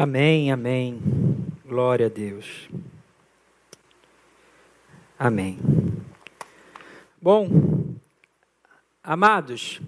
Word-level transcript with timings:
Amém, 0.00 0.52
amém. 0.52 1.00
Glória 1.66 2.06
a 2.06 2.08
Deus. 2.08 2.68
Amém. 5.18 5.58
Bom, 7.20 7.96
amados, 9.02 9.80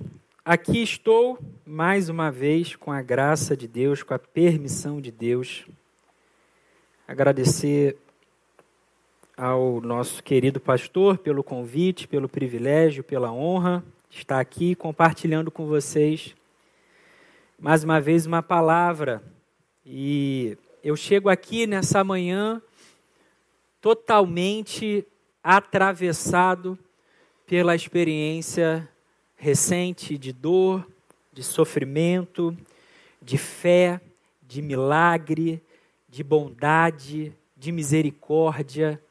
aqui 0.44 0.82
estou 0.82 1.38
mais 1.64 2.08
uma 2.08 2.28
vez 2.28 2.74
com 2.74 2.90
a 2.90 3.00
graça 3.00 3.56
de 3.56 3.68
Deus, 3.68 4.02
com 4.02 4.12
a 4.12 4.18
permissão 4.18 5.00
de 5.00 5.12
Deus. 5.12 5.64
Agradecer 7.06 7.96
ao 9.36 9.80
nosso 9.80 10.24
querido 10.24 10.58
pastor 10.58 11.18
pelo 11.18 11.44
convite, 11.44 12.08
pelo 12.08 12.28
privilégio, 12.28 13.04
pela 13.04 13.30
honra 13.30 13.84
de 14.10 14.16
estar 14.18 14.40
aqui 14.40 14.74
compartilhando 14.74 15.52
com 15.52 15.66
vocês 15.66 16.34
mais 17.56 17.84
uma 17.84 18.00
vez 18.00 18.26
uma 18.26 18.42
palavra 18.42 19.22
e 19.92 20.56
eu 20.84 20.94
chego 20.94 21.28
aqui 21.28 21.66
nessa 21.66 22.04
manhã 22.04 22.62
totalmente 23.80 25.04
atravessado 25.42 26.78
pela 27.44 27.74
experiência 27.74 28.88
recente 29.34 30.16
de 30.16 30.32
dor, 30.32 30.86
de 31.32 31.42
sofrimento, 31.42 32.56
de 33.20 33.36
fé, 33.36 34.00
de 34.40 34.62
milagre, 34.62 35.60
de 36.08 36.22
bondade, 36.22 37.34
de 37.56 37.72
misericórdia. 37.72 39.02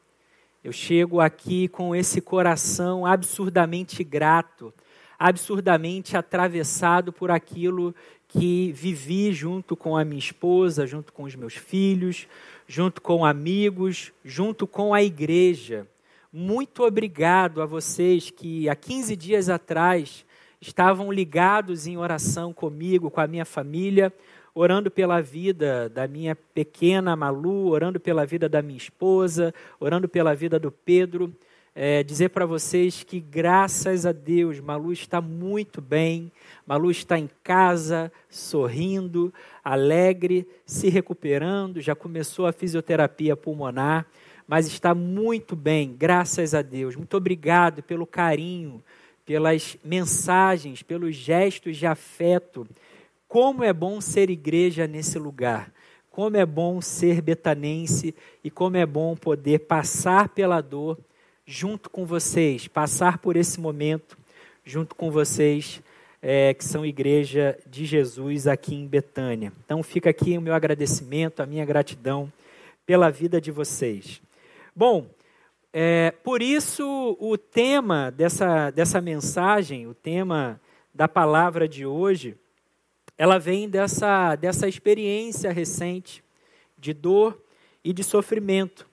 Eu 0.64 0.72
chego 0.72 1.20
aqui 1.20 1.68
com 1.68 1.94
esse 1.94 2.22
coração 2.22 3.04
absurdamente 3.04 4.02
grato, 4.02 4.72
absurdamente 5.18 6.16
atravessado 6.16 7.12
por 7.12 7.30
aquilo 7.30 7.94
que 8.30 8.72
vivi 8.72 9.32
junto 9.32 9.76
com 9.76 9.96
a 9.96 10.04
minha 10.04 10.18
esposa, 10.18 10.86
junto 10.86 11.12
com 11.12 11.24
os 11.24 11.34
meus 11.34 11.54
filhos, 11.54 12.28
junto 12.66 13.02
com 13.02 13.24
amigos, 13.24 14.12
junto 14.24 14.66
com 14.66 14.94
a 14.94 15.02
igreja. 15.02 15.86
Muito 16.32 16.84
obrigado 16.84 17.60
a 17.60 17.66
vocês 17.66 18.30
que 18.30 18.68
há 18.68 18.76
15 18.76 19.16
dias 19.16 19.48
atrás 19.48 20.24
estavam 20.60 21.10
ligados 21.10 21.88
em 21.88 21.96
oração 21.96 22.52
comigo, 22.52 23.10
com 23.10 23.20
a 23.20 23.26
minha 23.26 23.44
família, 23.44 24.12
orando 24.54 24.92
pela 24.92 25.20
vida 25.20 25.88
da 25.88 26.06
minha 26.06 26.36
pequena 26.36 27.16
Malu, 27.16 27.66
orando 27.68 27.98
pela 27.98 28.24
vida 28.24 28.48
da 28.48 28.62
minha 28.62 28.78
esposa, 28.78 29.52
orando 29.80 30.08
pela 30.08 30.34
vida 30.36 30.56
do 30.56 30.70
Pedro. 30.70 31.34
É, 31.72 32.02
dizer 32.02 32.30
para 32.30 32.44
vocês 32.44 33.04
que, 33.04 33.20
graças 33.20 34.04
a 34.04 34.10
Deus, 34.10 34.58
Malu 34.58 34.92
está 34.92 35.20
muito 35.20 35.80
bem, 35.80 36.32
Malu 36.66 36.90
está 36.90 37.16
em 37.16 37.30
casa, 37.44 38.10
sorrindo, 38.28 39.32
alegre, 39.62 40.48
se 40.66 40.88
recuperando, 40.88 41.80
já 41.80 41.94
começou 41.94 42.46
a 42.46 42.52
fisioterapia 42.52 43.36
pulmonar, 43.36 44.04
mas 44.48 44.66
está 44.66 44.96
muito 44.96 45.54
bem, 45.54 45.94
graças 45.96 46.54
a 46.54 46.62
Deus. 46.62 46.96
Muito 46.96 47.16
obrigado 47.16 47.84
pelo 47.84 48.04
carinho, 48.04 48.82
pelas 49.24 49.76
mensagens, 49.84 50.82
pelos 50.82 51.14
gestos 51.14 51.76
de 51.76 51.86
afeto. 51.86 52.66
Como 53.28 53.62
é 53.62 53.72
bom 53.72 54.00
ser 54.00 54.28
igreja 54.28 54.88
nesse 54.88 55.20
lugar. 55.20 55.72
Como 56.10 56.36
é 56.36 56.44
bom 56.44 56.80
ser 56.80 57.22
betanense 57.22 58.12
e 58.42 58.50
como 58.50 58.76
é 58.76 58.84
bom 58.84 59.14
poder 59.14 59.60
passar 59.60 60.30
pela 60.30 60.60
dor 60.60 60.98
junto 61.50 61.90
com 61.90 62.06
vocês, 62.06 62.68
passar 62.68 63.18
por 63.18 63.34
esse 63.34 63.60
momento 63.60 64.16
junto 64.64 64.94
com 64.94 65.10
vocês 65.10 65.82
é, 66.22 66.54
que 66.54 66.64
são 66.64 66.86
igreja 66.86 67.58
de 67.66 67.84
Jesus 67.84 68.46
aqui 68.46 68.72
em 68.72 68.86
Betânia. 68.86 69.52
Então 69.64 69.82
fica 69.82 70.10
aqui 70.10 70.38
o 70.38 70.40
meu 70.40 70.54
agradecimento, 70.54 71.40
a 71.40 71.46
minha 71.46 71.64
gratidão 71.64 72.32
pela 72.86 73.10
vida 73.10 73.40
de 73.40 73.50
vocês. 73.50 74.22
Bom, 74.76 75.10
é, 75.72 76.12
por 76.22 76.40
isso 76.40 77.16
o 77.18 77.36
tema 77.36 78.12
dessa, 78.12 78.70
dessa 78.70 79.00
mensagem, 79.00 79.88
o 79.88 79.94
tema 79.94 80.60
da 80.94 81.08
palavra 81.08 81.66
de 81.66 81.84
hoje, 81.84 82.36
ela 83.18 83.38
vem 83.38 83.68
dessa, 83.68 84.36
dessa 84.36 84.68
experiência 84.68 85.50
recente 85.50 86.22
de 86.78 86.94
dor 86.94 87.42
e 87.82 87.92
de 87.92 88.04
sofrimento. 88.04 88.89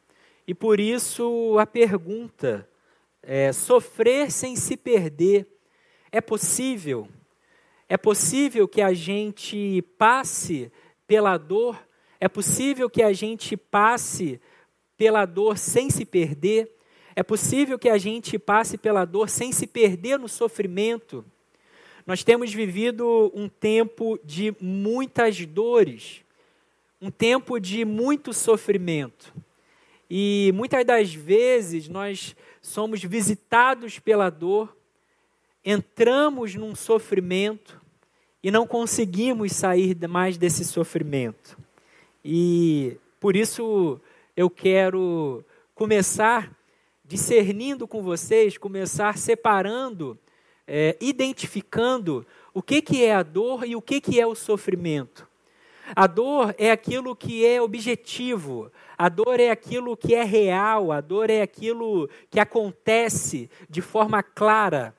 E 0.47 0.53
por 0.53 0.79
isso 0.79 1.57
a 1.59 1.65
pergunta 1.65 2.67
é, 3.21 3.51
sofrer 3.51 4.31
sem 4.31 4.55
se 4.55 4.77
perder 4.77 5.45
é 6.09 6.21
possível? 6.21 7.09
É 7.89 7.97
possível 7.97 8.65
que 8.65 8.81
a 8.81 8.93
gente 8.93 9.81
passe 9.97 10.71
pela 11.05 11.37
dor? 11.37 11.77
É 12.19 12.29
possível 12.29 12.89
que 12.89 13.03
a 13.03 13.11
gente 13.11 13.57
passe 13.57 14.39
pela 14.95 15.25
dor 15.25 15.57
sem 15.57 15.89
se 15.89 16.05
perder? 16.05 16.73
É 17.13 17.23
possível 17.23 17.77
que 17.77 17.89
a 17.89 17.97
gente 17.97 18.39
passe 18.39 18.77
pela 18.77 19.03
dor 19.03 19.29
sem 19.29 19.51
se 19.51 19.67
perder 19.67 20.17
no 20.17 20.29
sofrimento? 20.29 21.25
Nós 22.05 22.23
temos 22.23 22.53
vivido 22.53 23.31
um 23.35 23.49
tempo 23.49 24.17
de 24.23 24.55
muitas 24.61 25.45
dores, 25.45 26.21
um 27.01 27.11
tempo 27.11 27.59
de 27.59 27.83
muito 27.83 28.33
sofrimento. 28.33 29.33
E 30.09 30.51
muitas 30.55 30.85
das 30.85 31.13
vezes 31.13 31.87
nós 31.87 32.35
somos 32.61 33.03
visitados 33.03 33.99
pela 33.99 34.29
dor 34.29 34.77
entramos 35.69 36.55
num 36.55 36.73
sofrimento 36.73 37.81
e 38.41 38.49
não 38.49 38.65
conseguimos 38.65 39.51
sair 39.51 39.97
mais 40.07 40.37
desse 40.37 40.63
sofrimento. 40.63 41.57
E 42.23 42.97
por 43.19 43.35
isso 43.35 43.99
eu 44.35 44.49
quero 44.49 45.43
começar 45.75 46.55
discernindo 47.03 47.85
com 47.85 48.01
vocês, 48.01 48.57
começar 48.57 49.17
separando, 49.17 50.17
é, 50.65 50.95
identificando 51.01 52.25
o 52.53 52.61
que, 52.61 52.81
que 52.81 53.03
é 53.03 53.13
a 53.13 53.23
dor 53.23 53.67
e 53.67 53.75
o 53.75 53.81
que, 53.81 53.99
que 53.99 54.21
é 54.21 54.25
o 54.25 54.35
sofrimento. 54.35 55.27
A 55.95 56.07
dor 56.07 56.53
é 56.57 56.71
aquilo 56.71 57.15
que 57.15 57.45
é 57.45 57.61
objetivo, 57.61 58.71
a 58.97 59.09
dor 59.09 59.39
é 59.39 59.49
aquilo 59.49 59.95
que 59.95 60.13
é 60.13 60.23
real, 60.23 60.91
a 60.91 60.99
dor 61.01 61.29
é 61.29 61.41
aquilo 61.41 62.09
que 62.29 62.39
acontece 62.39 63.49
de 63.69 63.81
forma 63.81 64.21
clara 64.21 64.93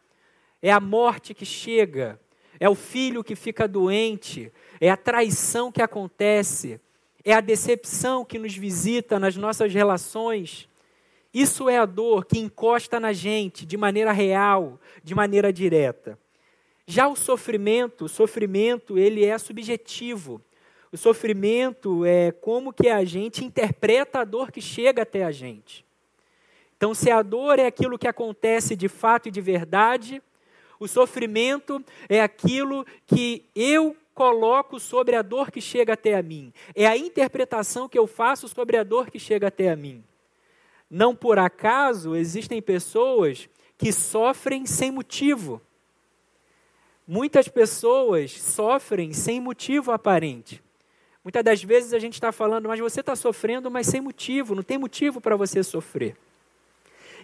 é 0.61 0.71
a 0.71 0.81
morte 0.81 1.35
que 1.35 1.45
chega, 1.45 2.21
é 2.59 2.69
o 2.69 2.75
filho 2.75 3.23
que 3.23 3.37
fica 3.37 3.69
doente, 3.69 4.53
é 4.81 4.91
a 4.91 4.97
traição 4.97 5.71
que 5.71 5.81
acontece, 5.81 6.81
é 7.25 7.33
a 7.33 7.41
decepção 7.41 8.25
que 8.25 8.39
nos 8.39 8.55
visita 8.55 9.19
nas 9.19 9.37
nossas 9.37 9.73
relações. 9.73 10.69
Isso 11.33 11.69
é 11.69 11.79
a 11.79 11.87
dor 11.87 12.25
que 12.25 12.39
encosta 12.39 12.99
na 12.99 13.13
gente 13.13 13.65
de 13.65 13.77
maneira 13.77 14.13
real, 14.13 14.81
de 15.05 15.15
maneira 15.15 15.53
direta. 15.53 16.19
Já 16.87 17.07
o 17.07 17.15
sofrimento, 17.15 18.07
o 18.07 18.09
sofrimento, 18.09 18.99
ele 18.99 19.25
é 19.25 19.37
subjetivo. 19.37 20.41
O 20.93 20.97
sofrimento 20.97 22.05
é 22.05 22.33
como 22.33 22.73
que 22.73 22.89
a 22.89 23.05
gente 23.05 23.45
interpreta 23.45 24.21
a 24.21 24.25
dor 24.25 24.51
que 24.51 24.61
chega 24.61 25.03
até 25.03 25.25
a 25.25 25.31
gente. 25.31 25.85
Então, 26.77 26.95
se 26.95 27.11
a 27.11 27.23
dor 27.23 27.59
é 27.59 27.67
aquilo 27.67 27.99
que 27.99 28.09
acontece 28.09 28.77
de 28.77 28.89
fato 28.89 29.29
e 29.29 29.33
de 29.33 29.41
verdade, 29.41 30.23
o 30.79 30.87
sofrimento 30.87 31.85
é 32.09 32.21
aquilo 32.21 32.87
que 33.07 33.45
eu 33.55 33.97
coloco 34.15 34.81
sobre 34.81 35.15
a 35.15 35.23
dor 35.23 35.51
que 35.51 35.61
chega 35.61 35.93
até 35.93 36.15
a 36.15 36.23
mim. 36.23 36.53
É 36.75 36.87
a 36.87 36.97
interpretação 36.97 37.89
que 37.89 37.99
eu 37.99 38.07
faço 38.07 38.49
sobre 38.49 38.77
a 38.77 38.85
dor 38.85 39.11
que 39.11 39.19
chega 39.19 39.49
até 39.49 39.71
a 39.71 39.77
mim. 39.77 40.03
Não 40.91 41.15
por 41.15 41.39
acaso 41.39 42.17
existem 42.17 42.63
pessoas 42.63 43.49
que 43.77 43.93
sofrem 43.93 44.65
sem 44.67 44.91
motivo. 44.91 45.61
Muitas 47.07 47.49
pessoas 47.49 48.33
sofrem 48.33 49.13
sem 49.13 49.41
motivo 49.41 49.93
aparente. 49.93 50.63
Muitas 51.29 51.45
das 51.45 51.63
vezes 51.63 51.93
a 51.93 51.99
gente 51.99 52.15
está 52.15 52.33
falando, 52.33 52.71
mas 52.71 52.81
você 52.81 53.01
está 53.01 53.15
sofrendo, 53.15 53.71
mas 53.71 53.87
sem 53.87 54.01
motivo, 54.01 54.55
não 54.55 54.63
tem 54.63 54.79
motivo 54.79 55.21
para 55.21 55.37
você 55.37 55.63
sofrer. 55.63 56.17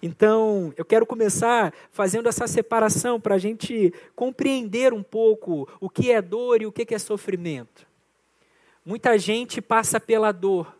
Então, 0.02 0.74
eu 0.76 0.84
quero 0.84 1.06
começar 1.06 1.72
fazendo 1.90 2.28
essa 2.28 2.46
separação 2.46 3.18
para 3.18 3.36
a 3.36 3.38
gente 3.38 3.94
compreender 4.14 4.92
um 4.92 5.02
pouco 5.02 5.66
o 5.80 5.88
que 5.88 6.12
é 6.12 6.20
dor 6.20 6.60
e 6.60 6.66
o 6.66 6.70
que 6.70 6.94
é 6.94 6.98
sofrimento. 6.98 7.86
Muita 8.84 9.16
gente 9.16 9.62
passa 9.62 9.98
pela 9.98 10.32
dor, 10.32 10.76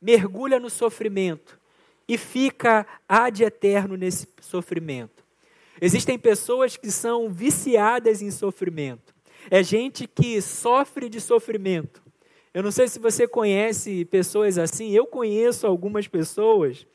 mergulha 0.00 0.60
no 0.60 0.70
sofrimento 0.70 1.58
e 2.06 2.16
fica 2.16 2.86
ad 3.08 3.42
eterno 3.42 3.96
nesse 3.96 4.28
sofrimento. 4.40 5.24
Existem 5.80 6.16
pessoas 6.16 6.76
que 6.76 6.92
são 6.92 7.28
viciadas 7.28 8.22
em 8.22 8.30
sofrimento. 8.30 9.12
É 9.50 9.64
gente 9.64 10.06
que 10.06 10.40
sofre 10.40 11.08
de 11.08 11.20
sofrimento. 11.20 12.05
Eu 12.56 12.62
não 12.62 12.70
sei 12.70 12.88
se 12.88 12.98
você 12.98 13.28
conhece 13.28 14.06
pessoas 14.06 14.56
assim, 14.56 14.90
eu 14.90 15.06
conheço 15.06 15.66
algumas 15.66 16.08
pessoas 16.08 16.86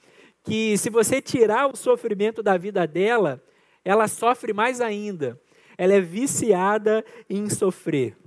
que 0.43 0.75
se 0.75 0.89
você 0.89 1.21
tirar 1.21 1.67
o 1.67 1.75
sofrimento 1.75 2.41
da 2.41 2.57
vida 2.57 2.87
dela, 2.87 3.39
ela 3.85 4.07
sofre 4.07 4.53
mais 4.53 4.81
ainda. 4.81 5.39
Ela 5.77 5.93
é 5.93 6.01
viciada 6.01 7.05
em 7.29 7.47
sofrer. 7.47 8.17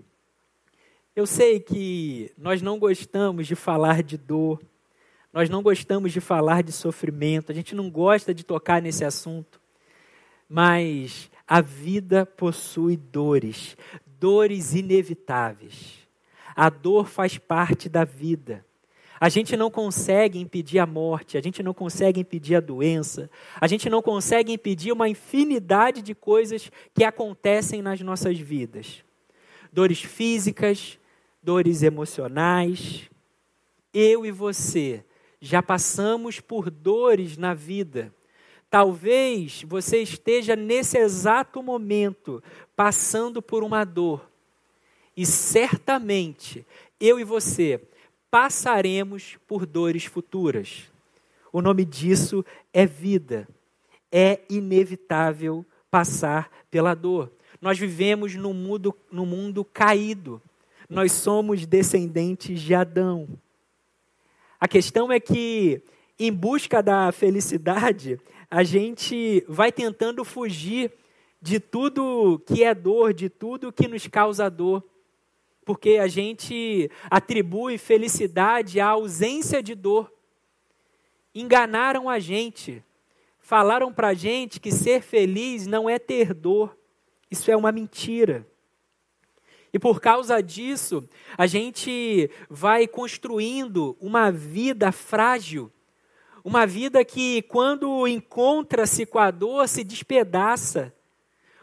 Eu 1.17 1.27
sei 1.27 1.59
que 1.59 2.31
nós 2.39 2.63
não 2.63 2.79
gostamos 2.79 3.49
de 3.49 3.57
falar 3.57 4.05
de 4.05 4.17
dor, 4.17 4.63
nós 5.33 5.51
não 5.51 5.61
gostamos 5.61 6.13
de 6.13 6.21
falar 6.21 6.63
de 6.63 6.71
sofrimento, 6.71 7.51
a 7.51 7.55
gente 7.55 7.75
não 7.75 7.91
gosta 7.91 8.33
de 8.33 8.45
tocar 8.45 8.81
nesse 8.81 9.05
assunto, 9.05 9.61
mas 10.49 11.29
a 11.49 11.61
vida 11.61 12.25
possui 12.25 12.97
dores, 12.97 13.77
dores 14.07 14.73
inevitáveis. 14.73 16.04
A 16.55 16.71
dor 16.71 17.07
faz 17.07 17.39
parte 17.39 17.89
da 17.89 18.05
vida. 18.05 18.65
A 19.21 19.29
gente 19.29 19.57
não 19.57 19.71
consegue 19.71 20.39
impedir 20.39 20.79
a 20.79 20.87
morte, 20.87 21.39
a 21.39 21.41
gente 21.41 21.63
não 21.63 21.73
consegue 21.73 22.21
impedir 22.21 22.57
a 22.57 22.61
doença, 22.61 23.31
a 23.61 23.67
gente 23.67 23.89
não 23.89 24.03
consegue 24.03 24.53
impedir 24.53 24.93
uma 24.93 25.09
infinidade 25.09 26.03
de 26.03 26.15
coisas 26.15 26.71
que 26.93 27.05
acontecem 27.05 27.81
nas 27.81 28.01
nossas 28.01 28.39
vidas. 28.39 29.05
Dores 29.73 30.03
físicas, 30.03 30.99
dores 31.43 31.83
emocionais. 31.83 33.09
Eu 33.93 34.27
e 34.27 34.31
você 34.31 35.05
já 35.41 35.63
passamos 35.63 36.41
por 36.41 36.71
dores 36.71 37.37
na 37.37 37.55
vida. 37.55 38.13
Talvez 38.69 39.63
você 39.63 40.03
esteja 40.03 40.57
nesse 40.57 40.99
exato 40.99 41.63
momento 41.63 42.43
passando 42.75 43.41
por 43.41 43.63
uma 43.63 43.85
dor. 43.85 44.29
E 45.17 45.25
certamente 45.25 46.67
eu 46.99 47.21
e 47.21 47.25
você 47.25 47.81
passaremos 48.31 49.37
por 49.47 49.65
dores 49.65 50.05
futuras. 50.05 50.91
O 51.53 51.63
nome 51.63 51.85
disso 51.85 52.45
é 52.73 52.85
vida. 52.85 53.49
É 54.11 54.41
inevitável 54.51 55.65
passar 55.91 56.51
pela 56.71 56.95
dor. 56.95 57.31
Nós 57.61 57.79
vivemos 57.79 58.35
num 58.35 58.53
mundo, 58.53 58.97
num 59.11 59.25
mundo 59.25 59.65
caído. 59.65 60.43
Nós 60.89 61.13
somos 61.13 61.65
descendentes 61.65 62.61
de 62.61 62.75
Adão. 62.75 63.29
A 64.59 64.67
questão 64.67 65.13
é 65.13 65.21
que, 65.21 65.81
em 66.19 66.33
busca 66.33 66.83
da 66.83 67.13
felicidade, 67.13 68.21
a 68.51 68.65
gente 68.65 69.45
vai 69.49 69.71
tentando 69.71 70.25
fugir 70.25 70.93
de 71.41 71.61
tudo 71.61 72.43
que 72.47 72.65
é 72.65 72.75
dor, 72.75 73.13
de 73.13 73.29
tudo 73.29 73.73
que 73.73 73.87
nos 73.87 74.07
causa 74.07 74.51
dor 74.51 74.83
porque 75.65 75.97
a 75.97 76.07
gente 76.07 76.91
atribui 77.11 77.79
felicidade 77.79 78.81
à 78.81 78.89
ausência 78.89 79.63
de 79.63 79.75
dor. 79.75 80.13
Enganaram 81.35 82.09
a 82.09 82.19
gente, 82.19 82.85
falaram 83.39 83.93
para 83.93 84.09
a 84.09 84.15
gente 84.15 84.61
que 84.61 84.71
ser 84.71 85.03
feliz 85.03 85.67
não 85.67 85.89
é 85.89 85.99
ter 85.99 86.35
dor, 86.35 86.77
isso 87.31 87.51
é 87.51 87.57
uma 87.57 87.73
mentira. 87.73 88.47
E 89.73 89.79
por 89.79 90.01
causa 90.01 90.41
disso, 90.41 91.09
a 91.37 91.49
gente 91.49 92.31
vai 92.49 92.87
construindo 92.87 93.97
uma 94.01 94.31
vida 94.31 94.93
frágil, 94.93 95.73
uma 96.45 96.65
vida 96.65 97.05
que, 97.05 97.43
quando 97.43 98.07
encontra-se 98.07 99.05
com 99.05 99.19
a 99.19 99.33
dor, 99.33 99.67
se 99.67 99.83
despedaça, 99.83 100.95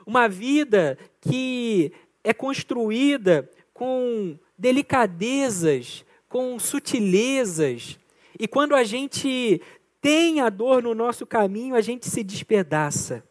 uma 0.05 0.27
vida 0.27 0.97
que 1.21 1.93
é 2.23 2.33
construída 2.33 3.49
com 3.81 4.37
delicadezas, 4.55 6.05
com 6.29 6.59
sutilezas. 6.59 7.97
E 8.39 8.47
quando 8.47 8.75
a 8.75 8.83
gente 8.83 9.59
tem 9.99 10.39
a 10.39 10.49
dor 10.49 10.83
no 10.83 10.93
nosso 10.93 11.25
caminho, 11.25 11.73
a 11.73 11.81
gente 11.81 12.07
se 12.07 12.23
despedaça. 12.23 13.23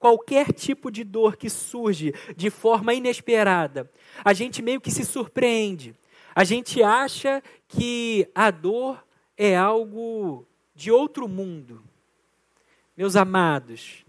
Qualquer 0.00 0.52
tipo 0.52 0.90
de 0.90 1.04
dor 1.04 1.36
que 1.36 1.48
surge 1.48 2.12
de 2.36 2.50
forma 2.50 2.92
inesperada, 2.92 3.88
a 4.24 4.32
gente 4.32 4.60
meio 4.62 4.80
que 4.80 4.90
se 4.90 5.04
surpreende. 5.04 5.94
A 6.34 6.42
gente 6.42 6.82
acha 6.82 7.40
que 7.68 8.28
a 8.34 8.50
dor 8.50 9.00
é 9.36 9.56
algo 9.56 10.44
de 10.74 10.90
outro 10.90 11.28
mundo. 11.28 11.80
Meus 12.96 13.14
amados, 13.14 14.04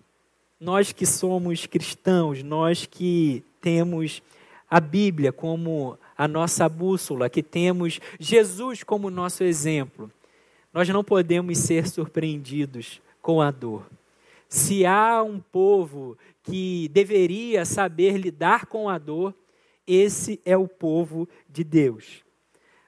nós 0.59 0.91
que 0.91 1.05
somos 1.05 1.67
cristãos, 1.67 2.41
nós 2.41 2.87
que 2.87 3.43
temos 3.61 4.23
a 4.69 4.79
Bíblia 4.79 5.31
como 5.31 5.97
a 6.17 6.27
nossa 6.27 6.67
bússola, 6.67 7.29
que 7.29 7.43
temos 7.43 7.99
Jesus 8.19 8.83
como 8.83 9.09
nosso 9.09 9.43
exemplo, 9.43 10.11
nós 10.73 10.89
não 10.89 11.03
podemos 11.03 11.57
ser 11.57 11.87
surpreendidos 11.87 13.01
com 13.21 13.41
a 13.41 13.51
dor. 13.51 13.89
Se 14.49 14.85
há 14.85 15.21
um 15.23 15.39
povo 15.39 16.17
que 16.43 16.87
deveria 16.89 17.65
saber 17.65 18.17
lidar 18.17 18.65
com 18.65 18.89
a 18.89 18.97
dor, 18.97 19.33
esse 19.85 20.39
é 20.45 20.55
o 20.57 20.67
povo 20.67 21.27
de 21.49 21.63
Deus. 21.63 22.23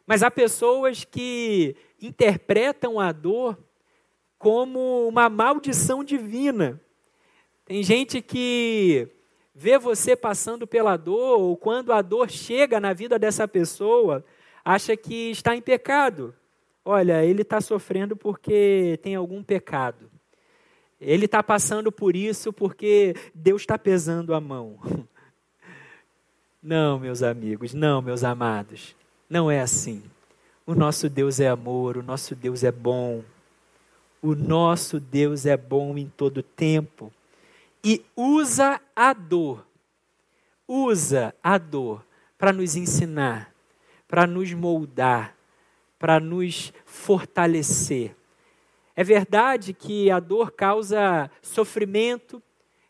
Mas 0.06 0.24
há 0.24 0.32
pessoas 0.32 1.04
que 1.04 1.76
interpretam 2.02 3.00
a 3.00 3.12
dor 3.12 3.58
como 4.38 5.08
uma 5.08 5.30
maldição 5.30 6.04
divina. 6.04 6.80
Tem 7.66 7.84
gente 7.84 8.22
que 8.22 9.08
vê 9.60 9.78
você 9.78 10.16
passando 10.16 10.66
pela 10.66 10.96
dor, 10.96 11.38
ou 11.38 11.58
quando 11.58 11.92
a 11.92 12.02
dor 12.02 12.30
chega 12.30 12.80
na 12.80 12.94
vida 12.94 13.20
dessa 13.20 13.46
pessoa, 13.46 14.24
acha 14.64 14.96
que 14.96 15.32
está 15.32 15.54
em 15.54 15.62
pecado. 15.62 16.34
Olha, 16.86 17.26
ele 17.26 17.42
está 17.42 17.60
sofrendo 17.60 18.16
porque 18.16 18.98
tem 19.04 19.16
algum 19.16 19.44
pecado. 19.44 20.10
Ele 21.00 21.26
está 21.26 21.44
passando 21.44 21.92
por 21.92 22.16
isso 22.16 22.54
porque 22.54 23.14
Deus 23.36 23.64
está 23.64 23.78
pesando 23.78 24.34
a 24.34 24.40
mão. 24.40 24.80
Não, 26.64 26.98
meus 26.98 27.22
amigos, 27.22 27.74
não, 27.74 28.02
meus 28.02 28.24
amados, 28.24 28.94
não 29.30 29.52
é 29.52 29.60
assim. 29.60 30.04
O 30.66 30.76
nosso 30.76 31.10
Deus 31.10 31.40
é 31.40 31.48
amor, 31.48 31.98
o 31.98 32.04
nosso 32.04 32.34
Deus 32.34 32.64
é 32.64 32.72
bom. 32.72 33.24
O 34.22 34.36
nosso 34.36 35.02
Deus 35.02 35.46
é 35.46 35.56
bom 35.58 35.98
em 35.98 36.08
todo 36.08 36.44
tempo 36.44 37.14
e 37.84 38.04
usa 38.16 38.82
a 38.96 39.14
dor, 39.14 39.66
usa 40.68 41.34
a 41.44 41.58
dor 41.58 42.06
para 42.38 42.54
nos 42.54 42.76
ensinar, 42.76 43.54
para 44.08 44.26
nos 44.28 44.54
moldar, 44.54 45.36
para 45.98 46.20
nos 46.20 46.74
fortalecer. 46.86 48.16
É 48.96 49.04
verdade 49.04 49.74
que 49.74 50.12
a 50.12 50.20
dor 50.20 50.52
causa 50.52 51.32
sofrimento, 51.42 52.42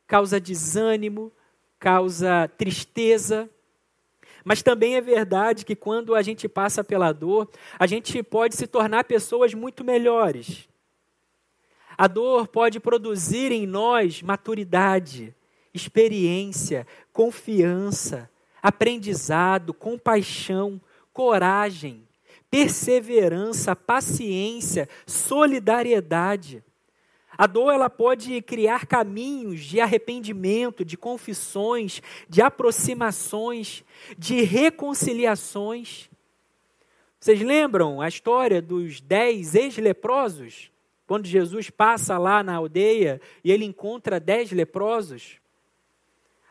causa 0.07 0.39
desânimo, 0.39 1.31
causa 1.77 2.47
tristeza, 2.57 3.49
mas 4.43 4.63
também 4.63 4.95
é 4.95 5.01
verdade 5.01 5.65
que 5.65 5.75
quando 5.75 6.15
a 6.15 6.21
gente 6.21 6.47
passa 6.47 6.83
pela 6.83 7.11
dor, 7.11 7.49
a 7.77 7.85
gente 7.85 8.23
pode 8.23 8.55
se 8.55 8.65
tornar 8.65 9.03
pessoas 9.03 9.53
muito 9.53 9.83
melhores. 9.83 10.67
A 11.99 12.07
dor 12.07 12.47
pode 12.47 12.79
produzir 12.79 13.51
em 13.51 13.67
nós 13.67 14.21
maturidade, 14.21 15.35
experiência, 15.73 16.87
confiança, 17.11 18.31
aprendizado, 18.63 19.73
compaixão, 19.73 20.79
coragem, 21.11 22.07
perseverança, 22.49 23.75
paciência, 23.75 24.87
solidariedade. 25.05 26.63
A 27.37 27.45
dor 27.45 27.73
ela 27.73 27.89
pode 27.89 28.41
criar 28.43 28.85
caminhos 28.85 29.59
de 29.65 29.81
arrependimento, 29.81 30.85
de 30.85 30.95
confissões, 30.95 32.01
de 32.29 32.41
aproximações, 32.41 33.83
de 34.17 34.41
reconciliações. 34.43 36.09
Vocês 37.19 37.41
lembram 37.41 37.99
a 37.99 38.07
história 38.07 38.61
dos 38.61 39.01
dez 39.01 39.53
ex-leprosos? 39.53 40.71
Quando 41.09 41.25
Jesus 41.25 41.71
passa 41.71 42.19
lá 42.19 42.43
na 42.43 42.53
aldeia 42.53 43.19
e 43.43 43.51
ele 43.51 43.65
encontra 43.65 44.19
dez 44.19 44.51
leprosos, 44.51 45.37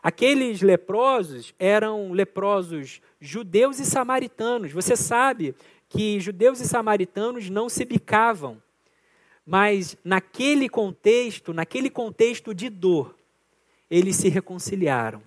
aqueles 0.03 0.61
leprosos 0.61 1.55
eram 1.57 2.11
leprosos 2.11 3.01
judeus 3.21 3.79
e 3.79 3.85
samaritanos. 3.85 4.73
Você 4.73 4.97
sabe 4.97 5.55
que 5.87 6.19
judeus 6.19 6.59
e 6.59 6.67
samaritanos 6.67 7.49
não 7.49 7.69
se 7.69 7.85
bicavam, 7.85 8.61
mas 9.45 9.95
naquele 10.03 10.67
contexto, 10.67 11.53
naquele 11.53 11.89
contexto 11.89 12.53
de 12.53 12.67
dor, 12.67 13.15
eles 13.89 14.17
se 14.17 14.27
reconciliaram. 14.27 15.23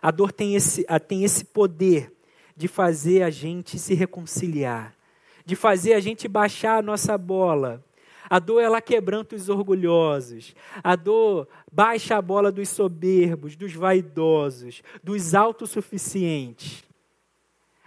A 0.00 0.10
dor 0.10 0.32
tem 0.32 0.54
esse, 0.54 0.86
tem 1.06 1.22
esse 1.22 1.44
poder 1.44 2.10
de 2.56 2.66
fazer 2.66 3.24
a 3.24 3.28
gente 3.28 3.78
se 3.78 3.92
reconciliar, 3.92 4.96
de 5.44 5.54
fazer 5.54 5.92
a 5.92 6.00
gente 6.00 6.26
baixar 6.26 6.78
a 6.78 6.82
nossa 6.82 7.18
bola 7.18 7.84
a 8.30 8.38
dor 8.38 8.60
ela 8.60 8.80
quebranta 8.80 9.34
os 9.34 9.48
orgulhosos. 9.48 10.54
A 10.84 10.94
dor 10.94 11.48
baixa 11.70 12.16
a 12.16 12.22
bola 12.22 12.52
dos 12.52 12.68
soberbos, 12.68 13.56
dos 13.56 13.74
vaidosos, 13.74 14.84
dos 15.02 15.34
autossuficientes. 15.34 16.84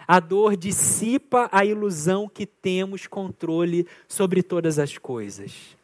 A 0.06 0.20
dor 0.20 0.58
dissipa 0.58 1.48
a 1.50 1.64
ilusão 1.64 2.28
que 2.28 2.46
temos 2.46 3.08
controle 3.08 3.88
sobre 4.06 4.44
todas 4.44 4.78
as 4.78 4.98
coisas. 4.98 5.78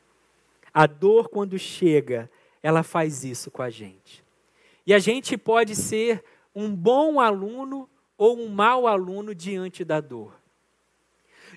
A 0.74 0.86
dor, 0.86 1.30
quando 1.30 1.58
chega, 1.58 2.30
ela 2.62 2.84
faz 2.84 3.24
isso 3.24 3.50
com 3.50 3.62
a 3.62 3.70
gente. 3.70 4.22
E 4.86 4.94
a 4.94 5.00
gente 5.00 5.38
pode 5.38 5.74
ser 5.74 6.22
um 6.54 6.76
bom 6.76 7.22
aluno 7.22 7.90
ou 8.18 8.38
um 8.38 8.50
mau 8.50 8.88
aluno 8.88 9.34
diante 9.34 9.86
da 9.86 10.02
dor. 10.02 10.39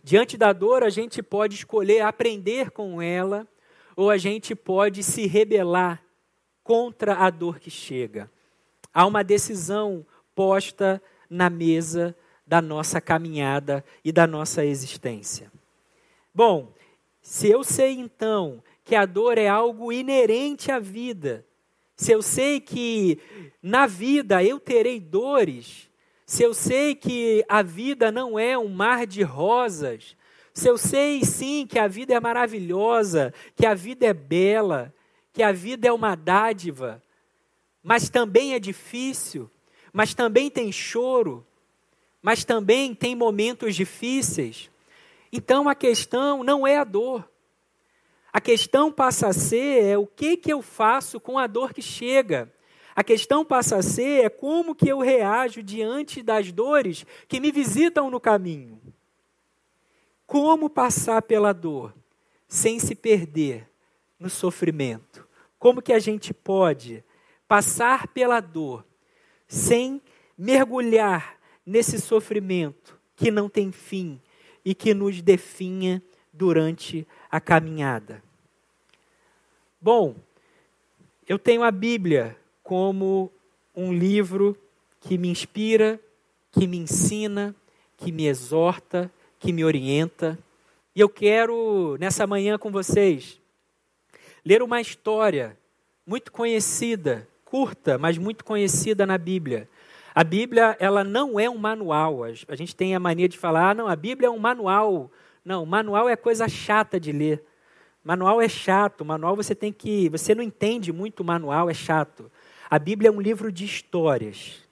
Diante 0.02 0.36
da 0.36 0.52
dor, 0.52 0.82
a 0.82 0.90
gente 0.90 1.22
pode 1.22 1.54
escolher 1.54 2.00
aprender 2.00 2.70
com 2.70 3.00
ela, 3.00 3.46
ou 3.94 4.10
a 4.10 4.18
gente 4.18 4.54
pode 4.54 5.02
se 5.02 5.26
rebelar 5.26 6.02
contra 6.64 7.14
a 7.14 7.30
dor 7.30 7.60
que 7.60 7.70
chega. 7.70 8.30
Há 8.92 9.06
uma 9.06 9.22
decisão 9.22 10.04
posta 10.34 11.00
na 11.30 11.48
mesa 11.48 12.16
da 12.46 12.60
nossa 12.60 13.00
caminhada 13.00 13.84
e 14.04 14.10
da 14.10 14.26
nossa 14.26 14.64
existência. 14.64 15.50
Bom, 16.34 16.72
se 17.20 17.48
eu 17.48 17.62
sei 17.62 17.92
então 17.92 18.62
que 18.84 18.94
a 18.94 19.06
dor 19.06 19.38
é 19.38 19.46
algo 19.46 19.92
inerente 19.92 20.72
à 20.72 20.78
vida, 20.78 21.46
se 21.94 22.10
eu 22.10 22.20
sei 22.20 22.60
que 22.60 23.18
na 23.62 23.86
vida 23.86 24.42
eu 24.42 24.58
terei 24.58 24.98
dores, 24.98 25.88
se 26.26 26.42
eu 26.42 26.54
sei 26.54 26.94
que 26.94 27.44
a 27.48 27.62
vida 27.62 28.10
não 28.10 28.38
é 28.38 28.56
um 28.56 28.68
mar 28.68 29.06
de 29.06 29.22
rosas, 29.22 30.16
se 30.54 30.68
eu 30.68 30.76
sei 30.76 31.24
sim 31.24 31.66
que 31.66 31.78
a 31.78 31.88
vida 31.88 32.14
é 32.14 32.20
maravilhosa, 32.20 33.32
que 33.56 33.66
a 33.66 33.74
vida 33.74 34.06
é 34.06 34.12
bela, 34.12 34.92
que 35.32 35.42
a 35.42 35.52
vida 35.52 35.88
é 35.88 35.92
uma 35.92 36.14
dádiva, 36.14 37.02
mas 37.82 38.08
também 38.08 38.54
é 38.54 38.58
difícil, 38.58 39.50
mas 39.92 40.14
também 40.14 40.50
tem 40.50 40.70
choro, 40.70 41.44
mas 42.20 42.44
também 42.44 42.94
tem 42.94 43.16
momentos 43.16 43.74
difíceis. 43.74 44.70
Então 45.32 45.68
a 45.68 45.74
questão 45.74 46.44
não 46.44 46.66
é 46.66 46.76
a 46.76 46.84
dor. 46.84 47.28
A 48.32 48.40
questão 48.40 48.92
passa 48.92 49.28
a 49.28 49.32
ser 49.32 49.84
é 49.84 49.98
o 49.98 50.06
que, 50.06 50.36
que 50.36 50.52
eu 50.52 50.62
faço 50.62 51.18
com 51.18 51.38
a 51.38 51.46
dor 51.46 51.74
que 51.74 51.82
chega. 51.82 52.50
A 52.94 53.02
questão 53.02 53.44
passa 53.44 53.76
a 53.76 53.82
ser 53.82 54.24
é 54.24 54.28
como 54.28 54.74
que 54.74 54.88
eu 54.88 54.98
reajo 54.98 55.62
diante 55.62 56.22
das 56.22 56.52
dores 56.52 57.06
que 57.26 57.40
me 57.40 57.50
visitam 57.50 58.10
no 58.10 58.20
caminho. 58.20 58.80
Como 60.26 60.68
passar 60.68 61.22
pela 61.22 61.52
dor 61.52 61.94
sem 62.46 62.78
se 62.78 62.94
perder 62.94 63.68
no 64.18 64.28
sofrimento? 64.28 65.26
Como 65.58 65.80
que 65.80 65.92
a 65.92 65.98
gente 65.98 66.34
pode 66.34 67.02
passar 67.48 68.08
pela 68.08 68.40
dor 68.40 68.84
sem 69.46 70.00
mergulhar 70.36 71.38
nesse 71.64 72.00
sofrimento 72.00 72.98
que 73.16 73.30
não 73.30 73.48
tem 73.48 73.72
fim 73.72 74.20
e 74.64 74.74
que 74.74 74.92
nos 74.92 75.22
definha 75.22 76.02
durante 76.32 77.06
a 77.30 77.40
caminhada? 77.40 78.22
Bom, 79.80 80.14
eu 81.26 81.38
tenho 81.38 81.62
a 81.62 81.70
Bíblia 81.70 82.36
como 82.72 83.30
um 83.76 83.92
livro 83.92 84.56
que 84.98 85.18
me 85.18 85.28
inspira, 85.28 86.00
que 86.50 86.66
me 86.66 86.78
ensina, 86.78 87.54
que 87.98 88.10
me 88.10 88.26
exorta, 88.26 89.12
que 89.38 89.52
me 89.52 89.62
orienta. 89.62 90.38
E 90.96 91.00
eu 91.00 91.06
quero, 91.06 91.98
nessa 92.00 92.26
manhã 92.26 92.56
com 92.56 92.72
vocês, 92.72 93.38
ler 94.42 94.62
uma 94.62 94.80
história 94.80 95.54
muito 96.06 96.32
conhecida, 96.32 97.28
curta, 97.44 97.98
mas 97.98 98.16
muito 98.16 98.42
conhecida 98.42 99.04
na 99.04 99.18
Bíblia. 99.18 99.68
A 100.14 100.24
Bíblia, 100.24 100.74
ela 100.80 101.04
não 101.04 101.38
é 101.38 101.50
um 101.50 101.58
manual. 101.58 102.24
A 102.24 102.56
gente 102.56 102.74
tem 102.74 102.94
a 102.94 102.98
mania 102.98 103.28
de 103.28 103.36
falar, 103.36 103.68
ah, 103.68 103.74
não, 103.74 103.86
a 103.86 103.94
Bíblia 103.94 104.28
é 104.28 104.30
um 104.30 104.38
manual. 104.38 105.10
Não, 105.44 105.66
manual 105.66 106.08
é 106.08 106.16
coisa 106.16 106.48
chata 106.48 106.98
de 106.98 107.12
ler. 107.12 107.44
Manual 108.02 108.40
é 108.40 108.48
chato, 108.48 109.04
manual 109.04 109.36
você 109.36 109.54
tem 109.54 109.70
que, 109.70 110.08
você 110.08 110.34
não 110.34 110.42
entende 110.42 110.90
muito 110.90 111.22
manual, 111.22 111.68
é 111.68 111.74
chato. 111.74 112.32
A 112.72 112.78
Bíblia 112.78 113.10
é 113.10 113.12
um 113.12 113.20
livro 113.20 113.52
de 113.52 113.66
histórias. 113.66 114.66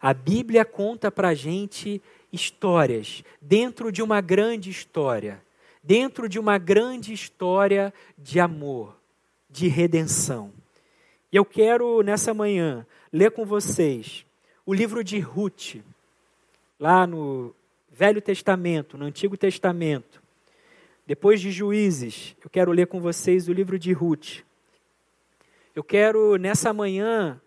A 0.00 0.12
Bíblia 0.12 0.64
conta 0.64 1.12
para 1.12 1.28
a 1.28 1.34
gente 1.34 2.02
histórias 2.32 3.22
dentro 3.40 3.92
de 3.92 4.02
uma 4.02 4.20
grande 4.20 4.68
história, 4.68 5.40
dentro 5.80 6.28
de 6.28 6.40
uma 6.40 6.58
grande 6.58 7.12
história 7.12 7.94
de 8.18 8.40
amor, 8.40 8.96
de 9.48 9.68
redenção. 9.68 10.50
E 11.30 11.36
eu 11.36 11.44
quero, 11.44 12.02
nessa 12.02 12.34
manhã, 12.34 12.84
ler 13.12 13.30
com 13.30 13.46
vocês 13.46 14.26
o 14.66 14.74
livro 14.74 15.04
de 15.04 15.20
Ruth, 15.20 15.76
lá 16.80 17.06
no 17.06 17.54
Velho 17.92 18.20
Testamento, 18.20 18.98
no 18.98 19.04
Antigo 19.04 19.36
Testamento. 19.36 20.20
Depois 21.06 21.40
de 21.40 21.52
Juízes, 21.52 22.34
eu 22.42 22.50
quero 22.50 22.72
ler 22.72 22.88
com 22.88 23.00
vocês 23.00 23.48
o 23.48 23.52
livro 23.52 23.78
de 23.78 23.92
Ruth. 23.92 24.42
Eu 25.74 25.84
quero, 25.84 26.36
nessa 26.36 26.72
manhã, 26.72 27.40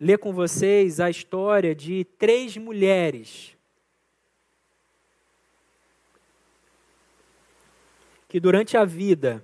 ler 0.00 0.18
com 0.18 0.32
vocês 0.32 0.98
a 0.98 1.08
história 1.08 1.74
de 1.74 2.04
três 2.18 2.56
mulheres 2.56 3.56
que, 8.28 8.40
durante 8.40 8.76
a 8.76 8.84
vida, 8.84 9.40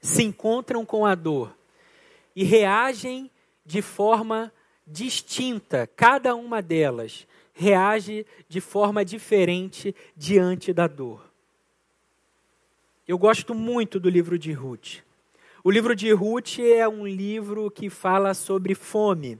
se 0.00 0.22
encontram 0.22 0.84
com 0.84 1.06
a 1.06 1.14
dor 1.14 1.56
e 2.36 2.44
reagem 2.44 3.30
de 3.64 3.80
forma 3.80 4.52
distinta, 4.86 5.86
cada 5.86 6.34
uma 6.34 6.60
delas 6.60 7.26
reage 7.54 8.26
de 8.48 8.60
forma 8.60 9.04
diferente 9.04 9.94
diante 10.14 10.72
da 10.72 10.86
dor. 10.86 11.32
Eu 13.08 13.16
gosto 13.16 13.54
muito 13.54 13.98
do 13.98 14.10
livro 14.10 14.38
de 14.38 14.52
Ruth. 14.52 15.02
O 15.66 15.70
livro 15.70 15.96
de 15.96 16.12
Ruth 16.12 16.58
é 16.58 16.86
um 16.86 17.06
livro 17.06 17.70
que 17.70 17.88
fala 17.88 18.34
sobre 18.34 18.74
fome, 18.74 19.38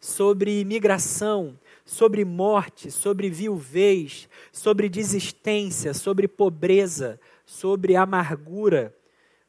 sobre 0.00 0.64
migração, 0.64 1.60
sobre 1.84 2.24
morte, 2.24 2.90
sobre 2.90 3.28
viuvez, 3.28 4.26
sobre 4.50 4.88
desistência, 4.88 5.92
sobre 5.92 6.26
pobreza, 6.26 7.20
sobre 7.44 7.94
amargura, 7.94 8.96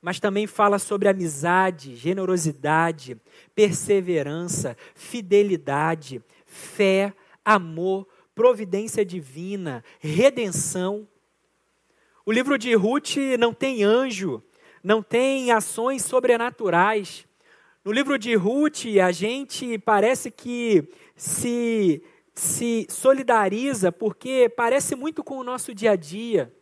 mas 0.02 0.20
também 0.20 0.46
fala 0.46 0.80
sobre 0.80 1.08
amizade, 1.08 1.96
generosidade, 1.96 3.16
perseverança, 3.56 4.76
fidelidade, 4.94 6.22
fé, 6.46 7.14
amor, 7.46 8.06
providência 8.36 9.06
divina, 9.06 9.82
redenção. 9.98 11.08
O 12.26 12.34
livro 12.34 12.58
de 12.58 12.74
Ruth 12.74 13.16
não 13.40 13.54
tem 13.54 13.82
anjo, 13.82 14.44
não 14.88 15.04
tem 15.04 15.52
ações 15.52 16.02
sobrenaturais. 16.02 17.28
No 17.84 17.92
livro 17.92 18.18
de 18.18 18.36
Ruth, 18.36 18.86
a 19.06 19.12
gente 19.12 19.78
parece 19.80 20.32
que 20.32 20.88
se, 21.14 22.02
se 22.34 22.88
solidariza 22.90 23.92
porque 23.92 24.48
parece 24.48 24.96
muito 24.96 25.26
com 25.26 25.40
o 25.40 25.44
nosso 25.44 25.74
dia 25.74 25.92
a 25.92 25.96
dia, 25.98 26.56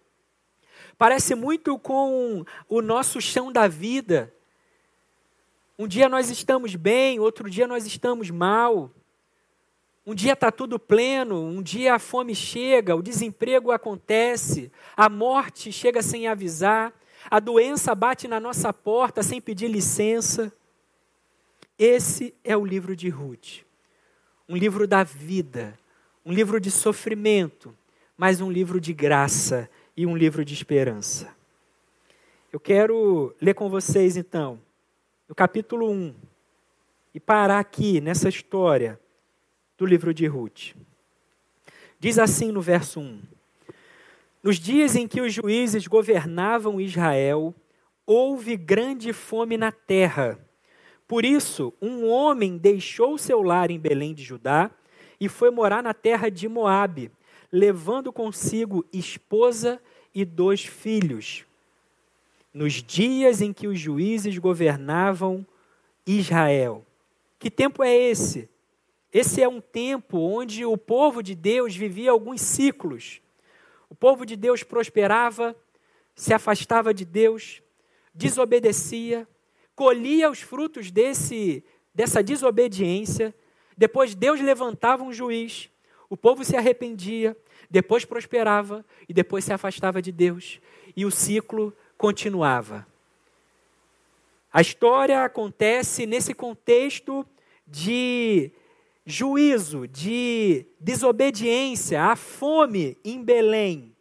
parece 0.97 1.35
muito 1.35 1.77
com 1.77 2.43
o 2.67 2.81
nosso 2.81 3.21
chão 3.21 3.51
da 3.51 3.67
vida. 3.67 4.33
Um 5.77 5.87
dia 5.87 6.09
nós 6.09 6.31
estamos 6.31 6.75
bem, 6.75 7.19
outro 7.19 7.47
dia 7.47 7.67
nós 7.67 7.85
estamos 7.85 8.31
mal. 8.31 8.89
Um 10.03 10.15
dia 10.15 10.33
está 10.33 10.51
tudo 10.51 10.79
pleno, 10.79 11.43
um 11.43 11.61
dia 11.61 11.93
a 11.93 11.99
fome 11.99 12.33
chega, 12.33 12.95
o 12.95 13.03
desemprego 13.03 13.71
acontece, 13.71 14.71
a 14.97 15.09
morte 15.09 15.71
chega 15.71 16.01
sem 16.01 16.27
avisar. 16.27 16.91
A 17.29 17.39
doença 17.39 17.95
bate 17.95 18.27
na 18.27 18.39
nossa 18.39 18.71
porta 18.71 19.23
sem 19.23 19.41
pedir 19.41 19.67
licença. 19.67 20.51
Esse 21.77 22.33
é 22.43 22.55
o 22.55 22.65
livro 22.65 22.95
de 22.95 23.09
Ruth. 23.09 23.63
Um 24.47 24.55
livro 24.55 24.87
da 24.87 25.03
vida, 25.03 25.77
um 26.23 26.31
livro 26.31 26.59
de 26.59 26.69
sofrimento, 26.69 27.75
mas 28.15 28.41
um 28.41 28.51
livro 28.51 28.79
de 28.79 28.93
graça 28.93 29.69
e 29.97 30.05
um 30.05 30.15
livro 30.15 30.45
de 30.45 30.53
esperança. 30.53 31.35
Eu 32.51 32.59
quero 32.59 33.35
ler 33.41 33.53
com 33.53 33.69
vocês 33.69 34.15
então 34.15 34.61
o 35.27 35.35
capítulo 35.35 35.89
1 35.91 36.15
e 37.13 37.19
parar 37.19 37.59
aqui 37.59 37.99
nessa 37.99 38.29
história 38.29 38.99
do 39.77 39.85
livro 39.85 40.13
de 40.13 40.27
Ruth. 40.27 40.75
Diz 41.99 42.19
assim 42.19 42.51
no 42.51 42.61
verso 42.61 42.99
1: 42.99 43.21
nos 44.45 44.59
dias 44.59 44.95
em 44.95 45.07
que 45.07 45.21
os 45.21 45.33
juízes 45.33 45.87
governavam 45.87 46.79
Israel, 46.79 47.51
houve 48.05 48.55
grande 48.55 49.11
fome 49.11 49.57
na 49.57 49.71
terra. 49.71 50.37
Por 51.07 51.25
isso, 51.25 51.73
um 51.81 52.07
homem 52.07 52.55
deixou 52.55 53.17
seu 53.17 53.41
lar 53.41 53.71
em 53.71 53.79
Belém 53.79 54.13
de 54.13 54.23
Judá 54.23 54.69
e 55.19 55.27
foi 55.27 55.49
morar 55.49 55.81
na 55.81 55.95
terra 55.95 56.29
de 56.29 56.47
Moabe, 56.47 57.11
levando 57.51 58.13
consigo 58.13 58.85
esposa 58.93 59.81
e 60.13 60.23
dois 60.23 60.63
filhos. 60.63 61.43
Nos 62.53 62.73
dias 62.83 63.41
em 63.41 63.51
que 63.51 63.67
os 63.67 63.79
juízes 63.79 64.37
governavam 64.37 65.43
Israel. 66.05 66.85
Que 67.39 67.49
tempo 67.49 67.81
é 67.81 67.91
esse? 67.91 68.47
Esse 69.11 69.41
é 69.41 69.47
um 69.47 69.59
tempo 69.59 70.19
onde 70.19 70.63
o 70.67 70.77
povo 70.77 71.23
de 71.23 71.33
Deus 71.33 71.75
vivia 71.75 72.11
alguns 72.11 72.41
ciclos. 72.41 73.24
O 73.95 73.97
povo 73.97 74.25
de 74.25 74.35
Deus 74.35 74.61
prosperava, 74.61 75.55
se 76.13 76.33
afastava 76.33 76.93
de 76.93 77.05
Deus, 77.05 77.61
desobedecia, 78.13 79.25
colhia 79.73 80.29
os 80.29 80.41
frutos 80.41 80.91
desse, 80.91 81.63
dessa 81.93 82.21
desobediência. 82.21 83.33
Depois 83.77 84.13
Deus 84.13 84.41
levantava 84.41 85.01
um 85.01 85.13
juiz. 85.13 85.69
o 86.09 86.17
povo 86.17 86.43
se 86.43 86.57
arrependia, 86.57 87.37
depois 87.71 88.03
prosperava 88.03 88.83
e 89.07 89.13
depois 89.13 89.45
se 89.45 89.53
afastava 89.53 90.01
de 90.01 90.11
Deus. 90.11 90.59
E 90.93 91.05
o 91.05 91.09
ciclo 91.09 91.73
continuava. 91.97 92.85
A 94.51 94.59
história 94.59 95.23
acontece 95.23 96.05
nesse 96.05 96.33
contexto 96.33 97.25
de 97.65 98.51
juízo, 99.05 99.87
de 99.87 100.65
desobediência, 100.79 102.03
a 102.03 102.15
fome 102.15 102.97
em 103.03 103.23
Belém. 103.23 103.95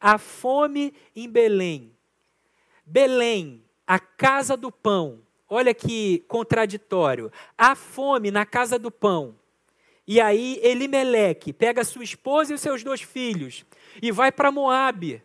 A 0.00 0.18
fome 0.18 0.92
em 1.14 1.28
Belém. 1.28 1.96
Belém, 2.84 3.64
a 3.86 3.98
casa 3.98 4.56
do 4.56 4.70
pão. 4.70 5.20
Olha 5.48 5.72
que 5.72 6.24
contraditório. 6.28 7.30
A 7.56 7.74
fome 7.74 8.30
na 8.30 8.44
casa 8.44 8.78
do 8.78 8.90
pão. 8.90 9.38
E 10.06 10.20
aí 10.20 10.60
Elimeleque 10.62 11.52
pega 11.52 11.84
sua 11.84 12.04
esposa 12.04 12.52
e 12.52 12.54
os 12.54 12.60
seus 12.60 12.82
dois 12.82 13.00
filhos 13.00 13.64
e 14.02 14.12
vai 14.12 14.30
para 14.30 14.50
Moabe, 14.50 15.22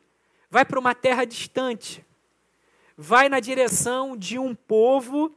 vai 0.49 0.63
para 0.63 0.79
uma 0.79 0.95
terra 0.95 1.25
distante. 1.25 2.05
Vai 2.95 3.27
na 3.29 3.39
direção 3.39 4.15
de 4.15 4.37
um 4.37 4.53
povo 4.53 5.33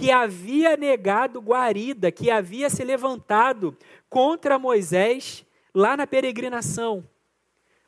que 0.00 0.10
havia 0.10 0.78
negado 0.78 1.42
guarida, 1.42 2.10
que 2.10 2.30
havia 2.30 2.70
se 2.70 2.82
levantado 2.82 3.76
contra 4.08 4.58
Moisés 4.58 5.44
lá 5.74 5.94
na 5.94 6.06
peregrinação. 6.06 7.06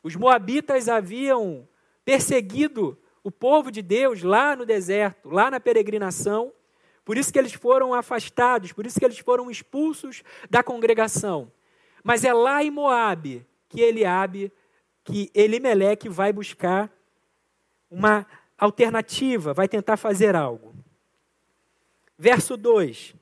Os 0.02 0.14
moabitas 0.14 0.90
haviam 0.90 1.66
perseguido 2.04 2.99
o 3.25 3.31
povo 3.31 3.71
de 3.71 3.81
Deus 3.81 4.23
lá 4.23 4.54
no 4.54 4.66
deserto, 4.66 5.31
lá 5.31 5.50
na 5.50 5.59
peregrinação, 5.59 6.52
por 7.02 7.16
isso 7.16 7.33
que 7.33 7.38
eles 7.38 7.54
foram 7.54 7.95
afastados, 7.95 8.73
por 8.73 8.85
isso 8.85 8.99
que 8.99 9.07
eles 9.07 9.19
foram 9.19 9.50
expulsos 9.50 10.23
da 10.50 10.62
congregação. 10.62 11.50
Mas 12.04 12.25
é 12.25 12.33
lá 12.35 12.62
em 12.62 12.71
Moabe 12.71 13.47
que 13.71 13.81
Eliabe, 13.81 14.52
que 15.02 15.31
Elimeleque 15.35 16.11
vai 16.11 16.31
buscar 16.31 16.92
uma 17.90 18.26
alternativa, 18.59 19.54
vai 19.54 19.66
tentar 19.66 19.97
fazer 19.97 20.37
algo. 20.37 20.72
Verso 22.23 22.57
2. 22.57 23.17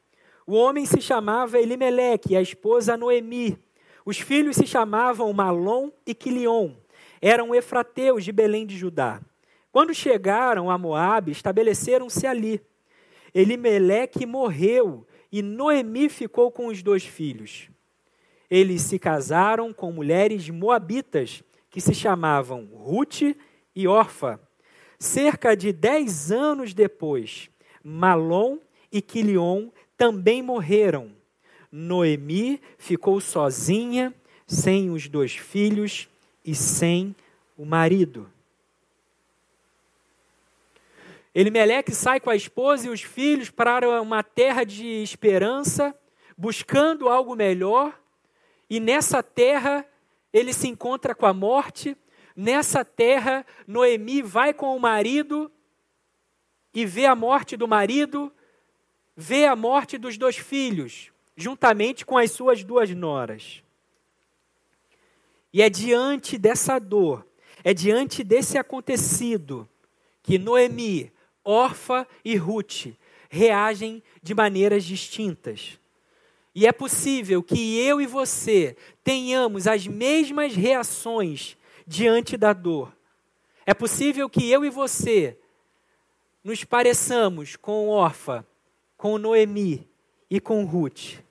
O 0.46 0.52
homem 0.52 0.84
se 0.84 1.00
chamava 1.00 1.58
Elimeleque, 1.58 2.36
a 2.36 2.42
esposa 2.42 2.98
Noemi. 2.98 3.58
Os 4.04 4.18
filhos 4.18 4.56
se 4.56 4.66
chamavam 4.66 5.32
Malom 5.32 5.90
e 6.06 6.14
Quilion. 6.14 6.72
Eram 7.18 7.54
efrateus 7.54 8.22
de 8.22 8.30
Belém 8.30 8.66
de 8.66 8.76
Judá. 8.76 9.22
Quando 9.72 9.94
chegaram 9.94 10.70
a 10.70 10.76
Moabe, 10.76 11.32
estabeleceram-se 11.32 12.26
ali. 12.26 12.60
Elimeleque 13.34 14.26
morreu 14.26 15.06
e 15.32 15.40
Noemi 15.40 16.10
ficou 16.10 16.52
com 16.52 16.66
os 16.66 16.82
dois 16.82 17.02
filhos. 17.02 17.70
Eles 18.50 18.82
se 18.82 18.98
casaram 18.98 19.72
com 19.72 19.90
mulheres 19.90 20.50
moabitas 20.50 21.42
que 21.70 21.80
se 21.80 21.94
chamavam 21.94 22.68
Ruth 22.74 23.34
e 23.74 23.88
Orfa. 23.88 24.38
Cerca 24.98 25.56
de 25.56 25.72
dez 25.72 26.30
anos 26.30 26.74
depois, 26.74 27.48
Malom 27.82 28.58
e 28.92 29.00
Quilion 29.00 29.68
também 29.96 30.42
morreram. 30.42 31.12
Noemi 31.70 32.60
ficou 32.78 33.20
sozinha, 33.20 34.14
sem 34.46 34.90
os 34.90 35.08
dois 35.08 35.36
filhos 35.36 36.08
e 36.44 36.54
sem 36.54 37.14
o 37.56 37.64
marido. 37.64 38.28
Elimeleque 41.32 41.94
sai 41.94 42.18
com 42.18 42.28
a 42.30 42.34
esposa 42.34 42.88
e 42.88 42.90
os 42.90 43.02
filhos 43.02 43.50
para 43.50 44.02
uma 44.02 44.22
terra 44.22 44.64
de 44.64 44.86
esperança, 45.02 45.94
buscando 46.36 47.08
algo 47.08 47.36
melhor, 47.36 47.96
e 48.68 48.80
nessa 48.80 49.22
terra 49.22 49.86
ele 50.32 50.52
se 50.52 50.66
encontra 50.66 51.14
com 51.14 51.26
a 51.26 51.32
morte. 51.32 51.96
Nessa 52.34 52.84
terra, 52.84 53.44
Noemi 53.66 54.22
vai 54.22 54.52
com 54.52 54.74
o 54.76 54.80
marido 54.80 55.50
e 56.74 56.84
vê 56.86 57.06
a 57.06 57.14
morte 57.14 57.56
do 57.56 57.68
marido, 57.68 58.32
vê 59.20 59.44
a 59.44 59.54
morte 59.54 59.98
dos 59.98 60.16
dois 60.16 60.36
filhos, 60.36 61.12
juntamente 61.36 62.06
com 62.06 62.16
as 62.16 62.30
suas 62.30 62.64
duas 62.64 62.88
noras. 62.90 63.62
E 65.52 65.60
é 65.60 65.68
diante 65.68 66.38
dessa 66.38 66.78
dor, 66.78 67.26
é 67.62 67.74
diante 67.74 68.24
desse 68.24 68.56
acontecido, 68.56 69.68
que 70.22 70.38
Noemi 70.38 71.12
Orfa 71.44 72.08
e 72.24 72.34
Ruth 72.34 72.86
reagem 73.28 74.02
de 74.22 74.34
maneiras 74.34 74.84
distintas. 74.84 75.78
E 76.54 76.66
é 76.66 76.72
possível 76.72 77.42
que 77.42 77.78
eu 77.78 78.00
e 78.00 78.06
você 78.06 78.74
tenhamos 79.04 79.66
as 79.66 79.86
mesmas 79.86 80.54
reações 80.54 81.58
diante 81.86 82.38
da 82.38 82.54
dor. 82.54 82.90
É 83.66 83.74
possível 83.74 84.30
que 84.30 84.50
eu 84.50 84.64
e 84.64 84.70
você 84.70 85.38
nos 86.42 86.64
pareçamos 86.64 87.54
com 87.54 87.88
Orfa, 87.88 88.46
com 89.00 89.16
Noemi 89.16 89.88
e 90.28 90.38
com 90.38 90.62
Ruth. 90.66 91.22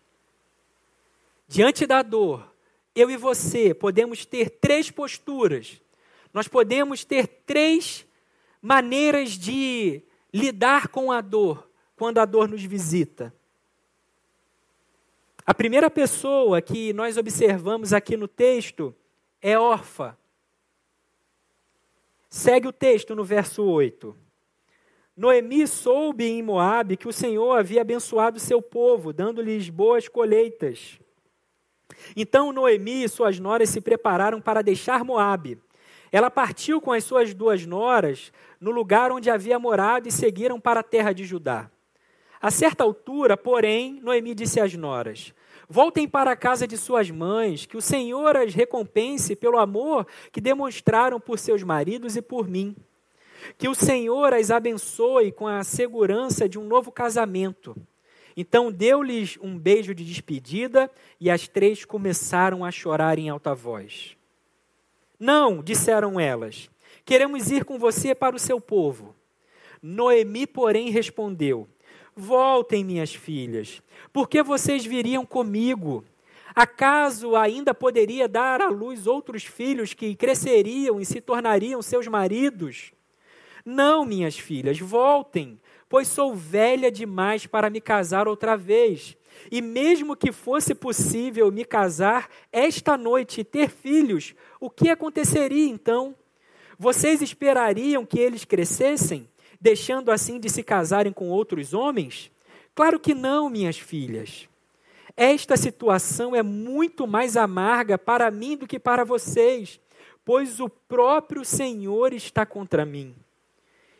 Diante 1.48 1.86
da 1.86 2.02
dor, 2.02 2.52
eu 2.96 3.12
e 3.12 3.16
você 3.16 3.76
podemos 3.76 4.26
ter 4.26 4.50
três 4.50 4.90
posturas. 4.90 5.80
Nós 6.34 6.48
podemos 6.48 7.06
ter 7.06 7.28
três 7.28 8.08
maneiras 8.60 9.34
de 9.34 10.02
lidar 10.34 10.88
com 10.88 11.12
a 11.12 11.22
dor 11.22 11.70
quando 11.96 12.18
a 12.18 12.26
dor 12.26 12.48
nos 12.48 12.64
visita. 12.64 13.32
A 15.46 15.54
primeira 15.54 15.92
pessoa 15.92 16.64
que 16.64 16.92
nós 16.92 17.18
observamos 17.18 17.94
aqui 17.94 18.18
no 18.18 18.28
texto 18.28 18.96
é 19.44 19.60
órfã. 19.60 20.18
Segue 22.32 22.68
o 22.68 22.74
texto 22.74 23.16
no 23.16 23.24
verso 23.24 23.64
8. 23.64 24.29
Noemi 25.20 25.68
soube 25.68 26.24
em 26.24 26.42
Moabe 26.42 26.96
que 26.96 27.06
o 27.06 27.12
Senhor 27.12 27.60
havia 27.60 27.82
abençoado 27.82 28.40
seu 28.40 28.62
povo, 28.62 29.12
dando-lhes 29.12 29.68
boas 29.68 30.08
colheitas. 30.08 30.98
Então 32.16 32.54
Noemi 32.54 33.04
e 33.04 33.10
suas 33.10 33.38
noras 33.38 33.68
se 33.68 33.82
prepararam 33.82 34.40
para 34.40 34.62
deixar 34.62 35.04
Moabe. 35.04 35.60
Ela 36.10 36.32
partiu 36.32 36.80
com 36.80 36.94
as 36.94 37.04
suas 37.04 37.34
duas 37.34 37.66
noras 37.66 38.32
no 38.62 38.72
lugar 38.72 39.12
onde 39.12 39.30
havia 39.30 39.60
morado 39.60 40.08
e 40.08 40.12
seguiram 40.12 40.58
para 40.58 40.80
a 40.80 40.84
terra 40.84 41.12
de 41.12 41.26
Judá. 41.26 41.70
A 42.42 42.50
certa 42.50 42.86
altura, 42.86 43.36
porém, 43.36 44.00
Noemi 44.02 44.34
disse 44.34 44.62
às 44.62 44.74
noras: 44.74 45.34
Voltem 45.68 46.08
para 46.08 46.32
a 46.32 46.38
casa 46.38 46.66
de 46.66 46.78
suas 46.78 47.12
mães, 47.12 47.66
que 47.66 47.76
o 47.76 47.82
Senhor 47.82 48.38
as 48.38 48.54
recompense 48.54 49.36
pelo 49.36 49.60
amor 49.60 50.08
que 50.32 50.40
demonstraram 50.40 51.20
por 51.20 51.38
seus 51.38 51.62
maridos 51.62 52.16
e 52.16 52.22
por 52.22 52.48
mim. 52.48 52.74
Que 53.58 53.68
o 53.68 53.76
Senhor 53.76 54.34
as 54.34 54.52
abençoe 54.52 55.32
com 55.32 55.48
a 55.48 55.64
segurança 55.64 56.48
de 56.48 56.58
um 56.58 56.66
novo 56.66 56.92
casamento. 56.92 57.76
Então 58.36 58.72
deu-lhes 58.72 59.38
um 59.42 59.58
beijo 59.58 59.94
de 59.94 60.06
despedida 60.06 60.90
e 61.20 61.30
as 61.30 61.48
três 61.48 61.84
começaram 61.84 62.64
a 62.64 62.72
chorar 62.72 63.20
em 63.20 63.30
alta 63.30 63.54
voz. 63.54 64.16
Não, 65.20 65.62
disseram 65.62 66.18
elas, 66.18 66.70
queremos 67.04 67.52
ir 67.52 67.66
com 67.66 67.78
você 67.78 68.16
para 68.16 68.36
o 68.36 68.40
seu 68.40 68.62
povo. 68.62 69.14
Noemi, 69.82 70.48
porém, 70.48 70.90
respondeu: 70.90 71.68
Voltem, 72.16 72.84
minhas 72.84 73.14
filhas, 73.14 73.82
porque 74.14 74.42
vocês 74.42 74.86
viriam 74.86 75.26
comigo. 75.26 76.06
Acaso 76.56 77.36
ainda 77.36 77.74
poderia 77.74 78.28
dar 78.28 78.62
à 78.62 78.70
luz 78.70 79.08
outros 79.08 79.44
filhos 79.44 79.94
que 79.94 80.16
cresceriam 80.16 81.00
e 81.00 81.06
se 81.06 81.22
tornariam 81.22 81.82
seus 81.82 82.08
maridos? 82.08 82.92
Não, 83.66 84.06
minhas 84.06 84.38
filhas, 84.38 84.80
voltem, 84.80 85.60
pois 85.88 86.08
sou 86.08 86.36
velha 86.36 86.92
demais 86.92 87.46
para 87.46 87.70
me 87.70 87.82
casar 87.82 88.28
outra 88.28 88.56
vez. 88.56 89.18
E 89.52 89.62
mesmo 89.62 90.16
que 90.16 90.32
fosse 90.32 90.76
possível 90.76 91.52
me 91.52 91.66
casar 91.66 92.30
esta 92.52 92.98
noite 92.98 93.42
e 93.42 93.44
ter 93.44 93.70
filhos, 93.70 94.36
o 94.60 94.70
que 94.70 94.90
aconteceria 94.90 95.68
então? 95.68 96.16
Vocês 96.78 97.22
esperariam 97.22 98.06
que 98.06 98.20
eles 98.20 98.46
crescessem, 98.46 99.28
deixando 99.60 100.12
assim 100.12 100.40
de 100.40 100.50
se 100.50 100.64
casarem 100.64 101.12
com 101.12 101.30
outros 101.30 101.74
homens? 101.74 102.32
Claro 102.74 103.00
que 103.00 103.14
não, 103.14 103.50
minhas 103.50 103.78
filhas. 103.78 104.48
Esta 105.18 105.58
situação 105.58 106.34
é 106.34 106.42
muito 106.42 107.06
mais 107.06 107.36
amarga 107.36 107.98
para 107.98 108.32
mim 108.32 108.56
do 108.56 108.66
que 108.66 108.80
para 108.80 109.04
vocês, 109.04 109.80
pois 110.24 110.62
o 110.62 110.70
próprio 110.70 111.44
Senhor 111.44 112.14
está 112.14 112.46
contra 112.46 112.86
mim. 112.86 113.14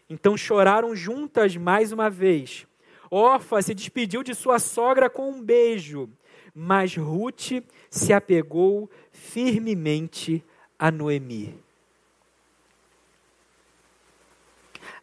Então 0.10 0.36
choraram 0.36 0.96
juntas 0.96 1.56
mais 1.56 1.92
uma 1.92 2.10
vez. 2.10 2.66
Orfa 3.12 3.62
se 3.62 3.76
despediu 3.76 4.24
de 4.24 4.34
sua 4.34 4.58
sogra 4.58 5.10
com 5.10 5.30
um 5.30 5.42
beijo, 5.42 6.10
mas 6.54 6.96
Ruth 6.96 7.64
se 7.90 8.12
apegou 8.12 8.90
firmemente 9.12 10.44
a 10.78 10.90
Noemi. 10.90 11.60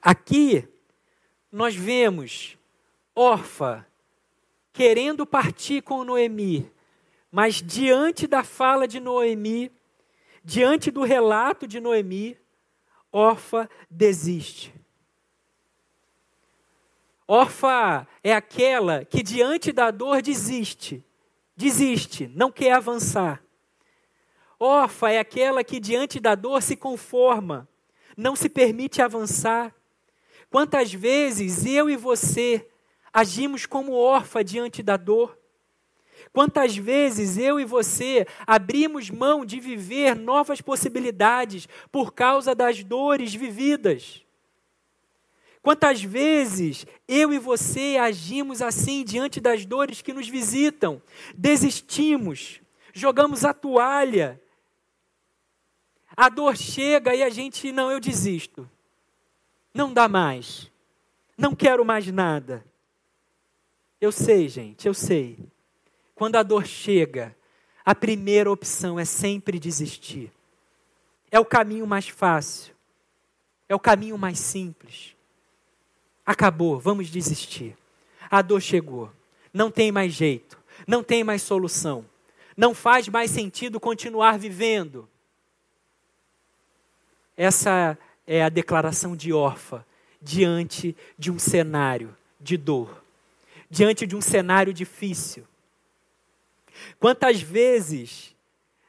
Aqui 0.03 0.69
nós 1.51 1.75
vemos 1.75 2.57
Orfa 3.15 3.87
querendo 4.73 5.25
partir 5.25 5.83
com 5.83 6.05
Noemi, 6.05 6.71
Mas 7.31 7.63
diante 7.63 8.27
da 8.27 8.45
fala 8.45 8.87
de 8.87 9.01
Noemi, 9.01 9.73
diante 10.45 10.91
do 10.91 11.03
relato 11.03 11.67
de 11.67 11.81
Noemi, 11.81 12.37
Orfa 13.11 13.69
desiste. 13.91 14.73
Orfa 17.29 18.07
é 18.23 18.33
aquela 18.33 19.05
que 19.05 19.23
diante 19.23 19.73
da 19.73 19.91
dor 19.91 20.23
desiste, 20.23 21.05
desiste, 21.57 22.31
não 22.35 22.53
quer 22.53 22.73
avançar. 22.73 23.43
Orfa 24.59 25.11
é 25.11 25.19
aquela 25.19 25.65
que 25.65 25.81
diante 25.81 26.21
da 26.21 26.35
dor 26.35 26.63
se 26.63 26.77
conforma, 26.77 27.69
não 28.17 28.37
se 28.37 28.49
permite 28.49 29.03
avançar. 29.03 29.75
Quantas 30.49 30.93
vezes 30.93 31.67
eu 31.67 31.91
e 31.91 31.97
você 31.97 32.69
agimos 33.13 33.67
como 33.67 33.93
órfã 33.93 34.45
diante 34.45 34.83
da 34.83 34.97
dor? 34.97 35.37
Quantas 36.33 36.77
vezes 36.77 37.37
eu 37.37 37.59
e 37.59 37.65
você 37.65 38.27
abrimos 38.47 39.11
mão 39.11 39.45
de 39.45 39.59
viver 39.59 40.15
novas 40.15 40.61
possibilidades 40.61 41.69
por 41.91 42.15
causa 42.15 42.55
das 42.55 42.85
dores 42.85 43.35
vividas? 43.35 44.26
Quantas 45.67 46.01
vezes 46.01 46.87
eu 47.09 47.33
e 47.33 47.41
você 47.41 47.97
agimos 48.01 48.63
assim 48.63 49.03
diante 49.03 49.41
das 49.41 49.67
dores 49.67 50.01
que 50.01 50.13
nos 50.13 50.29
visitam? 50.29 51.03
Desistimos, 51.37 52.61
jogamos 52.95 53.45
a 53.45 53.53
toalha. 53.53 54.41
A 56.17 56.29
dor 56.29 56.57
chega 56.57 57.17
e 57.17 57.21
a 57.21 57.29
gente, 57.29 57.73
não, 57.73 57.91
eu 57.91 57.99
desisto. 57.99 58.71
Não 59.75 59.93
dá 59.93 60.09
mais. 60.09 60.71
Não 61.37 61.53
quero 61.53 61.85
mais 61.85 62.07
nada. 62.07 62.65
Eu 64.01 64.13
sei, 64.13 64.49
gente, 64.49 64.87
eu 64.87 64.95
sei. 64.95 65.37
Quando 66.15 66.37
a 66.37 66.45
dor 66.45 66.65
chega, 66.65 67.37
a 67.85 67.93
primeira 67.93 68.49
opção 68.49 69.01
é 69.01 69.05
sempre 69.05 69.59
desistir. 69.59 70.33
É 71.29 71.41
o 71.41 71.45
caminho 71.45 71.89
mais 71.89 72.07
fácil. 72.07 72.73
É 73.69 73.75
o 73.75 73.81
caminho 73.81 74.17
mais 74.17 74.39
simples. 74.39 75.16
Acabou, 76.27 76.81
vamos 76.81 77.09
desistir. 77.09 77.77
A 78.29 78.43
dor 78.43 78.61
chegou. 78.61 79.13
Não 79.55 79.71
tem 79.71 79.93
mais 79.93 80.13
jeito. 80.13 80.59
Não 80.87 81.03
tem 81.03 81.23
mais 81.23 81.41
solução. 81.41 82.05
Não 82.57 82.75
faz 82.75 83.09
mais 83.09 83.31
sentido 83.31 83.79
continuar 83.79 84.37
vivendo. 84.37 85.09
Essa 87.37 87.97
é 88.27 88.43
a 88.43 88.49
declaração 88.49 89.15
de 89.15 89.33
órfã 89.33 89.85
diante 90.21 90.97
de 91.19 91.31
um 91.31 91.39
cenário 91.39 92.17
de 92.41 92.57
dor, 92.57 93.03
diante 93.71 94.07
de 94.07 94.17
um 94.17 94.21
cenário 94.21 94.73
difícil. 94.73 95.47
Quantas 96.99 97.41
vezes 97.41 98.35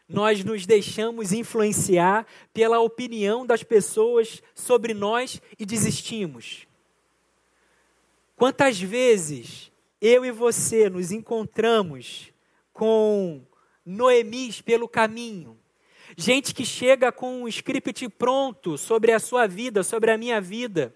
nós 0.08 0.44
nos 0.44 0.66
deixamos 0.66 1.34
influenciar 1.34 2.26
pela 2.54 2.80
opinião 2.80 3.46
das 3.46 3.64
pessoas 3.64 4.42
sobre 4.56 4.94
nós 4.94 5.42
e 5.60 5.66
desistimos? 5.66 6.67
Quantas 8.38 8.80
vezes 8.80 9.72
eu 10.00 10.24
e 10.24 10.30
você 10.30 10.92
nos 10.92 11.12
encontramos 11.12 12.32
com 12.72 13.42
Noemis 13.84 14.62
pelo 14.62 14.88
caminho? 14.88 15.58
Gente 16.16 16.54
que 16.54 16.64
chega 16.64 17.12
com 17.12 17.42
um 17.42 17.48
script 17.48 18.08
pronto 18.10 18.78
sobre 18.78 19.12
a 19.12 19.18
sua 19.18 19.48
vida, 19.48 19.82
sobre 19.82 20.12
a 20.12 20.18
minha 20.20 20.40
vida. 20.40 20.96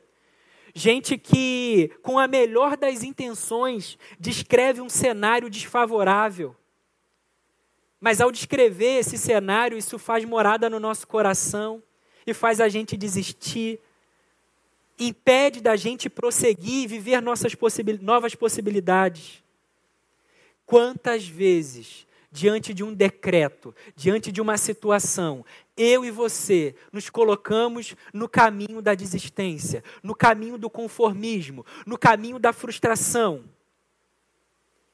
Gente 0.76 1.18
que, 1.18 1.90
com 2.04 2.20
a 2.20 2.28
melhor 2.28 2.78
das 2.78 3.02
intenções, 3.02 3.98
descreve 4.20 4.80
um 4.80 4.88
cenário 4.88 5.50
desfavorável. 5.50 6.56
Mas 8.00 8.22
ao 8.22 8.32
descrever 8.32 9.00
esse 9.00 9.18
cenário, 9.18 9.76
isso 9.80 9.98
faz 9.98 10.24
morada 10.26 10.70
no 10.70 10.80
nosso 10.80 11.08
coração 11.08 11.82
e 12.24 12.36
faz 12.36 12.62
a 12.62 12.70
gente 12.70 12.96
desistir, 12.96 13.80
impede 15.08 15.62
da 15.62 15.76
gente 15.76 16.10
prosseguir 16.10 16.84
e 16.84 16.88
viver 16.88 17.22
nossas 17.22 17.56
possibil 17.56 17.98
novas 18.02 18.36
possibilidades. 18.36 19.44
Quantas 20.66 21.28
vezes, 21.28 22.06
diante 22.32 22.74
de 22.74 22.84
um 22.84 22.94
decreto, 22.94 23.76
diante 23.96 24.32
de 24.32 24.40
uma 24.40 24.58
situação, 24.58 25.44
eu 25.76 26.06
e 26.06 26.12
você 26.12 26.76
nos 26.92 27.10
colocamos 27.10 27.96
no 28.14 28.30
caminho 28.30 28.82
da 28.82 28.94
desistência, 28.94 29.84
no 30.04 30.16
caminho 30.16 30.58
do 30.58 30.70
conformismo, 30.70 31.66
no 31.86 31.98
caminho 31.98 32.40
da 32.40 32.54
frustração? 32.54 33.44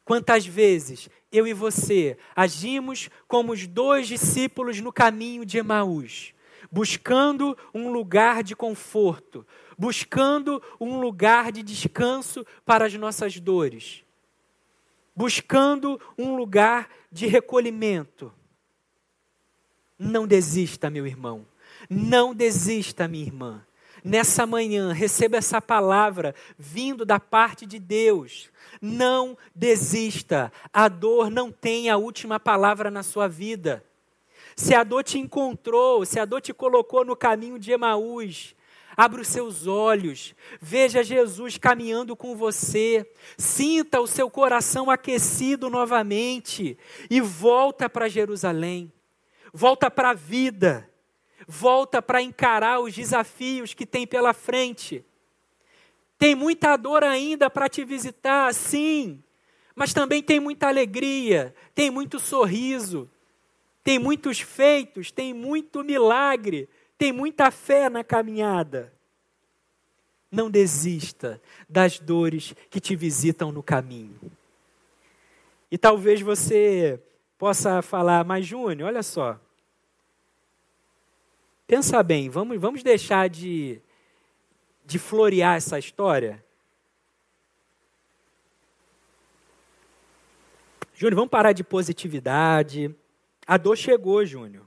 Quantas 0.06 0.46
vezes 0.46 1.10
eu 1.32 1.46
e 1.46 1.54
você 1.54 2.18
agimos 2.34 3.10
como 3.28 3.52
os 3.52 3.68
dois 3.68 4.08
discípulos 4.08 4.80
no 4.80 4.92
caminho 4.92 5.46
de 5.46 5.58
Emaús, 5.58 6.34
buscando 6.72 7.58
um 7.74 7.92
lugar 7.92 8.42
de 8.42 8.56
conforto, 8.56 9.46
buscando 9.78 10.62
um 10.80 11.00
lugar 11.00 11.52
de 11.52 11.62
descanso 11.62 12.46
para 12.66 12.86
as 12.86 12.94
nossas 12.96 13.40
dores, 13.40 14.04
buscando 15.16 16.00
um 16.18 16.36
lugar 16.36 16.90
de 17.12 17.28
recolhimento. 17.28 18.34
Não 19.98 20.28
desista, 20.28 20.90
meu 20.90 21.06
irmão. 21.06 21.46
Não 21.90 22.34
desista, 22.34 23.08
minha 23.08 23.26
irmã. 23.26 23.66
Nessa 24.04 24.46
manhã, 24.46 24.94
receba 24.94 25.38
essa 25.38 25.62
palavra 25.62 26.34
vindo 26.58 27.06
da 27.06 27.20
parte 27.20 27.66
de 27.66 27.80
Deus. 27.80 28.50
Não 28.82 29.38
desista. 29.56 30.52
A 30.72 30.88
dor 30.88 31.30
não 31.30 31.52
tem 31.52 31.90
a 31.90 31.98
última 31.98 32.40
palavra 32.40 32.92
na 32.92 33.04
sua 33.04 33.28
vida. 33.28 33.84
Se 34.56 34.74
a 34.74 34.84
dor 34.84 35.04
te 35.04 35.20
encontrou, 35.20 36.06
se 36.06 36.20
a 36.20 36.26
dor 36.26 36.42
te 36.42 36.54
colocou 36.54 37.04
no 37.04 37.16
caminho 37.16 37.60
de 37.60 37.72
Emaús, 37.72 38.56
Abra 39.00 39.22
os 39.22 39.28
seus 39.28 39.68
olhos, 39.68 40.34
veja 40.60 41.04
Jesus 41.04 41.56
caminhando 41.56 42.16
com 42.16 42.36
você, 42.36 43.08
sinta 43.38 44.02
o 44.02 44.08
seu 44.08 44.28
coração 44.28 44.90
aquecido 44.90 45.70
novamente 45.70 46.76
e 47.08 47.22
volta 47.22 47.88
para 47.88 48.10
Jerusalém, 48.10 48.92
volta 49.54 49.92
para 49.92 50.10
a 50.10 50.14
vida, 50.16 50.90
volta 51.48 52.02
para 52.02 52.24
encarar 52.24 52.80
os 52.80 52.92
desafios 52.96 53.76
que 53.76 53.86
tem 53.86 54.08
pela 54.08 54.34
frente. 54.34 55.06
Tem 56.18 56.34
muita 56.34 56.76
dor 56.76 57.04
ainda 57.04 57.52
para 57.52 57.70
te 57.70 57.86
visitar, 57.86 58.52
sim, 58.52 59.24
mas 59.76 59.94
também 59.94 60.24
tem 60.24 60.40
muita 60.40 60.70
alegria, 60.70 61.54
tem 61.76 61.92
muito 61.92 62.20
sorriso, 62.20 63.08
tem 63.84 64.00
muitos 64.00 64.40
feitos, 64.40 65.12
tem 65.12 65.36
muito 65.36 65.84
milagre, 65.84 66.68
tem 66.98 67.12
muita 67.12 67.52
fé 67.52 67.90
na 67.90 68.04
caminhada. 68.04 68.94
Não 70.32 70.50
desista 70.50 71.42
das 71.70 72.00
dores 72.00 72.54
que 72.70 72.80
te 72.80 72.96
visitam 72.96 73.52
no 73.52 73.64
caminho. 73.64 74.20
E 75.72 75.78
talvez 75.78 76.22
você 76.22 77.02
possa 77.38 77.82
falar, 77.82 78.26
mas 78.26 78.46
Júnior, 78.46 78.88
olha 78.88 79.04
só. 79.04 79.40
Pensa 81.66 82.02
bem, 82.02 82.30
vamos, 82.30 82.60
vamos 82.60 82.84
deixar 82.84 83.30
de, 83.30 83.82
de 84.86 84.98
florear 84.98 85.58
essa 85.58 85.78
história? 85.78 86.44
Júnior, 90.94 91.16
vamos 91.16 91.30
parar 91.30 91.52
de 91.52 91.64
positividade. 91.64 92.94
A 93.46 93.56
dor 93.56 93.78
chegou, 93.78 94.26
Júnior. 94.26 94.67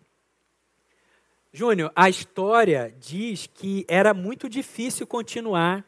Júnior, 1.52 1.90
a 1.96 2.08
história 2.08 2.94
diz 3.00 3.48
que 3.48 3.84
era 3.88 4.14
muito 4.14 4.48
difícil 4.48 5.04
continuar. 5.04 5.84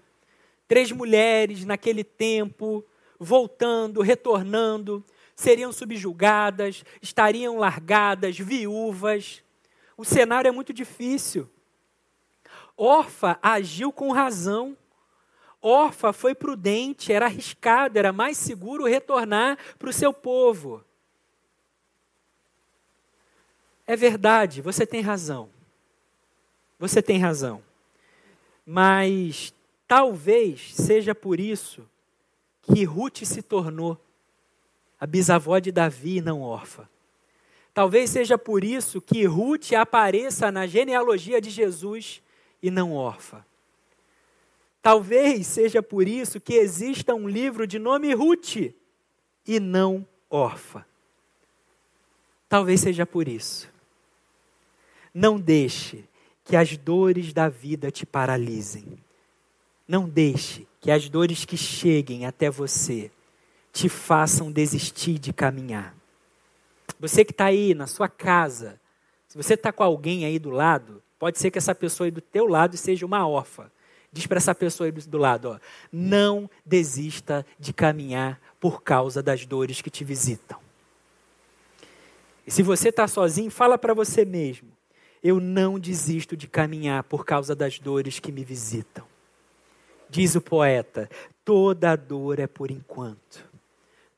Três 0.66 0.90
mulheres 0.90 1.64
naquele 1.64 2.02
tempo, 2.02 2.84
voltando, 3.18 4.02
retornando, 4.02 5.04
seriam 5.36 5.72
subjugadas, 5.72 6.84
estariam 7.00 7.58
largadas, 7.58 8.36
viúvas. 8.36 9.44
O 9.96 10.04
cenário 10.04 10.48
é 10.48 10.52
muito 10.52 10.72
difícil. 10.72 11.48
Orfa 12.76 13.38
agiu 13.40 13.92
com 13.92 14.10
razão. 14.10 14.76
Orfa 15.60 16.12
foi 16.12 16.34
prudente, 16.34 17.12
era 17.12 17.26
arriscado, 17.26 17.96
era 17.96 18.12
mais 18.12 18.36
seguro 18.36 18.84
retornar 18.84 19.56
para 19.78 19.90
o 19.90 19.92
seu 19.92 20.12
povo. 20.12 20.84
É 23.86 23.96
verdade, 23.96 24.62
você 24.62 24.86
tem 24.86 25.00
razão. 25.00 25.48
Você 26.78 27.02
tem 27.02 27.18
razão. 27.18 27.62
Mas 28.64 29.52
talvez 29.86 30.74
seja 30.74 31.14
por 31.14 31.40
isso 31.40 31.88
que 32.62 32.84
Ruth 32.84 33.24
se 33.24 33.42
tornou 33.42 34.00
a 35.00 35.06
bisavó 35.06 35.58
de 35.58 35.72
Davi 35.72 36.18
e 36.18 36.20
não 36.20 36.42
órfã. 36.42 36.88
Talvez 37.74 38.10
seja 38.10 38.36
por 38.36 38.62
isso 38.62 39.00
que 39.00 39.24
Ruth 39.24 39.72
apareça 39.72 40.52
na 40.52 40.66
genealogia 40.66 41.40
de 41.40 41.50
Jesus 41.50 42.22
e 42.62 42.70
não 42.70 42.92
órfã. 42.92 43.44
Talvez 44.82 45.46
seja 45.46 45.82
por 45.82 46.06
isso 46.06 46.40
que 46.40 46.54
exista 46.54 47.14
um 47.14 47.28
livro 47.28 47.66
de 47.66 47.78
nome 47.78 48.12
Ruth 48.12 48.56
e 49.46 49.58
não 49.60 50.06
órfã. 50.28 50.84
Talvez 52.48 52.80
seja 52.80 53.06
por 53.06 53.26
isso. 53.26 53.71
Não 55.14 55.38
deixe 55.38 56.04
que 56.44 56.56
as 56.56 56.76
dores 56.76 57.32
da 57.32 57.48
vida 57.48 57.90
te 57.90 58.04
paralisem. 58.04 58.84
Não 59.86 60.08
deixe 60.08 60.66
que 60.80 60.90
as 60.90 61.08
dores 61.08 61.44
que 61.44 61.56
cheguem 61.56 62.26
até 62.26 62.50
você 62.50 63.10
te 63.72 63.88
façam 63.88 64.50
desistir 64.50 65.18
de 65.18 65.32
caminhar. 65.32 65.94
Você 66.98 67.24
que 67.24 67.32
está 67.32 67.46
aí 67.46 67.74
na 67.74 67.86
sua 67.86 68.08
casa, 68.08 68.80
se 69.28 69.36
você 69.36 69.54
está 69.54 69.72
com 69.72 69.82
alguém 69.82 70.24
aí 70.24 70.38
do 70.38 70.50
lado, 70.50 71.02
pode 71.18 71.38
ser 71.38 71.50
que 71.50 71.58
essa 71.58 71.74
pessoa 71.74 72.06
aí 72.06 72.10
do 72.10 72.20
teu 72.20 72.46
lado 72.46 72.76
seja 72.76 73.06
uma 73.06 73.26
órfã. 73.26 73.70
Diz 74.12 74.26
para 74.26 74.36
essa 74.36 74.54
pessoa 74.54 74.86
aí 74.86 74.92
do 74.92 75.18
lado, 75.18 75.48
ó, 75.48 75.58
não 75.90 76.50
desista 76.66 77.46
de 77.58 77.72
caminhar 77.72 78.38
por 78.60 78.82
causa 78.82 79.22
das 79.22 79.46
dores 79.46 79.80
que 79.80 79.88
te 79.88 80.04
visitam. 80.04 80.58
E 82.46 82.50
se 82.50 82.62
você 82.62 82.90
está 82.90 83.08
sozinho, 83.08 83.50
fala 83.50 83.78
para 83.78 83.94
você 83.94 84.24
mesmo, 84.24 84.68
eu 85.22 85.38
não 85.38 85.78
desisto 85.78 86.36
de 86.36 86.48
caminhar 86.48 87.04
por 87.04 87.24
causa 87.24 87.54
das 87.54 87.78
dores 87.78 88.18
que 88.18 88.32
me 88.32 88.44
visitam. 88.44 89.06
Diz 90.10 90.34
o 90.34 90.40
poeta: 90.40 91.08
toda 91.44 91.94
dor 91.96 92.38
é 92.38 92.46
por 92.46 92.70
enquanto. 92.70 93.50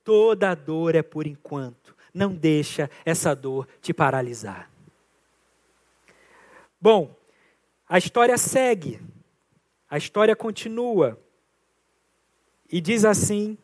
Toda 0.03 0.55
dor 0.55 0.95
é 0.95 1.03
por 1.03 1.27
enquanto. 1.27 1.95
Não 2.13 2.35
deixa 2.35 2.91
essa 3.05 3.35
dor 3.35 3.69
te 3.81 3.93
paralisar. 3.93 4.71
Bom, 6.81 7.15
a 7.89 7.99
história 7.99 8.37
segue. 8.39 9.01
A 9.89 9.99
história 9.99 10.35
continua. 10.35 11.19
E 12.71 12.81
diz 12.81 13.05
assim 13.05 13.57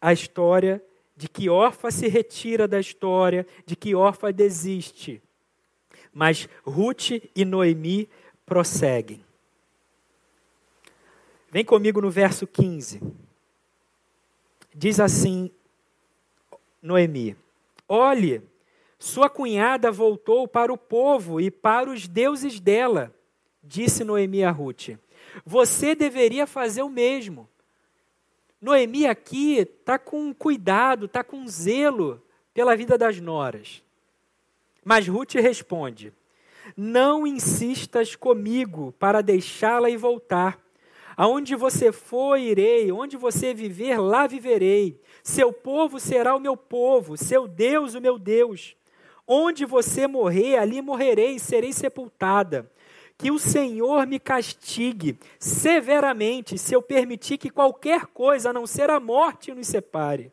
a 0.00 0.12
história 0.12 0.82
de 1.16 1.28
que 1.28 1.48
Orfa 1.48 1.90
se 1.90 2.08
retira 2.08 2.66
da 2.66 2.80
história, 2.80 3.46
de 3.64 3.76
que 3.76 3.94
Orfa 3.94 4.32
desiste. 4.32 5.22
Mas 6.12 6.48
Ruth 6.64 7.10
e 7.34 7.44
Noemi 7.44 8.08
prosseguem. 8.44 9.24
Vem 11.50 11.64
comigo 11.64 12.00
no 12.00 12.10
verso 12.10 12.46
15. 12.46 13.00
Diz 14.74 14.98
assim 15.00 15.50
Noemi: 16.80 17.36
Olhe, 17.88 18.42
sua 18.98 19.28
cunhada 19.28 19.90
voltou 19.90 20.46
para 20.46 20.72
o 20.72 20.78
povo 20.78 21.40
e 21.40 21.50
para 21.50 21.90
os 21.90 22.08
deuses 22.08 22.60
dela, 22.60 23.14
disse 23.62 24.04
Noemi 24.04 24.44
a 24.44 24.50
Ruth. 24.50 24.90
Você 25.44 25.94
deveria 25.94 26.46
fazer 26.46 26.82
o 26.82 26.88
mesmo. 26.88 27.48
Noemi 28.60 29.06
aqui 29.06 29.56
está 29.56 29.98
com 29.98 30.32
cuidado, 30.32 31.06
está 31.06 31.24
com 31.24 31.46
zelo 31.48 32.22
pela 32.54 32.76
vida 32.76 32.96
das 32.96 33.20
noras. 33.20 33.82
Mas 34.84 35.06
Ruth 35.06 35.34
responde: 35.34 36.12
Não 36.76 37.26
insistas 37.26 38.16
comigo 38.16 38.92
para 38.98 39.22
deixá-la 39.22 39.88
e 39.90 39.96
voltar. 39.96 40.58
Aonde 41.16 41.54
você 41.54 41.92
for, 41.92 42.38
irei, 42.38 42.90
onde 42.90 43.16
você 43.16 43.52
viver, 43.52 43.98
lá 43.98 44.26
viverei. 44.26 45.00
Seu 45.22 45.52
povo 45.52 46.00
será 46.00 46.34
o 46.34 46.40
meu 46.40 46.56
povo, 46.56 47.16
seu 47.16 47.46
Deus, 47.46 47.94
o 47.94 48.00
meu 48.00 48.18
Deus. 48.18 48.74
Onde 49.26 49.64
você 49.64 50.06
morrer, 50.06 50.56
ali 50.56 50.80
morrerei, 50.82 51.38
serei 51.38 51.72
sepultada. 51.72 52.70
Que 53.16 53.30
o 53.30 53.38
Senhor 53.38 54.06
me 54.06 54.18
castigue 54.18 55.18
severamente 55.38 56.58
se 56.58 56.74
eu 56.74 56.82
permitir 56.82 57.38
que 57.38 57.50
qualquer 57.50 58.06
coisa, 58.06 58.50
a 58.50 58.52
não 58.52 58.66
ser 58.66 58.90
a 58.90 58.98
morte, 58.98 59.54
nos 59.54 59.68
separe. 59.68 60.32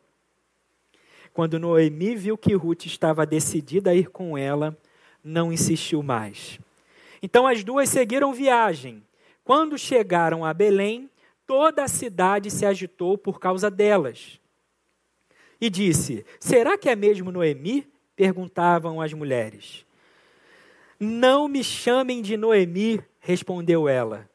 Quando 1.40 1.58
Noemi 1.58 2.14
viu 2.16 2.36
que 2.36 2.52
Ruth 2.52 2.84
estava 2.84 3.24
decidida 3.24 3.92
a 3.92 3.94
ir 3.94 4.10
com 4.10 4.36
ela, 4.36 4.76
não 5.24 5.50
insistiu 5.50 6.02
mais. 6.02 6.60
Então 7.22 7.46
as 7.46 7.64
duas 7.64 7.88
seguiram 7.88 8.34
viagem. 8.34 9.02
Quando 9.42 9.78
chegaram 9.78 10.44
a 10.44 10.52
Belém, 10.52 11.08
toda 11.46 11.82
a 11.82 11.88
cidade 11.88 12.50
se 12.50 12.66
agitou 12.66 13.16
por 13.16 13.40
causa 13.40 13.70
delas. 13.70 14.38
E 15.58 15.70
disse: 15.70 16.26
Será 16.38 16.76
que 16.76 16.90
é 16.90 16.94
mesmo 16.94 17.32
Noemi? 17.32 17.90
perguntavam 18.14 19.00
as 19.00 19.14
mulheres. 19.14 19.86
Não 21.00 21.48
me 21.48 21.64
chamem 21.64 22.20
de 22.20 22.36
Noemi, 22.36 23.02
respondeu 23.18 23.88
ela. 23.88 24.28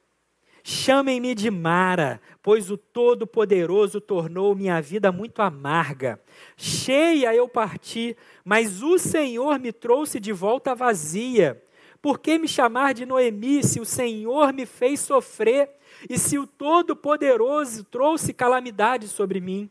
Chamem-me 0.67 1.35
de 1.35 1.51
Mara, 1.51 2.19
pois 2.41 2.71
o 2.71 2.75
Todo-Poderoso 2.75 4.01
tornou 4.01 4.55
minha 4.55 4.81
vida 4.81 5.11
muito 5.11 5.43
amarga. 5.43 6.19
Cheia 6.57 7.35
eu 7.35 7.47
parti, 7.47 8.17
mas 8.43 8.81
o 8.81 8.97
Senhor 8.97 9.59
me 9.59 9.71
trouxe 9.71 10.19
de 10.19 10.33
volta 10.33 10.73
vazia. 10.73 11.63
Por 12.01 12.17
que 12.17 12.39
me 12.39 12.47
chamar 12.47 12.95
de 12.95 13.05
Noemi 13.05 13.63
se 13.63 13.79
o 13.79 13.85
Senhor 13.85 14.51
me 14.53 14.65
fez 14.65 15.01
sofrer 15.01 15.69
e 16.09 16.17
se 16.17 16.39
o 16.39 16.47
Todo-Poderoso 16.47 17.83
trouxe 17.83 18.33
calamidade 18.33 19.07
sobre 19.07 19.39
mim? 19.39 19.69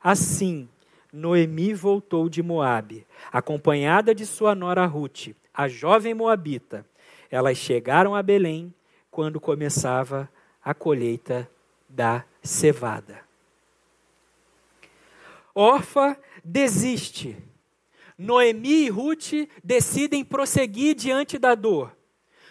Assim, 0.00 0.68
Noemi 1.12 1.74
voltou 1.74 2.28
de 2.28 2.44
Moabe, 2.44 3.04
acompanhada 3.32 4.14
de 4.14 4.24
sua 4.24 4.54
nora 4.54 4.86
Ruth, 4.86 5.34
a 5.52 5.66
jovem 5.66 6.14
moabita. 6.14 6.86
Elas 7.28 7.58
chegaram 7.58 8.14
a 8.14 8.22
Belém 8.22 8.72
quando 9.16 9.40
começava 9.40 10.30
a 10.62 10.74
colheita 10.74 11.50
da 11.88 12.22
cevada. 12.42 13.24
Orfa 15.54 16.20
desiste 16.44 17.34
Noemi 18.18 18.84
e 18.84 18.88
Ruth 18.90 19.48
decidem 19.64 20.22
prosseguir 20.22 20.94
diante 20.94 21.38
da 21.38 21.54
dor. 21.54 21.96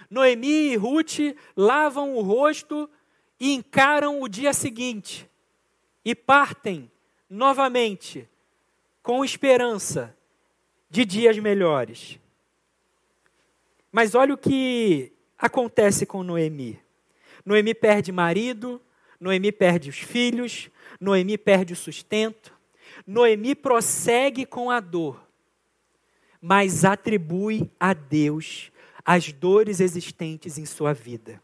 Noemi 0.10 0.72
e 0.72 0.76
Ruth 0.76 1.36
lavam 1.56 2.16
o 2.16 2.22
rosto 2.24 2.90
e 3.40 3.54
encaram 3.54 4.20
o 4.20 4.28
dia 4.28 4.52
seguinte 4.52 5.30
e 6.04 6.16
partem 6.16 6.92
novamente 7.30 8.28
com 9.04 9.24
esperança 9.24 10.18
de 10.90 11.06
dias 11.06 11.38
melhores. 11.38 12.20
Mas 13.92 14.16
olha 14.16 14.34
o 14.34 14.38
que 14.38 15.15
acontece 15.46 16.06
com 16.06 16.24
Noemi. 16.24 16.80
Noemi 17.46 17.74
perde 17.74 18.12
marido, 18.12 18.82
Noemi 19.20 19.52
perde 19.52 19.90
os 19.90 19.98
filhos, 19.98 20.70
Noemi 21.00 21.38
perde 21.38 21.74
o 21.74 21.76
sustento. 21.76 22.54
Noemi 23.06 23.56
prossegue 23.56 24.46
com 24.46 24.70
a 24.70 24.80
dor 24.80 25.26
mas 26.48 26.86
atribui 26.86 27.72
a 27.80 27.92
Deus 27.92 28.72
as 29.04 29.34
dores 29.34 29.80
existentes 29.80 30.60
em 30.60 30.66
sua 30.66 30.94
vida. 30.94 31.42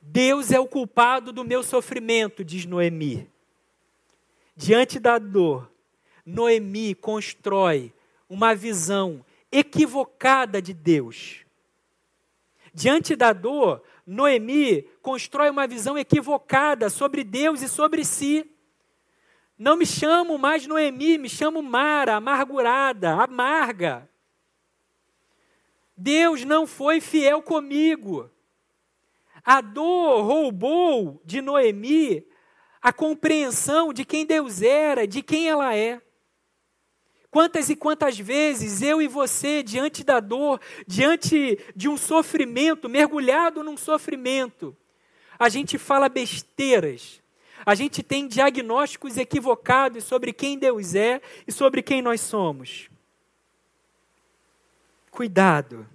Deus 0.00 0.52
é 0.52 0.60
o 0.60 0.66
culpado 0.68 1.32
do 1.32 1.42
meu 1.42 1.60
sofrimento, 1.64 2.44
diz 2.44 2.64
Noemi. 2.64 3.28
Diante 4.54 5.00
da 5.00 5.18
dor, 5.18 5.68
Noemi 6.24 6.94
constrói 6.94 7.92
uma 8.28 8.54
visão 8.54 9.24
equivocada 9.50 10.62
de 10.62 10.72
Deus. 10.72 11.44
Diante 12.74 13.14
da 13.14 13.32
dor, 13.32 13.82
Noemi 14.06 14.82
constrói 15.02 15.50
uma 15.50 15.66
visão 15.66 15.98
equivocada 15.98 16.88
sobre 16.88 17.22
Deus 17.22 17.60
e 17.62 17.68
sobre 17.68 18.04
si. 18.04 18.48
Não 19.58 19.76
me 19.76 19.86
chamo 19.86 20.38
mais 20.38 20.66
Noemi, 20.66 21.18
me 21.18 21.28
chamo 21.28 21.62
Mara, 21.62 22.16
amargurada, 22.16 23.14
amarga. 23.14 24.08
Deus 25.96 26.44
não 26.44 26.66
foi 26.66 27.00
fiel 27.00 27.42
comigo. 27.42 28.30
A 29.44 29.60
dor 29.60 30.22
roubou 30.22 31.20
de 31.24 31.40
Noemi 31.40 32.26
a 32.80 32.92
compreensão 32.92 33.92
de 33.92 34.04
quem 34.04 34.26
Deus 34.26 34.62
era, 34.62 35.06
de 35.06 35.22
quem 35.22 35.48
ela 35.48 35.76
é. 35.76 36.00
Quantas 37.32 37.70
e 37.70 37.74
quantas 37.74 38.18
vezes 38.18 38.82
eu 38.82 39.00
e 39.00 39.08
você, 39.08 39.62
diante 39.62 40.04
da 40.04 40.20
dor, 40.20 40.60
diante 40.86 41.58
de 41.74 41.88
um 41.88 41.96
sofrimento, 41.96 42.90
mergulhado 42.90 43.64
num 43.64 43.74
sofrimento, 43.74 44.76
a 45.38 45.48
gente 45.48 45.78
fala 45.78 46.10
besteiras, 46.10 47.22
a 47.64 47.74
gente 47.74 48.02
tem 48.02 48.28
diagnósticos 48.28 49.16
equivocados 49.16 50.04
sobre 50.04 50.30
quem 50.30 50.58
Deus 50.58 50.94
é 50.94 51.22
e 51.46 51.50
sobre 51.50 51.80
quem 51.80 52.02
nós 52.02 52.20
somos. 52.20 52.90
Cuidado, 55.10 55.88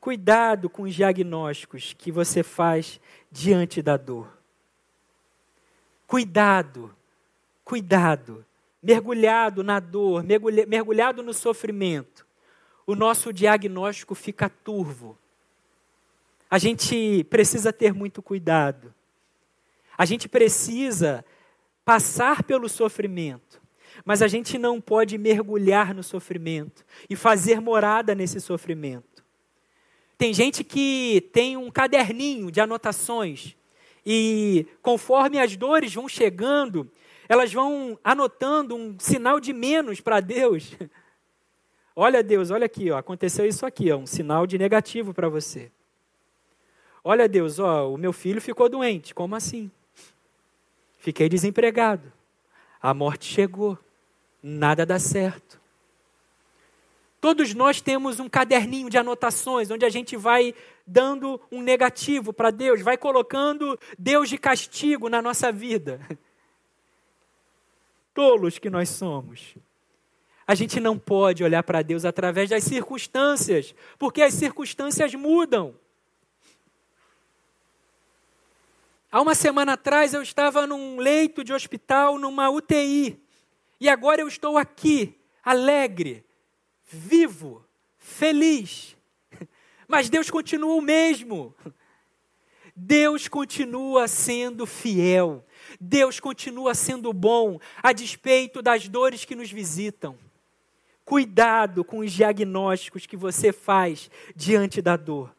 cuidado 0.00 0.68
com 0.68 0.82
os 0.82 0.94
diagnósticos 0.96 1.94
que 1.96 2.10
você 2.10 2.42
faz 2.42 2.98
diante 3.30 3.80
da 3.80 3.96
dor. 3.96 4.26
Cuidado, 6.04 6.92
cuidado, 7.64 8.44
mergulhado 8.84 9.64
na 9.64 9.80
dor, 9.80 10.22
mergulhado 10.68 11.22
no 11.22 11.32
sofrimento, 11.32 12.26
o 12.86 12.94
nosso 12.94 13.32
diagnóstico 13.32 14.14
fica 14.14 14.48
turvo. 14.48 15.18
A 16.50 16.58
gente 16.58 17.24
precisa 17.24 17.72
ter 17.72 17.94
muito 17.94 18.20
cuidado. 18.20 18.94
A 19.96 20.04
gente 20.04 20.28
precisa 20.28 21.24
passar 21.84 22.42
pelo 22.42 22.68
sofrimento. 22.68 23.62
mas 24.04 24.22
a 24.22 24.28
gente 24.28 24.58
não 24.58 24.80
pode 24.80 25.16
mergulhar 25.16 25.94
no 25.94 26.02
sofrimento 26.02 26.84
e 27.08 27.14
fazer 27.14 27.60
morada 27.60 28.14
nesse 28.14 28.40
sofrimento. 28.40 29.24
Tem 30.18 30.34
gente 30.34 30.64
que 30.64 31.28
tem 31.32 31.56
um 31.56 31.70
caderninho 31.70 32.50
de 32.50 32.60
anotações 32.60 33.54
e 34.04 34.66
conforme 34.82 35.38
as 35.38 35.56
dores 35.56 35.94
vão 35.94 36.08
chegando, 36.08 36.90
elas 37.28 37.52
vão 37.52 37.98
anotando 38.02 38.74
um 38.74 38.98
sinal 38.98 39.40
de 39.40 39.52
menos 39.52 40.00
para 40.00 40.20
Deus. 40.20 40.76
Olha 41.96 42.24
Deus, 42.24 42.50
olha 42.50 42.66
aqui, 42.66 42.90
ó, 42.90 42.98
aconteceu 42.98 43.46
isso 43.46 43.64
aqui, 43.64 43.92
ó, 43.92 43.96
um 43.96 44.06
sinal 44.06 44.48
de 44.48 44.58
negativo 44.58 45.14
para 45.14 45.28
você. 45.28 45.70
Olha 47.04 47.28
Deus, 47.28 47.60
ó, 47.60 47.88
o 47.88 47.96
meu 47.96 48.12
filho 48.12 48.40
ficou 48.40 48.68
doente, 48.68 49.14
como 49.14 49.36
assim? 49.36 49.70
Fiquei 50.98 51.28
desempregado. 51.28 52.12
A 52.82 52.92
morte 52.92 53.32
chegou. 53.32 53.78
Nada 54.42 54.84
dá 54.84 54.98
certo. 54.98 55.60
Todos 57.20 57.54
nós 57.54 57.80
temos 57.80 58.20
um 58.20 58.28
caderninho 58.28 58.90
de 58.90 58.98
anotações 58.98 59.70
onde 59.70 59.86
a 59.86 59.88
gente 59.88 60.16
vai 60.16 60.54
dando 60.86 61.40
um 61.50 61.62
negativo 61.62 62.32
para 62.32 62.50
Deus, 62.50 62.82
vai 62.82 62.98
colocando 62.98 63.78
Deus 63.98 64.28
de 64.28 64.36
castigo 64.36 65.08
na 65.08 65.22
nossa 65.22 65.52
vida. 65.52 66.00
Tolos 68.14 68.58
que 68.58 68.70
nós 68.70 68.88
somos. 68.88 69.56
A 70.46 70.54
gente 70.54 70.78
não 70.78 70.98
pode 70.98 71.42
olhar 71.42 71.62
para 71.62 71.82
Deus 71.82 72.04
através 72.04 72.50
das 72.50 72.64
circunstâncias, 72.64 73.74
porque 73.98 74.22
as 74.22 74.34
circunstâncias 74.34 75.14
mudam. 75.14 75.74
Há 79.10 79.20
uma 79.20 79.34
semana 79.34 79.74
atrás 79.74 80.12
eu 80.12 80.22
estava 80.22 80.66
num 80.66 80.98
leito 80.98 81.42
de 81.42 81.52
hospital, 81.52 82.18
numa 82.18 82.50
UTI, 82.50 83.20
e 83.80 83.88
agora 83.88 84.20
eu 84.20 84.28
estou 84.28 84.58
aqui, 84.58 85.18
alegre, 85.42 86.24
vivo, 86.84 87.64
feliz. 87.96 88.96
Mas 89.88 90.08
Deus 90.08 90.30
continua 90.30 90.74
o 90.74 90.80
mesmo. 90.82 91.54
Deus 92.76 93.28
continua 93.28 94.08
sendo 94.08 94.66
fiel. 94.66 95.44
Deus 95.80 96.20
continua 96.20 96.74
sendo 96.74 97.12
bom, 97.12 97.58
a 97.82 97.92
despeito 97.92 98.62
das 98.62 98.88
dores 98.88 99.24
que 99.24 99.34
nos 99.34 99.50
visitam. 99.50 100.16
Cuidado 101.04 101.84
com 101.84 101.98
os 101.98 102.12
diagnósticos 102.12 103.06
que 103.06 103.16
você 103.16 103.52
faz 103.52 104.10
diante 104.34 104.80
da 104.80 104.96
dor. 104.96 105.34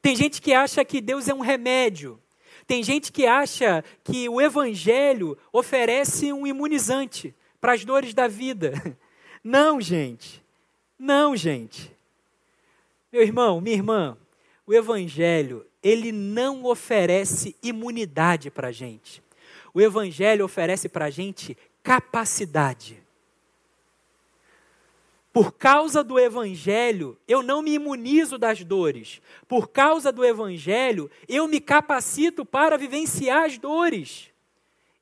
Tem 0.00 0.14
gente 0.14 0.40
que 0.40 0.54
acha 0.54 0.84
que 0.84 1.00
Deus 1.00 1.28
é 1.28 1.34
um 1.34 1.40
remédio. 1.40 2.20
Tem 2.66 2.82
gente 2.82 3.10
que 3.10 3.26
acha 3.26 3.84
que 4.04 4.28
o 4.28 4.40
Evangelho 4.40 5.36
oferece 5.52 6.32
um 6.32 6.46
imunizante 6.46 7.34
para 7.60 7.72
as 7.72 7.84
dores 7.84 8.14
da 8.14 8.28
vida. 8.28 8.72
Não, 9.42 9.80
gente. 9.80 10.42
Não, 10.98 11.36
gente. 11.36 11.94
Meu 13.12 13.22
irmão, 13.22 13.60
minha 13.60 13.76
irmã, 13.76 14.16
o 14.66 14.74
Evangelho, 14.74 15.64
ele 15.82 16.10
não 16.10 16.64
oferece 16.64 17.56
imunidade 17.62 18.50
para 18.50 18.68
a 18.68 18.72
gente. 18.72 19.22
O 19.76 19.80
Evangelho 19.82 20.42
oferece 20.42 20.88
para 20.88 21.04
a 21.04 21.10
gente 21.10 21.54
capacidade. 21.82 23.04
Por 25.30 25.52
causa 25.52 26.02
do 26.02 26.18
Evangelho, 26.18 27.18
eu 27.28 27.42
não 27.42 27.60
me 27.60 27.74
imunizo 27.74 28.38
das 28.38 28.64
dores. 28.64 29.20
Por 29.46 29.68
causa 29.68 30.10
do 30.10 30.24
Evangelho, 30.24 31.10
eu 31.28 31.46
me 31.46 31.60
capacito 31.60 32.42
para 32.42 32.78
vivenciar 32.78 33.44
as 33.44 33.58
dores. 33.58 34.30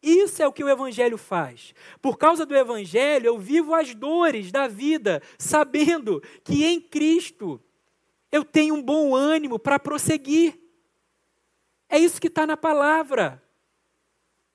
Isso 0.03 0.43
é 0.43 0.49
o 0.49 0.53
que 0.53 0.65
o 0.65 0.69
Evangelho 0.69 1.17
faz. 1.17 1.73
Por 2.03 2.19
causa 2.19 2.45
do 2.45 2.57
Evangelho, 2.57 3.27
eu 3.29 3.39
vivo 3.39 3.73
as 3.75 3.95
dores 3.95 4.51
da 4.51 4.67
vida, 4.67 5.23
sabendo 5.39 6.21
que 6.43 6.65
em 6.65 6.81
Cristo 6.81 7.63
eu 8.33 8.45
tenho 8.45 8.75
um 8.75 8.83
bom 8.83 9.15
ânimo 9.15 9.57
para 9.57 9.79
prosseguir. 9.79 10.59
É 11.89 11.97
isso 11.97 12.21
que 12.21 12.27
está 12.27 12.45
na 12.45 12.57
palavra. 12.57 13.44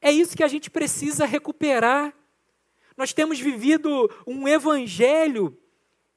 É 0.01 0.11
isso 0.11 0.35
que 0.35 0.43
a 0.43 0.47
gente 0.47 0.69
precisa 0.69 1.25
recuperar. 1.25 2.13
Nós 2.95 3.13
temos 3.13 3.39
vivido 3.39 4.09
um 4.25 4.47
Evangelho 4.47 5.57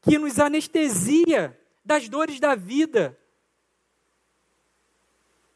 que 0.03 0.19
nos 0.19 0.39
anestesia 0.39 1.59
das 1.85 2.09
dores 2.09 2.39
da 2.41 2.55
vida. 2.55 3.19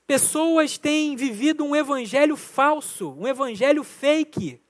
Pessoas 0.07 0.79
têm 0.79 1.17
vivido 1.17 1.65
um 1.65 1.75
evangelho 1.75 2.37
falso, 2.37 3.13
um 3.19 3.27
evangelho 3.27 3.83
fake, 3.83 4.63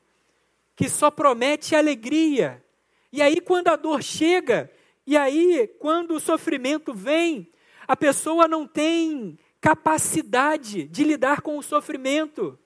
que 0.75 0.89
só 0.89 1.11
promete 1.11 1.77
alegria. 1.77 2.65
E 3.13 3.21
aí, 3.21 3.41
quando 3.41 3.69
a 3.69 3.77
dor 3.77 4.03
chega, 4.03 4.71
e 5.07 5.15
aí, 5.15 5.69
quando 5.79 6.13
o 6.13 6.21
sofrimento 6.21 6.95
vem, 6.95 7.53
a 7.87 7.95
pessoa 7.95 8.49
não 8.49 8.67
tem 8.67 9.39
capacidade 9.61 10.85
de 10.85 11.05
lidar 11.05 11.43
com 11.43 11.59
o 11.59 11.63
sofrimento. 11.63 12.59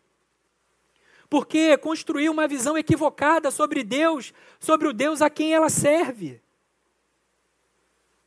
Porque 1.31 1.79
construiu 1.79 2.33
uma 2.33 2.49
visão 2.49 2.77
equivocada 2.77 3.53
sobre 3.53 3.85
Deus, 3.85 4.35
sobre 4.59 4.88
o 4.88 4.93
Deus 4.93 5.23
a 5.23 5.31
quem 5.31 5.55
ela 5.55 5.71
serve. 5.71 6.40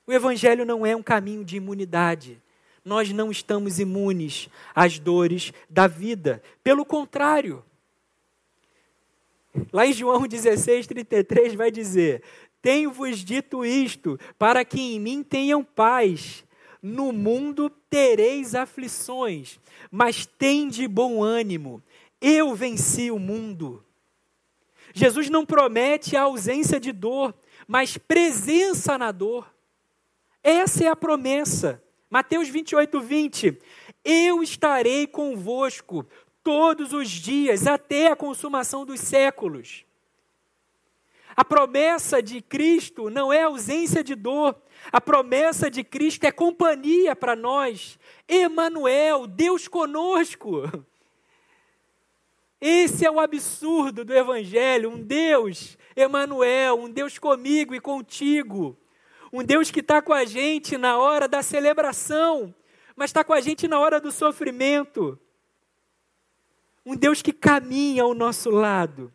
O 0.08 0.14
Evangelho 0.14 0.66
não 0.66 0.86
é 0.86 0.96
um 0.96 1.04
caminho 1.04 1.44
de 1.44 1.58
imunidade. 1.58 2.42
Nós 2.84 3.12
não 3.12 3.30
estamos 3.30 3.78
imunes 3.78 4.50
às 4.74 5.00
dores 5.00 5.52
da 5.70 5.86
vida. 5.86 6.42
Pelo 6.64 6.86
contrário. 6.86 7.64
Lá 9.72 9.86
em 9.86 9.94
João 9.94 10.26
16, 10.26 10.88
33 10.88 11.56
vai 11.56 11.70
dizer: 11.70 12.24
Tenho-vos 12.62 13.20
dito 13.20 13.66
isto, 13.66 14.20
para 14.38 14.64
que 14.64 14.80
em 14.80 15.00
mim 15.00 15.24
tenham 15.24 15.64
paz. 15.64 16.44
No 16.82 17.14
mundo 17.14 17.70
tereis 17.90 18.56
aflições, 18.56 19.58
mas 19.90 20.26
tende 20.26 20.86
bom 20.86 21.24
ânimo. 21.24 21.82
Eu 22.26 22.56
venci 22.56 23.12
o 23.12 23.20
mundo. 23.20 23.86
Jesus 24.94 25.30
não 25.30 25.46
promete 25.46 26.16
a 26.16 26.22
ausência 26.22 26.80
de 26.80 26.94
dor, 26.94 27.36
mas 27.68 27.98
presença 27.98 28.98
na 28.98 29.12
dor. 29.12 29.54
Essa 30.42 30.86
é 30.86 30.88
a 30.88 30.96
promessa. 30.96 31.84
Mateus 32.10 32.48
28, 32.48 33.02
20. 33.02 33.60
Eu 34.06 34.42
estarei 34.42 35.06
convosco 35.06 36.08
todos 36.42 36.94
os 36.94 37.10
dias, 37.10 37.68
até 37.68 38.08
a 38.08 38.16
consumação 38.16 38.86
dos 38.86 39.02
séculos. 39.02 39.84
A 41.36 41.44
promessa 41.44 42.24
de 42.24 42.42
Cristo 42.42 43.10
não 43.10 43.34
é 43.34 43.44
ausência 43.44 44.02
de 44.02 44.16
dor, 44.16 44.56
a 44.94 45.02
promessa 45.02 45.70
de 45.70 45.84
Cristo 45.84 46.24
é 46.24 46.32
companhia 46.32 47.18
para 47.18 47.36
nós. 47.36 48.00
Emanuel, 48.30 49.28
Deus 49.28 49.68
conosco. 49.68 50.62
Esse 52.66 53.06
é 53.06 53.12
o 53.12 53.20
absurdo 53.20 54.06
do 54.06 54.14
evangelho, 54.14 54.90
um 54.90 54.98
Deus, 54.98 55.78
Emanuel, 55.98 56.80
um 56.80 56.90
Deus 56.90 57.20
comigo 57.20 57.76
e 57.76 57.82
contigo. 57.82 58.80
Um 59.34 59.44
Deus 59.44 59.70
que 59.70 59.82
está 59.82 60.02
com 60.02 60.14
a 60.14 60.24
gente 60.24 60.78
na 60.78 60.98
hora 60.98 61.28
da 61.28 61.44
celebração, 61.44 62.56
mas 62.96 63.10
está 63.10 63.22
com 63.22 63.34
a 63.34 63.42
gente 63.42 63.68
na 63.68 63.78
hora 63.82 64.00
do 64.00 64.14
sofrimento. 64.14 65.20
Um 66.86 66.96
Deus 66.96 67.22
que 67.22 67.34
caminha 67.34 68.04
ao 68.04 68.14
nosso 68.14 68.50
lado. 68.50 69.12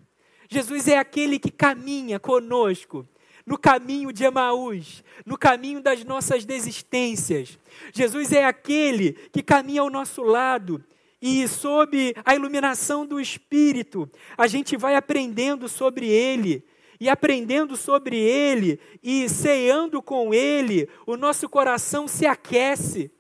Jesus 0.50 0.87
é 0.87 0.98
aquele 0.98 1.38
que 1.38 1.50
caminha 1.50 2.20
conosco 2.20 3.08
no 3.46 3.56
caminho 3.56 4.12
de 4.12 4.24
Emaús, 4.24 5.02
no 5.24 5.38
caminho 5.38 5.80
das 5.80 6.04
nossas 6.04 6.44
desistências. 6.44 7.58
Jesus 7.94 8.30
é 8.30 8.44
aquele 8.44 9.14
que 9.32 9.42
caminha 9.42 9.80
ao 9.80 9.88
nosso 9.88 10.22
lado 10.22 10.84
e, 11.20 11.46
sob 11.48 12.14
a 12.24 12.35
iluminação 12.35 13.04
do 13.07 13.20
Espírito, 13.20 14.09
a 14.37 14.47
gente 14.47 14.76
vai 14.76 14.95
aprendendo 14.95 15.68
sobre 15.68 16.07
ele 16.07 16.64
e 17.01 17.09
aprendendo 17.09 17.76
sobre 17.76 18.16
Ele 18.16 18.80
e 19.03 19.28
ceando 19.28 20.03
com 20.03 20.34
Ele, 20.34 20.88
o 21.07 21.16
nosso 21.16 21.49
coração 21.49 22.09
se 22.09 22.26
aquece. 22.26 23.11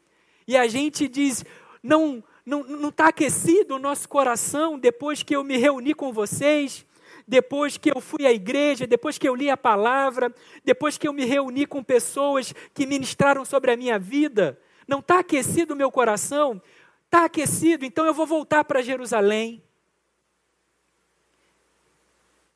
E 0.46 0.56
a 0.56 0.66
gente 0.66 1.06
diz: 1.06 1.44
não 1.82 2.22
não 2.44 2.88
está 2.88 3.08
aquecido 3.08 3.74
o 3.74 3.78
nosso 3.78 4.08
coração 4.08 4.78
depois 4.78 5.22
que 5.22 5.36
eu 5.36 5.44
me 5.44 5.58
reuni 5.58 5.92
com 5.92 6.14
vocês, 6.14 6.86
depois 7.26 7.76
que 7.76 7.90
eu 7.90 8.00
fui 8.00 8.26
à 8.26 8.32
igreja, 8.32 8.86
depois 8.86 9.18
que 9.18 9.28
eu 9.28 9.34
li 9.34 9.50
a 9.50 9.56
palavra, 9.56 10.34
depois 10.64 10.96
que 10.96 11.06
eu 11.06 11.12
me 11.12 11.26
reuni 11.26 11.66
com 11.66 11.84
pessoas 11.84 12.54
que 12.72 12.86
ministraram 12.86 13.44
sobre 13.44 13.70
a 13.70 13.76
minha 13.76 13.98
vida. 13.98 14.58
Não 14.88 15.00
está 15.00 15.18
aquecido 15.18 15.74
o 15.74 15.76
meu 15.76 15.90
coração? 15.90 16.60
Está 17.08 17.24
aquecido, 17.24 17.84
então 17.84 18.06
eu 18.06 18.14
vou 18.14 18.26
voltar 18.26 18.62
para 18.64 18.82
Jerusalém 18.82 19.62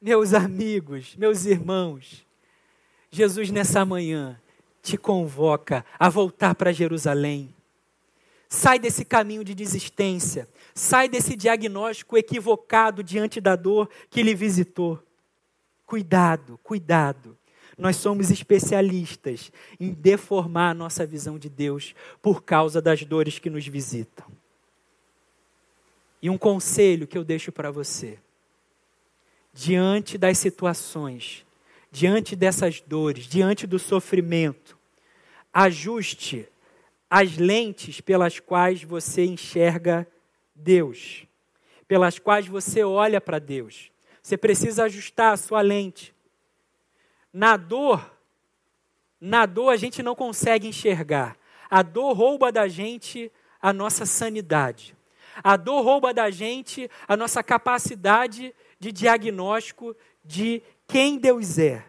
meus 0.02 0.34
amigos, 0.34 1.14
meus 1.14 1.44
irmãos, 1.44 2.26
Jesus 3.08 3.52
nessa 3.52 3.84
manhã 3.84 4.40
te 4.82 4.98
convoca 4.98 5.84
a 5.96 6.08
voltar 6.08 6.56
para 6.56 6.72
Jerusalém. 6.72 7.54
Sai 8.48 8.80
desse 8.80 9.04
caminho 9.04 9.44
de 9.44 9.54
desistência, 9.54 10.48
sai 10.74 11.08
desse 11.08 11.36
diagnóstico 11.36 12.18
equivocado 12.18 13.00
diante 13.00 13.40
da 13.40 13.54
dor 13.54 13.88
que 14.10 14.24
lhe 14.24 14.34
visitou. 14.34 15.00
cuidado, 15.86 16.58
cuidado. 16.64 17.38
Nós 17.78 17.96
somos 17.96 18.30
especialistas 18.30 19.52
em 19.78 19.92
deformar 19.92 20.70
a 20.70 20.74
nossa 20.74 21.06
visão 21.06 21.38
de 21.38 21.48
Deus 21.48 21.94
por 22.20 22.42
causa 22.42 22.82
das 22.82 23.04
dores 23.04 23.38
que 23.38 23.48
nos 23.48 23.66
visitam. 23.66 24.41
E 26.22 26.30
um 26.30 26.38
conselho 26.38 27.06
que 27.06 27.18
eu 27.18 27.24
deixo 27.24 27.50
para 27.50 27.72
você: 27.72 28.18
diante 29.52 30.16
das 30.16 30.38
situações, 30.38 31.44
diante 31.90 32.36
dessas 32.36 32.80
dores, 32.80 33.26
diante 33.26 33.66
do 33.66 33.78
sofrimento, 33.78 34.78
ajuste 35.52 36.48
as 37.10 37.36
lentes 37.36 38.00
pelas 38.00 38.40
quais 38.40 38.82
você 38.84 39.24
enxerga 39.24 40.06
Deus, 40.54 41.26
pelas 41.86 42.18
quais 42.18 42.46
você 42.46 42.84
olha 42.84 43.20
para 43.20 43.38
Deus. 43.38 43.90
Você 44.22 44.36
precisa 44.36 44.84
ajustar 44.84 45.32
a 45.32 45.36
sua 45.36 45.60
lente. 45.60 46.14
Na 47.32 47.56
dor, 47.56 48.16
na 49.20 49.44
dor 49.44 49.70
a 49.70 49.76
gente 49.76 50.02
não 50.02 50.14
consegue 50.14 50.68
enxergar. 50.68 51.36
A 51.68 51.82
dor 51.82 52.12
rouba 52.12 52.52
da 52.52 52.68
gente 52.68 53.30
a 53.60 53.72
nossa 53.72 54.06
sanidade. 54.06 54.96
A 55.42 55.56
dor 55.56 55.84
rouba 55.84 56.12
da 56.12 56.30
gente 56.30 56.90
a 57.06 57.16
nossa 57.16 57.42
capacidade 57.42 58.54
de 58.78 58.90
diagnóstico 58.90 59.96
de 60.24 60.62
quem 60.86 61.18
Deus 61.18 61.58
é. 61.58 61.84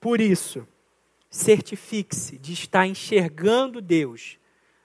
Por 0.00 0.20
isso, 0.20 0.66
certifique-se 1.30 2.36
de 2.36 2.52
estar 2.52 2.86
enxergando 2.86 3.80
Deus 3.80 4.36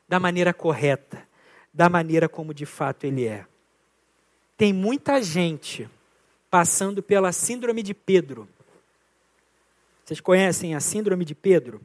da 0.08 0.20
maneira 0.20 0.54
correta, 0.54 1.28
da 1.74 1.90
maneira 1.90 2.30
como 2.30 2.54
de 2.54 2.66
fato 2.66 3.06
Ele 3.06 3.26
é. 3.26 3.46
Tem 4.56 4.72
muita 4.72 5.22
gente 5.22 5.90
passando 6.50 7.04
pela 7.04 7.32
síndrome 7.32 7.84
de 7.84 7.94
Pedro. 7.94 8.48
Vocês 10.06 10.22
conhecem 10.22 10.74
a 10.74 10.80
síndrome 10.80 11.26
de 11.26 11.36
Pedro? 11.36 11.82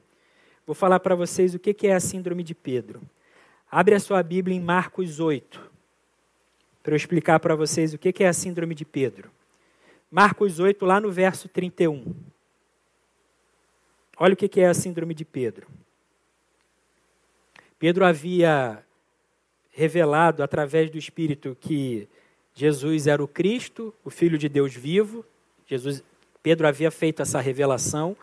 Vou 0.64 0.74
falar 0.74 1.00
para 1.00 1.14
vocês 1.14 1.54
o 1.54 1.58
que 1.58 1.86
é 1.86 1.94
a 1.94 2.00
síndrome 2.00 2.44
de 2.44 2.54
Pedro. 2.54 3.02
Abre 3.74 3.94
a 3.94 4.00
sua 4.00 4.22
Bíblia 4.22 4.54
em 4.54 4.60
Marcos 4.60 5.18
8, 5.18 5.58
para 6.82 6.92
eu 6.92 6.96
explicar 6.96 7.40
para 7.40 7.56
vocês 7.56 7.94
o 7.94 7.98
que 7.98 8.22
é 8.22 8.28
a 8.28 8.32
síndrome 8.34 8.74
de 8.74 8.84
Pedro. 8.84 9.30
Marcos 10.10 10.60
8, 10.60 10.84
lá 10.84 11.00
no 11.00 11.10
verso 11.10 11.48
31. 11.48 12.14
Olha 14.18 14.34
o 14.34 14.36
que 14.36 14.60
é 14.60 14.66
a 14.66 14.74
síndrome 14.74 15.14
de 15.14 15.24
Pedro. 15.24 15.68
Pedro 17.78 18.04
havia 18.04 18.84
revelado 19.70 20.42
através 20.42 20.90
do 20.90 20.98
Espírito 20.98 21.56
que 21.58 22.06
Jesus 22.54 23.06
era 23.06 23.24
o 23.24 23.26
Cristo, 23.26 23.94
o 24.04 24.10
Filho 24.10 24.36
de 24.36 24.50
Deus 24.50 24.74
vivo. 24.74 25.24
Jesus, 25.66 26.04
Pedro 26.42 26.68
havia 26.68 26.90
feito 26.90 27.22
essa 27.22 27.40
revelação 27.40 28.14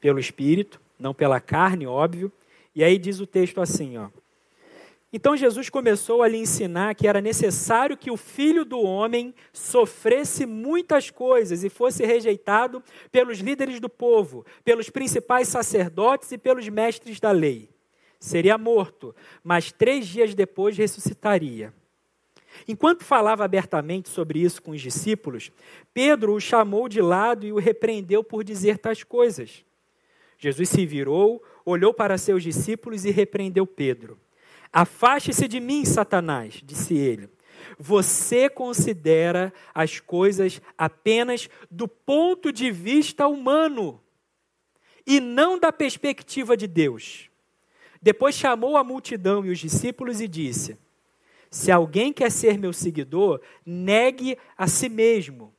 pelo 0.00 0.18
Espírito, 0.18 0.80
não 0.98 1.12
pela 1.12 1.38
carne, 1.38 1.86
óbvio. 1.86 2.32
E 2.74 2.82
aí 2.82 2.96
diz 2.96 3.20
o 3.20 3.26
texto 3.26 3.60
assim, 3.60 3.98
ó. 3.98 4.08
Então 5.12 5.36
Jesus 5.36 5.70
começou 5.70 6.22
a 6.22 6.28
lhe 6.28 6.36
ensinar 6.36 6.94
que 6.94 7.06
era 7.06 7.20
necessário 7.20 7.96
que 7.96 8.10
o 8.10 8.16
filho 8.16 8.64
do 8.64 8.80
homem 8.80 9.34
sofresse 9.52 10.44
muitas 10.44 11.10
coisas 11.10 11.62
e 11.62 11.70
fosse 11.70 12.04
rejeitado 12.04 12.82
pelos 13.12 13.38
líderes 13.38 13.80
do 13.80 13.88
povo, 13.88 14.44
pelos 14.64 14.90
principais 14.90 15.48
sacerdotes 15.48 16.32
e 16.32 16.38
pelos 16.38 16.68
mestres 16.68 17.20
da 17.20 17.30
lei. 17.30 17.70
Seria 18.18 18.58
morto, 18.58 19.14
mas 19.44 19.70
três 19.70 20.06
dias 20.06 20.34
depois 20.34 20.76
ressuscitaria. 20.76 21.72
Enquanto 22.66 23.04
falava 23.04 23.44
abertamente 23.44 24.08
sobre 24.08 24.40
isso 24.40 24.62
com 24.62 24.72
os 24.72 24.80
discípulos, 24.80 25.52
Pedro 25.92 26.34
o 26.34 26.40
chamou 26.40 26.88
de 26.88 27.00
lado 27.00 27.46
e 27.46 27.52
o 27.52 27.58
repreendeu 27.58 28.24
por 28.24 28.42
dizer 28.42 28.78
tais 28.78 29.04
coisas. 29.04 29.64
Jesus 30.38 30.68
se 30.68 30.84
virou, 30.84 31.42
olhou 31.64 31.94
para 31.94 32.18
seus 32.18 32.42
discípulos 32.42 33.04
e 33.04 33.10
repreendeu 33.10 33.66
Pedro. 33.66 34.18
Afaste-se 34.72 35.48
de 35.48 35.60
mim, 35.60 35.84
Satanás, 35.84 36.60
disse 36.64 36.94
ele. 36.94 37.28
Você 37.78 38.48
considera 38.48 39.52
as 39.74 40.00
coisas 40.00 40.60
apenas 40.76 41.48
do 41.70 41.86
ponto 41.88 42.52
de 42.52 42.70
vista 42.70 43.26
humano 43.26 44.00
e 45.06 45.20
não 45.20 45.58
da 45.58 45.72
perspectiva 45.72 46.56
de 46.56 46.66
Deus. 46.66 47.30
Depois 48.00 48.34
chamou 48.34 48.76
a 48.76 48.84
multidão 48.84 49.44
e 49.44 49.50
os 49.50 49.58
discípulos 49.58 50.20
e 50.20 50.28
disse: 50.28 50.78
se 51.50 51.70
alguém 51.70 52.12
quer 52.12 52.30
ser 52.30 52.58
meu 52.58 52.72
seguidor, 52.72 53.40
negue 53.64 54.36
a 54.56 54.66
si 54.66 54.88
mesmo. 54.88 55.54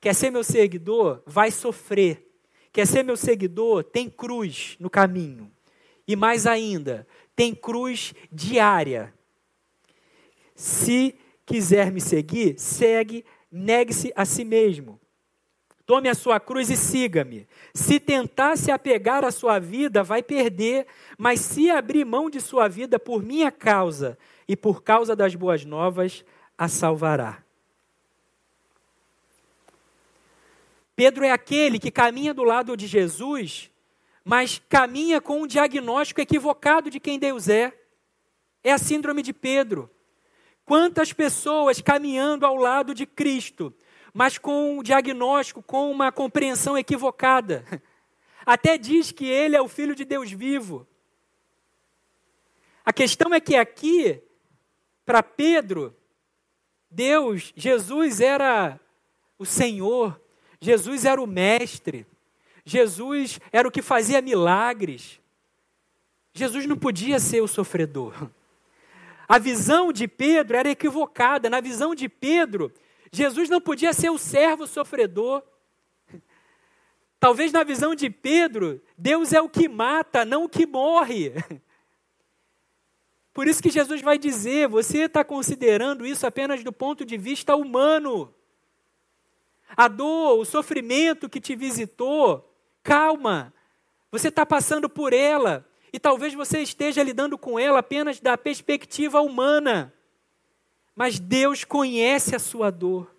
Quer 0.00 0.14
ser 0.14 0.30
meu 0.30 0.44
seguidor? 0.44 1.22
Vai 1.26 1.50
sofrer. 1.50 2.26
Quer 2.72 2.86
ser 2.86 3.02
meu 3.02 3.16
seguidor? 3.16 3.84
Tem 3.84 4.08
cruz 4.08 4.76
no 4.78 4.90
caminho. 4.90 5.50
E 6.06 6.14
mais 6.14 6.46
ainda, 6.46 7.06
tem 7.38 7.54
cruz 7.54 8.12
diária. 8.32 9.14
Se 10.56 11.14
quiser 11.46 11.92
me 11.92 12.00
seguir, 12.00 12.58
segue, 12.58 13.24
negue-se 13.48 14.12
a 14.16 14.24
si 14.24 14.44
mesmo. 14.44 14.98
Tome 15.86 16.08
a 16.08 16.16
sua 16.16 16.40
cruz 16.40 16.68
e 16.68 16.76
siga-me. 16.76 17.46
Se 17.72 18.00
tentar 18.00 18.56
se 18.56 18.72
apegar 18.72 19.24
à 19.24 19.30
sua 19.30 19.60
vida, 19.60 20.02
vai 20.02 20.20
perder, 20.20 20.88
mas 21.16 21.38
se 21.38 21.70
abrir 21.70 22.04
mão 22.04 22.28
de 22.28 22.40
sua 22.40 22.66
vida 22.66 22.98
por 22.98 23.22
minha 23.22 23.52
causa 23.52 24.18
e 24.48 24.56
por 24.56 24.82
causa 24.82 25.14
das 25.14 25.36
boas 25.36 25.64
novas 25.64 26.24
a 26.58 26.66
salvará. 26.66 27.44
Pedro 30.96 31.24
é 31.24 31.30
aquele 31.30 31.78
que 31.78 31.92
caminha 31.92 32.34
do 32.34 32.42
lado 32.42 32.76
de 32.76 32.88
Jesus, 32.88 33.70
mas 34.28 34.60
caminha 34.68 35.22
com 35.22 35.40
um 35.40 35.46
diagnóstico 35.46 36.20
equivocado 36.20 36.90
de 36.90 37.00
quem 37.00 37.18
Deus 37.18 37.48
é. 37.48 37.72
É 38.62 38.70
a 38.70 38.76
síndrome 38.76 39.22
de 39.22 39.32
Pedro. 39.32 39.90
Quantas 40.66 41.14
pessoas 41.14 41.80
caminhando 41.80 42.44
ao 42.44 42.54
lado 42.54 42.92
de 42.92 43.06
Cristo, 43.06 43.74
mas 44.12 44.36
com 44.36 44.80
um 44.80 44.82
diagnóstico, 44.82 45.62
com 45.62 45.90
uma 45.90 46.12
compreensão 46.12 46.76
equivocada. 46.76 47.64
Até 48.44 48.76
diz 48.76 49.10
que 49.10 49.24
ele 49.24 49.56
é 49.56 49.62
o 49.62 49.68
filho 49.68 49.94
de 49.94 50.04
Deus 50.04 50.30
vivo. 50.30 50.86
A 52.84 52.92
questão 52.92 53.32
é 53.32 53.40
que 53.40 53.56
aqui 53.56 54.22
para 55.06 55.22
Pedro, 55.22 55.96
Deus, 56.90 57.50
Jesus 57.56 58.20
era 58.20 58.78
o 59.38 59.46
Senhor, 59.46 60.20
Jesus 60.60 61.06
era 61.06 61.18
o 61.18 61.26
Mestre, 61.26 62.06
Jesus 62.68 63.40
era 63.50 63.66
o 63.66 63.70
que 63.70 63.80
fazia 63.80 64.20
milagres. 64.20 65.18
Jesus 66.34 66.66
não 66.66 66.76
podia 66.76 67.18
ser 67.18 67.40
o 67.40 67.48
sofredor. 67.48 68.28
A 69.26 69.38
visão 69.38 69.90
de 69.90 70.06
Pedro 70.06 70.54
era 70.54 70.70
equivocada. 70.70 71.48
Na 71.48 71.62
visão 71.62 71.94
de 71.94 72.10
Pedro, 72.10 72.70
Jesus 73.10 73.48
não 73.48 73.58
podia 73.58 73.94
ser 73.94 74.10
o 74.10 74.18
servo 74.18 74.66
sofredor. 74.66 75.42
Talvez 77.18 77.52
na 77.52 77.64
visão 77.64 77.94
de 77.94 78.10
Pedro, 78.10 78.80
Deus 78.96 79.32
é 79.32 79.40
o 79.40 79.48
que 79.48 79.66
mata, 79.66 80.24
não 80.26 80.44
o 80.44 80.48
que 80.48 80.66
morre. 80.66 81.32
Por 83.32 83.48
isso 83.48 83.62
que 83.62 83.70
Jesus 83.70 84.02
vai 84.02 84.18
dizer: 84.18 84.68
você 84.68 85.04
está 85.04 85.24
considerando 85.24 86.04
isso 86.04 86.26
apenas 86.26 86.62
do 86.62 86.72
ponto 86.72 87.04
de 87.04 87.16
vista 87.16 87.56
humano. 87.56 88.34
A 89.76 89.88
dor, 89.88 90.38
o 90.38 90.44
sofrimento 90.44 91.28
que 91.28 91.40
te 91.40 91.54
visitou, 91.56 92.47
calma, 92.88 93.52
você 94.10 94.28
está 94.28 94.46
passando 94.46 94.88
por 94.88 95.12
ela. 95.12 95.68
E 95.92 96.00
talvez 96.00 96.32
você 96.32 96.60
esteja 96.60 97.02
lidando 97.02 97.36
com 97.36 97.58
ela 97.58 97.80
apenas 97.80 98.18
da 98.18 98.36
perspectiva 98.38 99.20
humana. 99.20 99.92
Mas 100.96 101.18
Deus 101.20 101.64
conhece 101.64 102.34
a 102.34 102.38
sua 102.38 102.70
dor. 102.70 103.14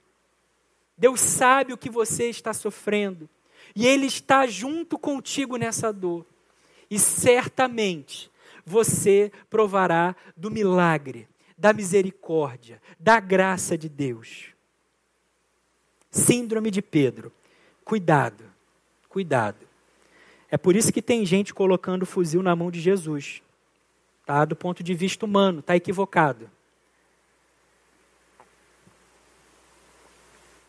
Deus 0.97 1.21
sabe 1.21 1.71
o 1.71 1.77
que 1.77 1.89
você 1.89 2.29
está 2.29 2.51
sofrendo. 2.51 3.29
E 3.75 3.85
Ele 3.85 4.07
está 4.07 4.47
junto 4.47 4.97
contigo 4.97 5.55
nessa 5.55 5.93
dor. 5.93 6.25
E 6.89 6.97
certamente 6.97 8.31
você 8.65 9.31
provará 9.51 10.15
do 10.35 10.49
milagre, 10.49 11.27
da 11.55 11.73
misericórdia, 11.73 12.81
da 12.99 13.19
graça 13.19 13.77
de 13.77 13.87
Deus. 13.87 14.47
Síndrome 16.09 16.71
de 16.71 16.81
Pedro. 16.81 17.31
Cuidado, 17.85 18.48
cuidado. 19.09 19.67
É 20.51 20.57
por 20.57 20.75
isso 20.75 20.93
que 20.93 21.01
tem 21.01 21.25
gente 21.25 21.53
colocando 21.53 22.03
o 22.03 22.05
fuzil 22.05 22.41
na 22.41 22.55
mão 22.55 22.71
de 22.71 22.79
Jesus. 22.79 23.41
Tá? 24.25 24.45
Do 24.45 24.55
ponto 24.55 24.83
de 24.83 24.93
vista 24.93 25.25
humano, 25.25 25.59
está 25.59 25.75
equivocado. 25.75 26.49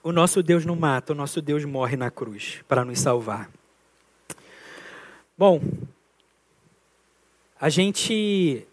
O 0.02 0.12
nosso 0.12 0.42
Deus 0.42 0.64
não 0.64 0.74
mata, 0.74 1.12
o 1.12 1.16
nosso 1.16 1.42
Deus 1.42 1.64
morre 1.64 1.96
na 1.96 2.10
cruz 2.10 2.62
para 2.66 2.84
nos 2.84 2.98
salvar. 2.98 3.50
Bom, 5.36 5.60
a 7.60 7.68
gente 7.68 8.66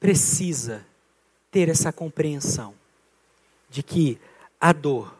precisa 0.00 0.84
ter 1.50 1.68
essa 1.68 1.92
compreensão 1.92 2.74
de 3.68 3.82
que 3.82 4.18
a 4.58 4.72
dor 4.72 5.14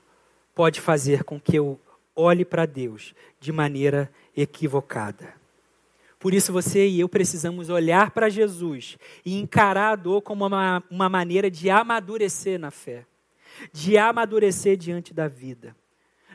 pode 0.55 0.80
fazer 0.80 1.22
com 1.24 1.38
que 1.38 1.57
eu 1.57 1.78
olhe 2.15 2.45
para 2.45 2.67
Deus 2.67 3.15
de 3.41 3.53
maneira 3.53 4.11
equivocada. 4.37 5.35
Por 6.19 6.33
isso 6.33 6.53
você 6.53 6.87
e 6.87 7.01
eu 7.01 7.09
precisamos 7.09 7.69
olhar 7.69 8.13
para 8.13 8.29
Jesus 8.29 8.97
e 9.25 9.39
encarar 9.39 9.93
a 9.93 9.97
dor 9.97 10.23
como 10.23 10.47
uma, 10.47 10.83
uma 10.89 11.09
maneira 11.09 11.51
de 11.51 11.69
amadurecer 11.69 12.61
na 12.61 12.71
fé, 12.71 13.05
de 13.73 13.99
amadurecer 13.99 14.77
diante 14.77 15.13
da 15.13 15.27
vida. 15.27 15.75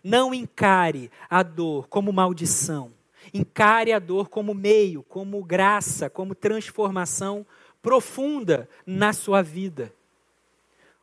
Não 0.03 0.33
encare 0.33 1.09
a 1.29 1.41
dor 1.41 1.87
como 1.87 2.11
maldição. 2.11 2.91
Encare 3.33 3.91
a 3.91 3.99
dor 3.99 4.29
como 4.29 4.53
meio, 4.53 5.03
como 5.03 5.43
graça, 5.43 6.09
como 6.09 6.35
transformação 6.35 7.45
profunda 7.81 8.69
na 8.85 9.13
sua 9.13 9.41
vida. 9.41 9.93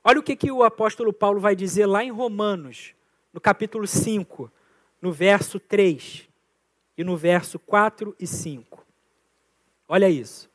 Olha 0.03 0.21
o 0.21 0.23
que, 0.23 0.37
que 0.37 0.53
o 0.53 0.63
apóstolo 0.63 1.13
Paulo 1.13 1.41
vai 1.41 1.57
dizer 1.57 1.87
lá 1.87 2.05
em 2.05 2.11
Romanos, 2.11 2.95
no 3.33 3.41
capítulo 3.41 3.87
5, 3.87 4.51
no 5.05 5.13
verso 5.13 5.61
3 5.61 6.27
e 6.97 7.05
no 7.05 7.15
verso 7.15 7.59
4 7.59 8.17
e 8.19 8.27
5. 8.27 8.87
Olha 9.87 10.09
isso. 10.09 10.51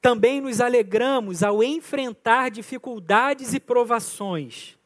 Também 0.00 0.40
nos 0.40 0.60
alegramos 0.60 1.42
ao 1.42 1.64
enfrentar 1.64 2.48
dificuldades 2.48 3.54
e 3.54 3.58
provações, 3.58 4.78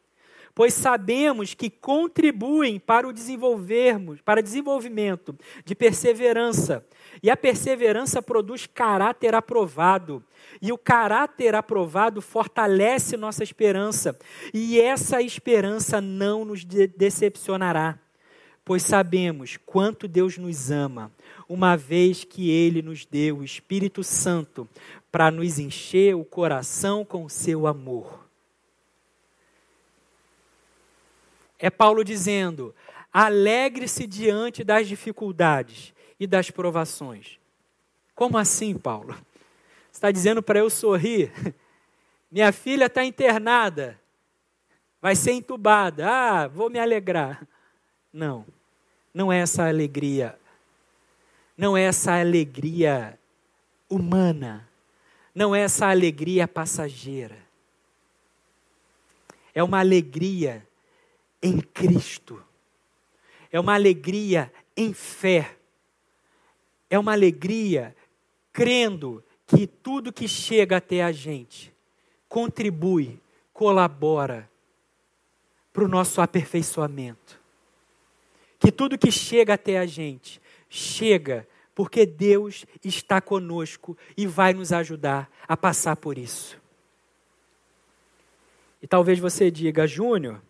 pois 0.55 0.73
sabemos 0.73 1.53
que 1.53 1.69
contribuem 1.69 2.79
para 2.79 3.07
o 3.07 3.13
desenvolvermos, 3.13 4.23
para 4.23 4.43
desenvolvimento 4.43 5.37
de 5.63 5.75
perseverança. 5.75 6.83
E 7.23 7.29
a 7.29 7.37
perseverança 7.37 8.23
produz 8.23 8.67
caráter 8.67 9.35
aprovado. 9.35 10.25
E 10.63 10.73
o 10.73 10.79
caráter 10.79 11.55
aprovado 11.55 12.23
fortalece 12.23 13.15
nossa 13.15 13.43
esperança. 13.43 14.19
E 14.55 14.81
essa 14.81 15.21
esperança 15.21 16.01
não 16.01 16.47
nos 16.47 16.65
de 16.65 16.87
decepcionará 16.87 17.99
pois 18.71 18.85
sabemos 18.85 19.57
quanto 19.67 20.07
Deus 20.07 20.39
nos 20.39 20.71
ama, 20.71 21.11
uma 21.49 21.77
vez 21.77 22.23
que 22.23 22.49
Ele 22.53 22.81
nos 22.81 23.05
deu 23.05 23.39
o 23.39 23.45
Espírito 23.45 24.05
Santo 24.05 24.69
para 25.11 25.29
nos 25.29 25.59
encher 25.59 26.15
o 26.15 26.25
coração 26.25 27.05
com 27.05 27.29
seu 27.29 27.67
amor. 27.67 28.25
É 31.59 31.69
Paulo 31.69 32.05
dizendo: 32.05 32.73
alegre-se 33.13 34.07
diante 34.07 34.63
das 34.63 34.87
dificuldades 34.87 35.93
e 36.21 36.25
das 36.25 36.49
provações. 36.53 37.41
Como 38.15 38.39
assim, 38.39 38.79
Paulo? 38.79 39.15
Você 39.15 39.95
está 39.95 40.13
dizendo 40.13 40.45
para 40.45 40.61
eu 40.61 40.71
sorrir? 40.71 41.33
Minha 42.31 42.53
filha 42.53 42.87
está 42.87 43.05
internada, 43.05 44.01
vai 45.03 45.17
ser 45.17 45.33
entubada. 45.33 46.09
Ah, 46.09 46.47
vou 46.47 46.71
me 46.71 46.79
alegrar. 46.79 47.45
Não. 48.13 48.47
Não 49.13 49.33
é 49.33 49.41
essa 49.41 49.67
alegria, 49.67 50.39
não 51.57 51.77
é 51.77 51.83
essa 51.83 52.21
alegria 52.21 53.19
humana, 53.89 54.69
não 55.35 55.55
é 55.55 55.63
essa 55.63 55.89
alegria 55.89 56.47
passageira. 56.47 57.37
É 59.53 59.63
uma 59.63 59.81
alegria 59.81 60.65
em 61.43 61.61
Cristo. 61.61 62.43
É 63.51 63.59
uma 63.59 63.75
alegria 63.75 64.53
em 64.77 64.95
fé. 64.95 65.57
É 66.89 66.97
uma 66.97 67.13
alegria 67.13 67.97
crendo 68.53 69.25
que 69.45 69.67
tudo 69.67 70.13
que 70.13 70.29
chega 70.29 70.77
até 70.77 71.03
a 71.03 71.11
gente 71.11 71.75
contribui, 72.29 73.19
colabora 73.53 74.49
para 75.73 75.85
o 75.85 75.89
nosso 75.89 76.21
aperfeiçoamento 76.21 77.40
que 78.61 78.71
tudo 78.71 78.99
que 78.99 79.11
chega 79.11 79.55
até 79.55 79.79
a 79.79 79.87
gente 79.87 80.41
chega 80.69 81.49
porque 81.75 82.05
Deus 82.05 82.67
está 82.85 83.21
conosco 83.21 83.97
e 84.17 84.27
vai 84.27 84.53
nos 84.53 84.71
ajudar 84.71 85.31
a 85.49 85.57
passar 85.57 85.97
por 85.97 86.19
isso. 86.19 86.61
E 88.83 88.87
talvez 88.87 89.19
você 89.19 89.51
diga, 89.51 89.87
Júnior, 89.87 90.43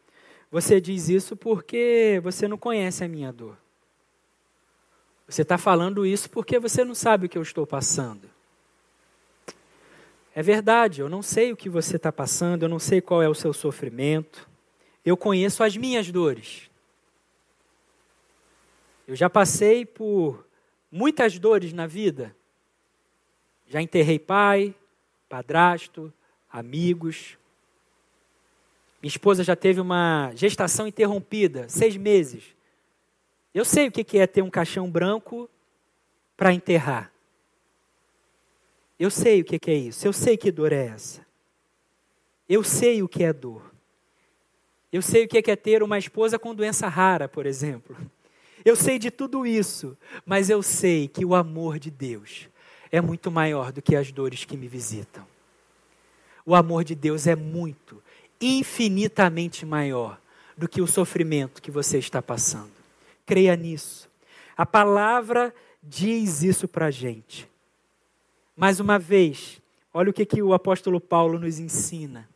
você 0.50 0.80
diz 0.80 1.08
isso 1.08 1.36
porque 1.36 2.20
você 2.22 2.48
não 2.48 2.58
conhece 2.58 3.04
a 3.04 3.08
minha 3.08 3.32
dor. 3.32 3.56
Você 5.28 5.42
está 5.42 5.56
falando 5.56 6.04
isso 6.04 6.28
porque 6.28 6.58
você 6.58 6.84
não 6.84 6.94
sabe 6.94 7.26
o 7.26 7.28
que 7.28 7.38
eu 7.38 7.42
estou 7.42 7.64
passando. 7.64 8.28
É 10.34 10.42
verdade, 10.42 11.00
eu 11.00 11.08
não 11.08 11.22
sei 11.22 11.52
o 11.52 11.56
que 11.56 11.68
você 11.68 11.96
está 11.96 12.11
passando, 12.11 12.64
eu 12.64 12.68
não 12.68 12.78
sei 12.78 13.00
qual 13.00 13.22
é 13.22 13.28
o 13.28 13.34
seu 13.34 13.52
sofrimento. 13.52 14.48
Eu 15.04 15.16
conheço 15.16 15.62
as 15.62 15.76
minhas 15.76 16.11
dores. 16.11 16.69
Eu 19.11 19.16
já 19.16 19.28
passei 19.28 19.84
por 19.84 20.46
muitas 20.88 21.36
dores 21.36 21.72
na 21.72 21.84
vida. 21.84 22.32
Já 23.66 23.82
enterrei 23.82 24.20
pai, 24.20 24.72
padrasto, 25.28 26.12
amigos. 26.48 27.36
Minha 29.02 29.08
esposa 29.08 29.42
já 29.42 29.56
teve 29.56 29.80
uma 29.80 30.30
gestação 30.36 30.86
interrompida, 30.86 31.68
seis 31.68 31.96
meses. 31.96 32.54
Eu 33.52 33.64
sei 33.64 33.88
o 33.88 33.90
que 33.90 34.16
é 34.16 34.28
ter 34.28 34.42
um 34.42 34.48
caixão 34.48 34.88
branco 34.88 35.50
para 36.36 36.54
enterrar. 36.54 37.12
Eu 38.96 39.11
sei 39.11 39.40
o 39.40 39.44
que 39.44 39.58
é 39.68 39.74
isso. 39.74 40.06
Eu 40.06 40.12
sei 40.12 40.36
que 40.36 40.52
dor 40.52 40.72
é 40.72 40.86
essa. 40.86 41.26
Eu 42.48 42.62
sei 42.62 43.02
o 43.02 43.08
que 43.08 43.24
é 43.24 43.32
dor. 43.32 43.74
Eu 44.92 45.02
sei 45.02 45.24
o 45.24 45.28
que 45.28 45.50
é 45.50 45.56
ter 45.56 45.82
uma 45.82 45.98
esposa 45.98 46.38
com 46.38 46.54
doença 46.54 46.86
rara, 46.86 47.28
por 47.28 47.44
exemplo. 47.44 47.96
Eu 48.64 48.76
sei 48.76 48.98
de 48.98 49.11
tudo 49.11 49.46
isso, 49.46 49.96
mas 50.24 50.50
eu 50.50 50.62
sei 50.62 51.08
que 51.08 51.24
o 51.24 51.34
amor 51.34 51.78
de 51.78 51.90
Deus 51.90 52.48
é 52.90 53.00
muito 53.00 53.30
maior 53.30 53.72
do 53.72 53.80
que 53.80 53.96
as 53.96 54.12
dores 54.12 54.44
que 54.44 54.56
me 54.56 54.68
visitam. 54.68 55.26
O 56.44 56.54
amor 56.54 56.84
de 56.84 56.94
Deus 56.94 57.26
é 57.26 57.36
muito, 57.36 58.02
infinitamente 58.40 59.64
maior 59.64 60.20
do 60.56 60.68
que 60.68 60.82
o 60.82 60.86
sofrimento 60.86 61.62
que 61.62 61.70
você 61.70 61.98
está 61.98 62.20
passando. 62.20 62.70
Creia 63.24 63.54
nisso. 63.56 64.08
A 64.56 64.66
palavra 64.66 65.54
diz 65.82 66.42
isso 66.42 66.68
para 66.68 66.86
a 66.86 66.90
gente. 66.90 67.48
Mais 68.56 68.80
uma 68.80 68.98
vez, 68.98 69.61
olha 69.94 70.11
o 70.11 70.12
que, 70.12 70.26
que 70.26 70.42
o 70.42 70.52
apóstolo 70.52 71.00
Paulo 71.00 71.38
nos 71.38 71.58
ensina. 71.58 72.28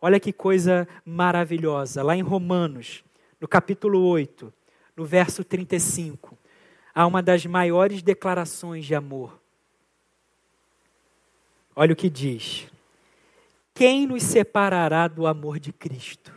Olha 0.00 0.20
que 0.20 0.32
coisa 0.32 0.88
maravilhosa. 1.04 2.02
Lá 2.02 2.16
em 2.16 2.22
Romanos, 2.22 3.04
no 3.40 3.48
capítulo 3.48 4.00
8, 4.06 4.52
no 4.98 5.04
verso 5.04 5.44
35, 5.44 6.36
há 6.92 7.06
uma 7.06 7.22
das 7.22 7.46
maiores 7.46 8.02
declarações 8.02 8.84
de 8.84 8.96
amor. 8.96 9.40
Olha 11.76 11.92
o 11.92 11.96
que 11.96 12.10
diz: 12.10 12.66
Quem 13.72 14.08
nos 14.08 14.24
separará 14.24 15.06
do 15.06 15.24
amor 15.24 15.60
de 15.60 15.72
Cristo? 15.72 16.32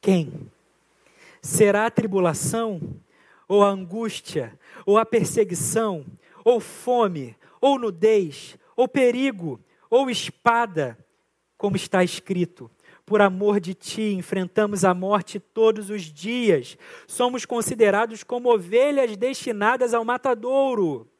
Quem? 0.00 0.50
Será 1.42 1.84
a 1.84 1.90
tribulação, 1.90 2.80
ou 3.46 3.62
a 3.62 3.68
angústia, 3.68 4.58
ou 4.86 4.96
a 4.96 5.04
perseguição, 5.04 6.06
ou 6.42 6.58
fome, 6.58 7.36
ou 7.60 7.78
nudez, 7.78 8.56
ou 8.74 8.88
perigo, 8.88 9.60
ou 9.90 10.08
espada, 10.08 10.96
como 11.58 11.76
está 11.76 12.02
escrito: 12.02 12.70
por 13.10 13.20
amor 13.20 13.58
de 13.58 13.74
ti, 13.74 14.12
enfrentamos 14.12 14.84
a 14.84 14.94
morte 14.94 15.40
todos 15.40 15.90
os 15.90 16.02
dias. 16.02 16.78
Somos 17.08 17.44
considerados 17.44 18.22
como 18.22 18.54
ovelhas 18.54 19.16
destinadas 19.16 19.92
ao 19.92 20.04
matadouro. 20.04 21.10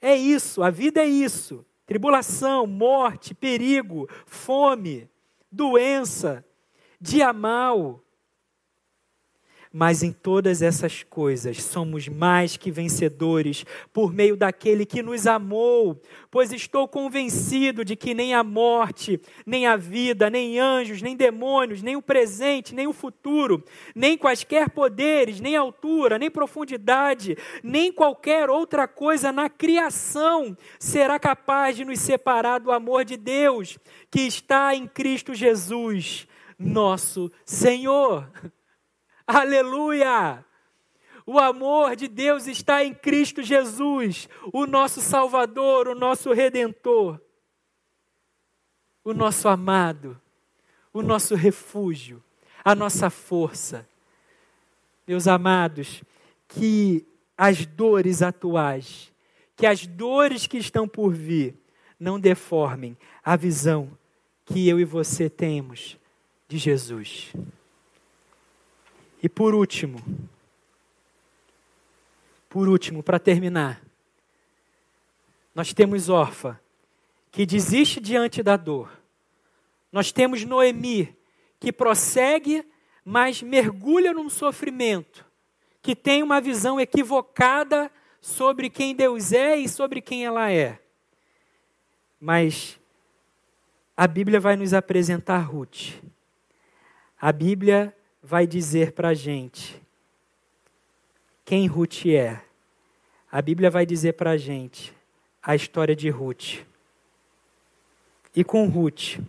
É 0.00 0.16
isso, 0.16 0.64
a 0.64 0.68
vida 0.68 1.00
é 1.00 1.06
isso: 1.06 1.64
tribulação, 1.86 2.66
morte, 2.66 3.36
perigo, 3.36 4.08
fome, 4.26 5.08
doença, 5.48 6.44
dia 7.00 7.32
mal, 7.32 8.02
mas 9.78 10.02
em 10.02 10.10
todas 10.10 10.62
essas 10.62 11.02
coisas 11.02 11.62
somos 11.62 12.08
mais 12.08 12.56
que 12.56 12.70
vencedores 12.70 13.62
por 13.92 14.10
meio 14.10 14.34
daquele 14.34 14.86
que 14.86 15.02
nos 15.02 15.26
amou, 15.26 16.00
pois 16.30 16.50
estou 16.50 16.88
convencido 16.88 17.84
de 17.84 17.94
que 17.94 18.14
nem 18.14 18.32
a 18.32 18.42
morte, 18.42 19.20
nem 19.44 19.66
a 19.66 19.76
vida, 19.76 20.30
nem 20.30 20.58
anjos, 20.58 21.02
nem 21.02 21.14
demônios, 21.14 21.82
nem 21.82 21.94
o 21.94 22.00
presente, 22.00 22.74
nem 22.74 22.86
o 22.86 22.92
futuro, 22.94 23.62
nem 23.94 24.16
quaisquer 24.16 24.70
poderes, 24.70 25.40
nem 25.40 25.54
altura, 25.54 26.18
nem 26.18 26.30
profundidade, 26.30 27.36
nem 27.62 27.92
qualquer 27.92 28.48
outra 28.48 28.88
coisa 28.88 29.30
na 29.30 29.50
criação 29.50 30.56
será 30.78 31.18
capaz 31.18 31.76
de 31.76 31.84
nos 31.84 32.00
separar 32.00 32.60
do 32.60 32.72
amor 32.72 33.04
de 33.04 33.18
Deus 33.18 33.78
que 34.10 34.22
está 34.22 34.74
em 34.74 34.86
Cristo 34.86 35.34
Jesus, 35.34 36.26
nosso 36.58 37.30
Senhor. 37.44 38.26
Aleluia! 39.26 40.44
O 41.26 41.40
amor 41.40 41.96
de 41.96 42.06
Deus 42.06 42.46
está 42.46 42.84
em 42.84 42.94
Cristo 42.94 43.42
Jesus, 43.42 44.28
o 44.52 44.64
nosso 44.64 45.00
Salvador, 45.00 45.88
o 45.88 45.94
nosso 45.94 46.32
Redentor, 46.32 47.20
o 49.02 49.12
nosso 49.12 49.48
amado, 49.48 50.20
o 50.92 51.02
nosso 51.02 51.34
refúgio, 51.34 52.22
a 52.64 52.76
nossa 52.76 53.10
força. 53.10 53.88
meus 55.06 55.26
amados, 55.26 56.02
que 56.48 57.04
as 57.36 57.66
dores 57.66 58.22
atuais, 58.22 59.12
que 59.56 59.66
as 59.66 59.86
dores 59.86 60.46
que 60.46 60.58
estão 60.58 60.86
por 60.86 61.12
vir, 61.12 61.54
não 61.98 62.20
deformem 62.20 62.96
a 63.24 63.36
visão 63.36 63.96
que 64.44 64.68
eu 64.68 64.78
e 64.78 64.84
você 64.84 65.28
temos 65.28 65.98
de 66.48 66.58
Jesus. 66.58 67.32
E 69.22 69.28
por 69.28 69.54
último, 69.54 70.02
por 72.48 72.68
último, 72.68 73.02
para 73.02 73.18
terminar, 73.18 73.82
nós 75.54 75.72
temos 75.72 76.08
órfã, 76.08 76.58
que 77.30 77.46
desiste 77.46 78.00
diante 78.00 78.42
da 78.42 78.56
dor. 78.56 78.90
Nós 79.90 80.12
temos 80.12 80.44
Noemi, 80.44 81.16
que 81.58 81.72
prossegue, 81.72 82.64
mas 83.04 83.42
mergulha 83.42 84.12
num 84.12 84.28
sofrimento, 84.28 85.24
que 85.80 85.96
tem 85.96 86.22
uma 86.22 86.40
visão 86.40 86.78
equivocada 86.78 87.90
sobre 88.20 88.68
quem 88.68 88.94
Deus 88.94 89.32
é 89.32 89.56
e 89.56 89.68
sobre 89.68 90.00
quem 90.02 90.26
ela 90.26 90.50
é. 90.50 90.78
Mas 92.20 92.78
a 93.96 94.06
Bíblia 94.06 94.38
vai 94.38 94.56
nos 94.56 94.74
apresentar 94.74 95.38
Ruth. 95.38 96.02
A 97.18 97.32
Bíblia 97.32 97.95
vai 98.26 98.44
dizer 98.44 98.90
para 98.90 99.10
a 99.10 99.14
gente 99.14 99.80
quem 101.44 101.68
Ruth 101.68 102.06
é. 102.06 102.42
A 103.30 103.40
Bíblia 103.40 103.70
vai 103.70 103.86
dizer 103.86 104.14
para 104.14 104.32
a 104.32 104.36
gente 104.36 104.92
a 105.40 105.54
história 105.54 105.94
de 105.94 106.10
Ruth. 106.10 106.64
E 108.34 108.42
com 108.42 108.66
Ruth, 108.66 109.20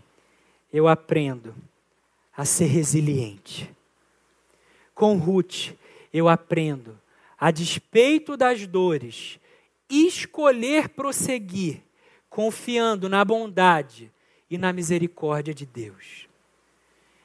eu 0.73 0.87
aprendo 0.87 1.53
a 2.35 2.43
ser 2.43 2.65
resiliente. 2.65 3.69
Com 4.95 5.15
Ruth, 5.17 5.73
eu 6.11 6.27
aprendo, 6.27 6.99
a 7.39 7.51
despeito 7.51 8.35
das 8.35 8.65
dores, 8.65 9.39
escolher 9.87 10.89
prosseguir, 10.89 11.83
confiando 12.31 13.07
na 13.07 13.23
bondade 13.23 14.11
e 14.49 14.57
na 14.57 14.73
misericórdia 14.73 15.53
de 15.53 15.67
Deus. 15.67 16.27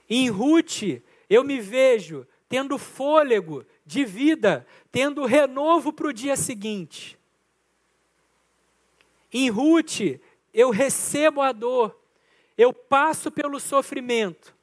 Em 0.08 0.28
Ruth, 0.28 1.00
eu 1.32 1.42
me 1.42 1.60
vejo 1.60 2.26
tendo 2.46 2.76
fôlego 2.76 3.64
de 3.86 4.04
vida, 4.04 4.66
tendo 4.90 5.24
renovo 5.24 5.90
para 5.90 6.08
o 6.08 6.12
dia 6.12 6.36
seguinte. 6.36 7.18
Em 9.32 9.48
Ruth, 9.48 10.20
eu 10.52 10.68
recebo 10.68 11.40
a 11.40 11.50
dor, 11.52 11.98
eu 12.58 12.74
passo 12.74 13.30
pelo 13.30 13.58
sofrimento, 13.58 14.54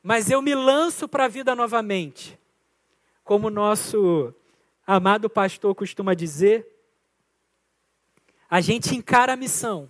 mas 0.00 0.30
eu 0.30 0.40
me 0.40 0.54
lanço 0.54 1.08
para 1.08 1.24
a 1.24 1.28
vida 1.28 1.56
novamente. 1.56 2.38
Como 3.24 3.50
nosso 3.50 4.32
amado 4.86 5.28
pastor 5.28 5.74
costuma 5.74 6.14
dizer, 6.14 6.64
a 8.48 8.60
gente 8.60 8.94
encara 8.94 9.32
a 9.32 9.36
missão, 9.36 9.88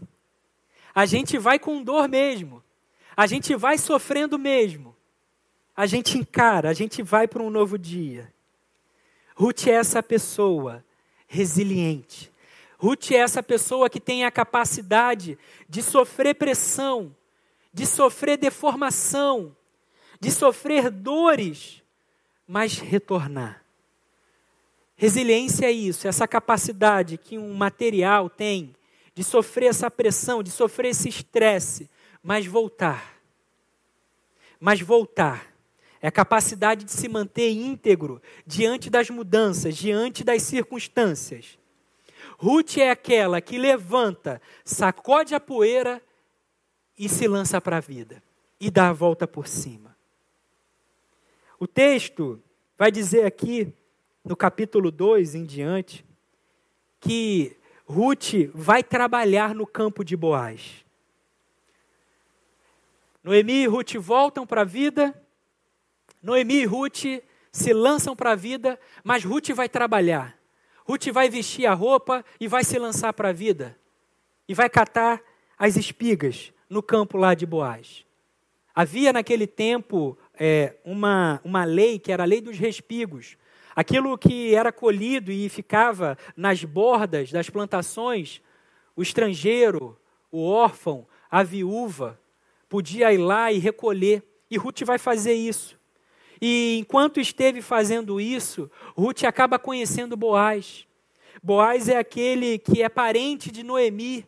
a 0.95 1.05
gente 1.05 1.37
vai 1.37 1.59
com 1.59 1.83
dor 1.83 2.09
mesmo, 2.09 2.65
a 3.15 3.27
gente 3.27 3.55
vai 3.55 3.77
sofrendo 3.77 4.39
mesmo, 4.39 4.92
a 5.77 5.87
gente 5.87 6.19
encara, 6.19 6.69
a 6.69 6.75
gente 6.75 7.03
vai 7.03 7.27
para 7.27 7.43
um 7.43 7.51
novo 7.51 7.79
dia. 7.79 8.33
Ruth 9.35 9.67
é 9.67 9.73
essa 9.73 10.03
pessoa 10.03 10.85
resiliente. 11.27 12.31
Ruth 12.79 13.13
é 13.13 13.17
essa 13.17 13.43
pessoa 13.43 13.89
que 13.89 14.01
tem 14.01 14.25
a 14.25 14.31
capacidade 14.31 15.39
de 15.69 15.83
sofrer 15.83 16.35
pressão, 16.35 17.15
de 17.73 17.87
sofrer 17.87 18.37
deformação, 18.37 19.57
de 20.21 20.31
sofrer 20.31 20.91
dores, 20.91 21.83
mas 22.47 22.79
retornar. 22.79 23.65
Resiliência 24.97 25.67
é 25.67 25.73
isso, 25.73 26.07
essa 26.07 26.29
capacidade 26.29 27.17
que 27.17 27.39
um 27.39 27.55
material 27.55 28.29
tem 28.29 28.75
de 29.15 29.25
sofrer 29.25 29.67
essa 29.67 29.91
pressão, 29.91 30.43
de 30.43 30.51
sofrer 30.51 30.91
esse 30.91 31.09
estresse, 31.09 31.91
mas 32.23 32.47
voltar. 32.47 33.17
Mas 34.61 34.81
voltar. 34.81 35.52
É 36.03 36.09
a 36.09 36.13
capacidade 36.13 36.85
de 36.85 36.91
se 36.91 37.09
manter 37.09 37.51
íntegro 37.51 38.21
diante 38.45 38.91
das 38.91 39.09
mudanças, 39.09 39.77
diante 39.77 40.25
das 40.25 40.43
circunstâncias. 40.43 41.57
Ruth 42.37 42.79
é 42.79 42.91
aquela 42.91 43.41
que 43.41 43.57
levanta, 43.57 44.43
sacode 44.65 45.33
a 45.33 45.39
poeira 45.39 46.03
e 46.99 47.09
se 47.09 47.29
lança 47.29 47.61
para 47.61 47.77
a 47.77 47.81
vida 47.81 48.21
e 48.59 48.69
dá 48.69 48.89
a 48.89 48.93
volta 48.93 49.29
por 49.29 49.47
cima. 49.47 49.97
O 51.57 51.69
texto 51.69 52.43
vai 52.77 52.91
dizer 52.91 53.25
aqui, 53.25 53.73
no 54.25 54.35
capítulo 54.35 54.91
2 54.91 55.37
em 55.37 55.45
diante, 55.45 56.05
que 56.99 57.57
Ruth 57.87 58.51
vai 58.53 58.83
trabalhar 58.83 59.55
no 59.55 59.69
campo 59.69 60.05
de 60.05 60.17
Boaz. 60.17 60.85
Noemi 63.23 63.63
e 63.63 63.67
Ruth 63.67 63.95
voltam 63.95 64.45
para 64.45 64.63
a 64.63 64.65
vida, 64.65 65.22
Noemi 66.23 66.63
e 66.63 66.65
Ruth 66.65 67.05
se 67.51 67.73
lançam 67.73 68.15
para 68.15 68.33
a 68.33 68.37
vida, 68.37 68.79
mas 69.03 69.25
Ruth 69.25 69.51
vai 69.51 69.69
trabalhar. 69.69 70.39
Ruth 70.85 71.09
vai 71.13 71.29
vestir 71.29 71.67
a 71.67 71.75
roupa 71.75 72.25
e 72.41 72.47
vai 72.47 72.65
se 72.65 72.79
lançar 72.79 73.13
para 73.13 73.31
a 73.31 73.33
vida. 73.33 73.77
E 74.49 74.55
vai 74.55 74.69
catar 74.69 75.21
as 75.59 75.77
espigas 75.77 76.53
no 76.69 76.83
campo 76.83 77.17
lá 77.17 77.35
de 77.35 77.47
Boaz. 77.47 78.05
Havia 78.75 79.13
naquele 79.13 79.47
tempo 79.47 80.17
é, 80.35 80.77
uma, 80.85 81.41
uma 81.45 81.65
lei 81.65 81.99
que 81.99 82.11
era 82.11 82.23
a 82.23 82.27
lei 82.27 82.41
dos 82.41 82.59
respigos. 82.59 83.37
Aquilo 83.75 84.17
que 84.17 84.55
era 84.55 84.73
colhido 84.73 85.31
e 85.31 85.49
ficava 85.49 86.17
nas 86.37 86.65
bordas 86.65 87.31
das 87.31 87.51
plantações, 87.51 88.41
o 88.97 89.03
estrangeiro, 89.03 89.99
o 90.31 90.47
órfão, 90.47 91.07
a 91.31 91.43
viúva, 91.43 92.19
podia 92.69 93.13
ir 93.13 93.19
lá 93.19 93.53
e 93.53 93.59
recolher. 93.59 94.23
E 94.51 94.57
Ruth 94.57 94.83
vai 94.83 94.99
fazer 94.99 95.35
isso. 95.35 95.79
E 96.45 96.79
enquanto 96.81 97.21
esteve 97.21 97.63
fazendo 97.63 98.21
isso, 98.21 98.69
Ruth 98.97 99.23
acaba 99.23 99.61
conhecendo 99.61 100.17
Boaz. 100.17 100.89
Boaz 101.41 101.89
é 101.89 101.97
aquele 101.97 102.59
que 102.59 102.83
é 102.83 102.89
parente 102.89 103.49
de 103.49 103.63
Noemi 103.63 104.27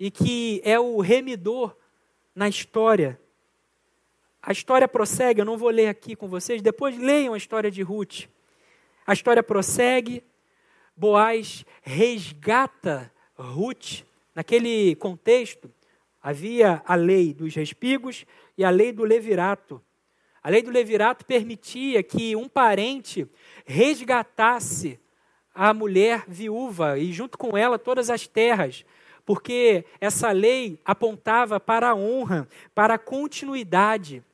e 0.00 0.10
que 0.10 0.62
é 0.64 0.80
o 0.80 0.98
remidor 1.02 1.76
na 2.34 2.48
história. 2.48 3.20
A 4.40 4.50
história 4.50 4.88
prossegue, 4.88 5.42
eu 5.42 5.44
não 5.44 5.58
vou 5.58 5.68
ler 5.68 5.88
aqui 5.88 6.16
com 6.16 6.26
vocês, 6.26 6.62
depois 6.62 6.96
leiam 6.96 7.34
a 7.34 7.36
história 7.36 7.70
de 7.70 7.82
Ruth. 7.82 8.28
A 9.06 9.12
história 9.12 9.42
prossegue, 9.42 10.24
Boaz 10.96 11.66
resgata 11.82 13.12
Ruth. 13.36 14.04
Naquele 14.34 14.94
contexto, 14.96 15.70
havia 16.22 16.82
a 16.86 16.94
lei 16.94 17.34
dos 17.34 17.54
respigos 17.54 18.24
e 18.56 18.64
a 18.64 18.70
lei 18.70 18.90
do 18.90 19.04
levirato. 19.04 19.82
A 20.42 20.50
lei 20.50 20.60
do 20.60 20.72
levirato 20.72 21.24
permitia 21.24 22.02
que 22.02 22.34
um 22.34 22.48
parente 22.48 23.28
resgatasse 23.64 24.98
a 25.54 25.72
mulher 25.72 26.24
viúva 26.26 26.98
e, 26.98 27.12
junto 27.12 27.38
com 27.38 27.56
ela, 27.56 27.78
todas 27.78 28.10
as 28.10 28.26
terras, 28.26 28.84
porque 29.24 29.84
essa 30.00 30.32
lei 30.32 30.80
apontava 30.84 31.60
para 31.60 31.90
a 31.90 31.94
honra, 31.94 32.48
para 32.74 32.94
a 32.94 32.98
continuidade, 32.98 34.24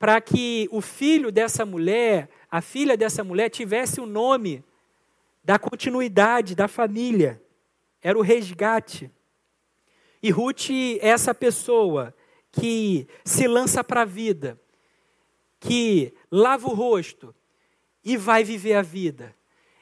para 0.00 0.20
que 0.20 0.68
o 0.72 0.80
filho 0.80 1.30
dessa 1.30 1.64
mulher, 1.64 2.28
a 2.50 2.60
filha 2.60 2.96
dessa 2.96 3.22
mulher, 3.22 3.50
tivesse 3.50 4.00
o 4.00 4.06
nome 4.06 4.64
da 5.44 5.60
continuidade 5.60 6.56
da 6.56 6.66
família. 6.66 7.40
Era 8.02 8.18
o 8.18 8.22
resgate. 8.22 9.10
E 10.20 10.30
Ruth 10.30 10.70
é 10.70 11.08
essa 11.08 11.32
pessoa 11.32 12.12
que 12.50 13.06
se 13.24 13.46
lança 13.46 13.84
para 13.84 14.02
a 14.02 14.04
vida 14.04 14.58
que 15.60 16.12
lava 16.30 16.68
o 16.68 16.74
rosto 16.74 17.34
e 18.04 18.16
vai 18.16 18.44
viver 18.44 18.74
a 18.74 18.82
vida. 18.82 19.34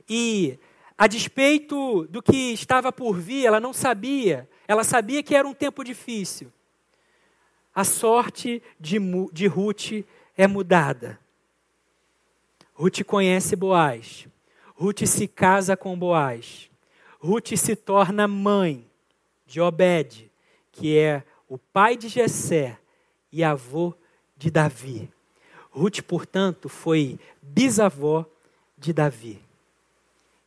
E, 0.09 0.59
a 0.97 1.07
despeito 1.07 2.07
do 2.09 2.23
que 2.23 2.53
estava 2.53 2.91
por 2.91 3.19
vir, 3.19 3.45
ela 3.45 3.61
não 3.61 3.73
sabia, 3.73 4.49
ela 4.67 4.85
sabia 4.85 5.23
que 5.23 5.35
era 5.35 5.47
um 5.47 5.55
tempo 5.55 5.85
difícil. 5.85 6.53
A 7.75 7.85
sorte 7.85 8.63
de, 8.81 8.99
de 9.33 9.47
Ruth 9.47 10.05
é 10.37 10.47
mudada. 10.47 11.19
Ruth 12.73 13.05
conhece 13.05 13.55
Boaz. 13.55 14.27
Ruth 14.75 15.05
se 15.07 15.29
casa 15.29 15.77
com 15.77 15.99
Boaz. 15.99 16.71
Ruth 17.19 17.57
se 17.57 17.75
torna 17.75 18.27
mãe 18.29 18.87
de 19.47 19.61
Obed, 19.61 20.31
que 20.73 20.99
é 20.99 21.23
o 21.49 21.59
pai 21.59 21.97
de 21.97 22.09
Jessé 22.09 22.79
e 23.33 23.43
avô 23.45 23.95
de 24.37 24.51
Davi. 24.51 25.11
Ruth, 25.77 26.01
portanto, 26.01 26.71
foi 26.71 27.19
bisavó 27.43 28.25
de 28.79 28.95
Davi. 28.95 29.39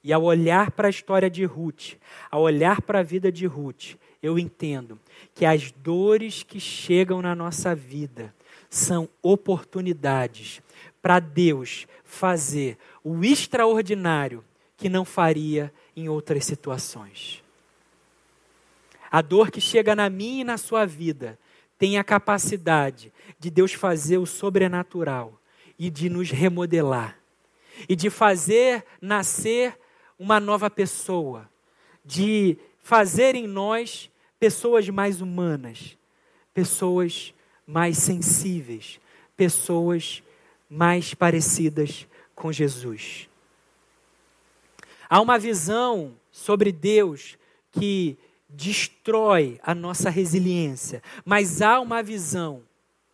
E 0.04 0.12
ao 0.12 0.24
olhar 0.24 0.72
para 0.72 0.88
a 0.88 0.90
história 0.90 1.30
de 1.30 1.46
Ruth, 1.46 1.98
ao 2.32 2.42
olhar 2.42 2.82
para 2.82 3.00
a 3.00 3.04
vida 3.04 3.32
de 3.32 3.46
Ruth, 3.46 3.96
eu 4.24 4.40
entendo 4.40 4.98
que 5.36 5.46
as 5.46 5.72
dores 5.72 6.42
que 6.42 6.60
chegam 6.60 7.22
na 7.22 7.36
nossa 7.36 7.76
vida 7.76 8.34
são 8.72 9.08
oportunidades 9.22 10.62
para 11.00 11.20
Deus 11.20 11.86
fazer 12.04 12.78
o 13.04 13.24
extraordinário 13.24 14.44
que 14.76 14.90
não 14.90 15.06
faria 15.06 15.72
em 15.96 16.10
outras 16.10 16.44
situações. 16.44 17.44
A 19.12 19.22
dor 19.22 19.52
que 19.52 19.62
chega 19.62 19.96
na 19.96 20.10
minha 20.10 20.42
e 20.42 20.44
na 20.44 20.58
sua 20.58 20.86
vida 20.86 21.38
tem 21.80 21.98
a 21.98 22.04
capacidade 22.04 23.12
de 23.40 23.50
Deus 23.50 23.74
fazer 23.74 24.18
o 24.18 24.26
sobrenatural 24.26 25.40
e 25.80 25.90
de 25.90 26.10
nos 26.10 26.30
remodelar 26.30 27.18
e 27.88 27.96
de 27.96 28.10
fazer 28.10 28.86
nascer 29.02 29.80
uma 30.20 30.42
nova 30.42 30.70
pessoa, 30.70 31.50
de 32.04 32.58
fazer 32.82 33.34
em 33.34 33.48
nós 33.48 34.12
pessoas 34.38 34.90
mais 34.90 35.22
humanas, 35.22 35.98
pessoas 36.54 37.34
mais 37.66 37.98
sensíveis, 37.98 39.00
pessoas 39.38 40.22
mais 40.70 41.14
parecidas 41.14 42.06
com 42.36 42.52
Jesus. 42.52 43.30
Há 45.10 45.22
uma 45.22 45.40
visão 45.40 46.14
sobre 46.30 46.74
Deus 46.74 47.38
que 47.72 48.18
destrói 48.50 49.60
a 49.64 49.76
nossa 49.76 50.10
resiliência, 50.10 51.04
mas 51.24 51.62
há 51.62 51.80
uma 51.80 52.02
visão 52.02 52.64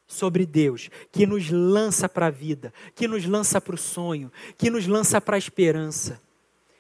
sobre 0.08 0.46
Deus 0.46 0.90
que 1.12 1.26
nos 1.26 1.50
lança 1.50 2.08
para 2.08 2.28
a 2.28 2.32
vida, 2.32 2.74
que 2.96 3.08
nos 3.08 3.26
lança 3.26 3.60
para 3.60 3.76
o 3.76 3.78
sonho, 3.78 4.32
que 4.58 4.70
nos 4.70 4.88
lança 4.88 5.20
para 5.20 5.36
a 5.36 5.40
esperança. 5.40 6.22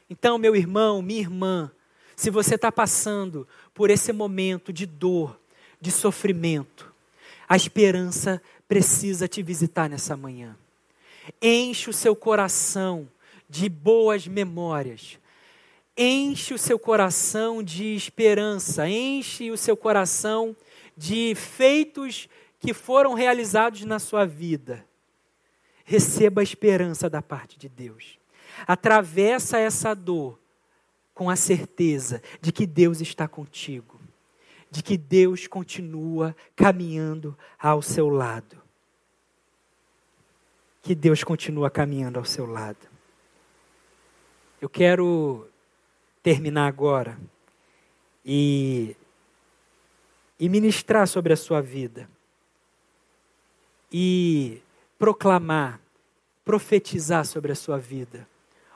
Então, 0.09 0.37
meu 0.37 0.55
irmão, 0.55 1.01
minha 1.01 1.19
irmã, 1.19 1.71
se 2.15 2.29
você 2.29 2.55
está 2.55 2.71
passando 2.71 3.47
por 3.73 3.89
esse 3.89 4.13
momento 4.13 4.71
de 4.71 4.85
dor, 4.85 5.39
de 5.81 5.91
sofrimento, 5.91 6.93
a 7.47 7.55
esperança 7.55 8.41
precisa 8.67 9.27
te 9.27 9.43
visitar 9.43 9.89
nessa 9.89 10.15
manhã. 10.15 10.55
Enche 11.41 11.89
o 11.89 11.93
seu 11.93 12.15
coração 12.15 13.07
de 13.49 13.67
boas 13.67 14.27
memórias. 14.27 15.19
Enche 15.97 16.53
o 16.53 16.57
seu 16.57 16.77
coração 16.77 17.63
de 17.63 17.95
esperança, 17.95 18.87
enche 18.89 19.49
o 19.49 19.57
seu 19.57 19.77
coração 19.77 20.55
de 20.95 21.33
feitos 21.35 22.27
que 22.59 22.73
foram 22.73 23.13
realizados 23.13 23.83
na 23.85 23.97
sua 23.97 24.25
vida. 24.25 24.85
Receba 25.85 26.41
a 26.41 26.43
esperança 26.43 27.09
da 27.09 27.21
parte 27.21 27.57
de 27.57 27.69
Deus. 27.69 28.19
Atravessa 28.67 29.57
essa 29.57 29.93
dor 29.93 30.39
com 31.13 31.29
a 31.29 31.35
certeza 31.37 32.21
de 32.41 32.51
que 32.51 32.65
Deus 32.65 32.99
está 32.99 33.27
contigo, 33.27 33.99
de 34.69 34.83
que 34.83 34.97
Deus 34.97 35.47
continua 35.47 36.35
caminhando 36.55 37.37
ao 37.57 37.81
seu 37.81 38.09
lado. 38.09 38.61
Que 40.81 40.93
Deus 40.93 41.23
continua 41.23 41.69
caminhando 41.69 42.19
ao 42.19 42.25
seu 42.25 42.45
lado. 42.45 42.87
Eu 44.61 44.67
quero 44.67 45.47
terminar 46.25 46.65
agora 46.65 47.19
e, 48.25 48.95
e 50.39 50.49
ministrar 50.49 51.07
sobre 51.07 51.33
a 51.33 51.37
sua 51.37 51.61
vida 51.61 52.09
e 53.91 54.59
proclamar, 54.97 55.79
profetizar 56.43 57.23
sobre 57.27 57.51
a 57.51 57.55
sua 57.55 57.77
vida 57.77 58.27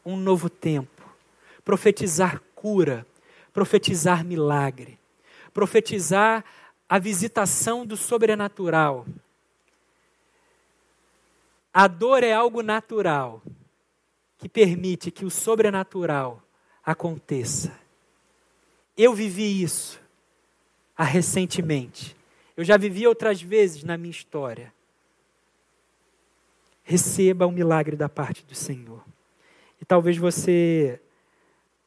um 0.06 0.16
novo 0.16 0.48
tempo, 0.48 1.04
profetizar 1.66 2.40
cura, 2.54 3.04
profetizar 3.52 4.24
milagre, 4.24 5.00
profetizar 5.52 6.46
a 6.88 7.00
visitação 7.00 7.84
do 7.84 7.98
sobrenatural. 7.98 9.08
A 11.74 11.88
dor 11.88 12.24
é 12.24 12.32
algo 12.32 12.62
natural 12.62 13.42
que 14.38 14.48
permite 14.48 15.10
que 15.10 15.26
o 15.26 15.32
sobrenatural 15.32 16.44
aconteça. 16.92 17.72
Eu 18.98 19.14
vivi 19.14 19.62
isso 19.62 20.02
ah, 20.98 21.04
recentemente. 21.04 22.16
Eu 22.58 22.64
já 22.64 22.78
vivi 22.78 23.08
outras 23.08 23.42
vezes 23.42 23.84
na 23.84 23.96
minha 23.96 24.12
história. 24.12 24.74
Receba 26.84 27.46
o 27.46 27.50
um 27.50 27.52
milagre 27.52 27.96
da 27.96 28.10
parte 28.10 28.44
do 28.44 28.56
Senhor. 28.56 29.04
E 29.80 29.86
talvez 29.86 30.18
você 30.18 31.00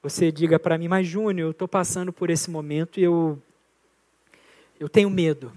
você 0.03 0.33
diga 0.33 0.59
para 0.59 0.79
mim, 0.79 0.89
mas 0.89 1.07
Júnior, 1.07 1.49
eu 1.49 1.51
estou 1.51 1.69
passando 1.69 2.13
por 2.13 2.29
esse 2.29 2.51
momento 2.51 2.99
e 2.99 3.05
eu, 3.05 3.41
eu 4.81 4.89
tenho 4.89 5.09
medo. 5.11 5.53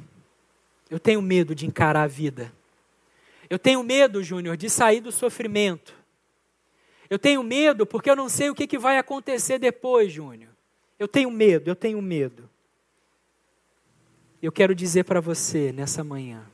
Eu 0.89 0.99
tenho 0.99 1.21
medo 1.21 1.55
de 1.55 1.65
encarar 1.65 2.03
a 2.03 2.07
vida. 2.07 2.51
Eu 3.49 3.57
tenho 3.57 3.81
medo, 3.83 4.21
Júnior, 4.21 4.57
de 4.57 4.69
sair 4.69 5.01
do 5.01 5.11
sofrimento. 5.11 5.95
Eu 7.09 7.19
tenho 7.19 7.43
medo 7.43 7.85
porque 7.85 8.09
eu 8.09 8.15
não 8.15 8.29
sei 8.29 8.49
o 8.49 8.55
que, 8.55 8.67
que 8.67 8.77
vai 8.77 8.97
acontecer 8.97 9.59
depois, 9.59 10.11
Júnior. 10.11 10.51
Eu 10.97 11.07
tenho 11.07 11.29
medo, 11.29 11.69
eu 11.69 11.75
tenho 11.75 12.01
medo. 12.01 12.49
Eu 14.41 14.51
quero 14.51 14.75
dizer 14.75 15.03
para 15.03 15.19
você 15.19 15.71
nessa 15.71 16.03
manhã: 16.03 16.45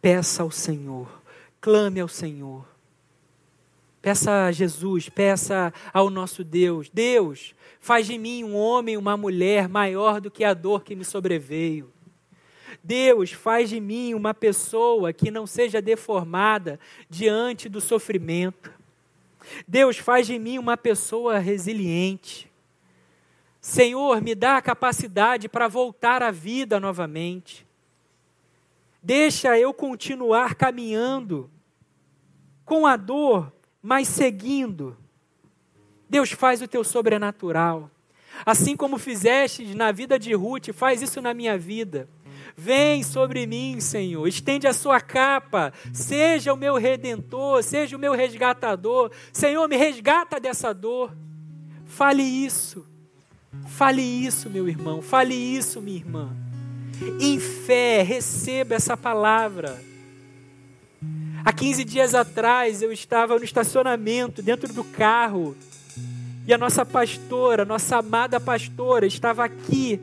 peça 0.00 0.42
ao 0.42 0.50
Senhor, 0.50 1.22
clame 1.60 2.00
ao 2.00 2.08
Senhor 2.08 2.64
Peça 4.06 4.46
a 4.46 4.52
Jesus, 4.52 5.08
peça 5.08 5.72
ao 5.92 6.08
nosso 6.08 6.44
Deus: 6.44 6.88
Deus, 6.88 7.56
faz 7.80 8.06
de 8.06 8.16
mim 8.16 8.44
um 8.44 8.54
homem, 8.54 8.96
uma 8.96 9.16
mulher 9.16 9.68
maior 9.68 10.20
do 10.20 10.30
que 10.30 10.44
a 10.44 10.54
dor 10.54 10.84
que 10.84 10.94
me 10.94 11.04
sobreveio. 11.04 11.92
Deus, 12.84 13.32
faz 13.32 13.68
de 13.68 13.80
mim 13.80 14.14
uma 14.14 14.32
pessoa 14.32 15.12
que 15.12 15.28
não 15.28 15.44
seja 15.44 15.82
deformada 15.82 16.78
diante 17.10 17.68
do 17.68 17.80
sofrimento. 17.80 18.70
Deus, 19.66 19.96
faz 19.98 20.26
de 20.26 20.38
mim 20.38 20.58
uma 20.58 20.76
pessoa 20.76 21.38
resiliente. 21.38 22.50
Senhor, 23.60 24.20
me 24.22 24.34
dá 24.34 24.56
a 24.56 24.62
capacidade 24.62 25.48
para 25.48 25.68
voltar 25.68 26.22
à 26.22 26.30
vida 26.30 26.78
novamente. 26.78 27.66
Deixa 29.02 29.58
eu 29.58 29.72
continuar 29.74 30.54
caminhando 30.54 31.50
com 32.64 32.86
a 32.86 32.96
dor, 32.96 33.52
mas 33.82 34.08
seguindo. 34.08 34.96
Deus 36.08 36.32
faz 36.32 36.62
o 36.62 36.68
teu 36.68 36.84
sobrenatural. 36.84 37.90
Assim 38.44 38.76
como 38.76 38.98
fizeste 38.98 39.74
na 39.74 39.92
vida 39.92 40.18
de 40.18 40.34
Ruth, 40.34 40.72
faz 40.72 41.02
isso 41.02 41.20
na 41.22 41.32
minha 41.32 41.56
vida. 41.56 42.08
Vem 42.56 43.02
sobre 43.02 43.46
mim, 43.46 43.80
Senhor, 43.80 44.26
estende 44.26 44.66
a 44.66 44.72
sua 44.72 44.98
capa, 44.98 45.74
seja 45.92 46.54
o 46.54 46.56
meu 46.56 46.76
redentor, 46.76 47.62
seja 47.62 47.96
o 47.96 48.00
meu 48.00 48.14
resgatador. 48.14 49.10
Senhor, 49.30 49.68
me 49.68 49.76
resgata 49.76 50.40
dessa 50.40 50.72
dor. 50.72 51.14
Fale 51.84 52.22
isso, 52.22 52.86
fale 53.68 54.00
isso, 54.00 54.48
meu 54.48 54.66
irmão, 54.68 55.02
fale 55.02 55.34
isso, 55.34 55.82
minha 55.82 55.98
irmã. 55.98 56.34
Em 57.20 57.38
fé, 57.38 58.02
receba 58.02 58.74
essa 58.74 58.96
palavra. 58.96 59.78
Há 61.44 61.52
15 61.52 61.84
dias 61.84 62.14
atrás 62.14 62.80
eu 62.80 62.90
estava 62.90 63.38
no 63.38 63.44
estacionamento, 63.44 64.42
dentro 64.42 64.72
do 64.72 64.82
carro, 64.82 65.54
e 66.46 66.54
a 66.54 66.58
nossa 66.58 66.86
pastora, 66.86 67.64
nossa 67.64 67.98
amada 67.98 68.40
pastora, 68.40 69.06
estava 69.06 69.44
aqui, 69.44 70.00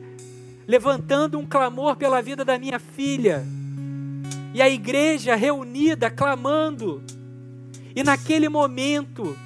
levantando 0.66 1.38
um 1.38 1.46
clamor 1.46 1.96
pela 1.96 2.20
vida 2.22 2.44
da 2.44 2.58
minha 2.58 2.78
filha. 2.78 3.44
E 4.52 4.62
a 4.62 4.68
igreja 4.68 5.34
reunida, 5.34 6.10
clamando. 6.10 7.02
E 7.94 8.02
naquele 8.02 8.48
momento, 8.48 9.36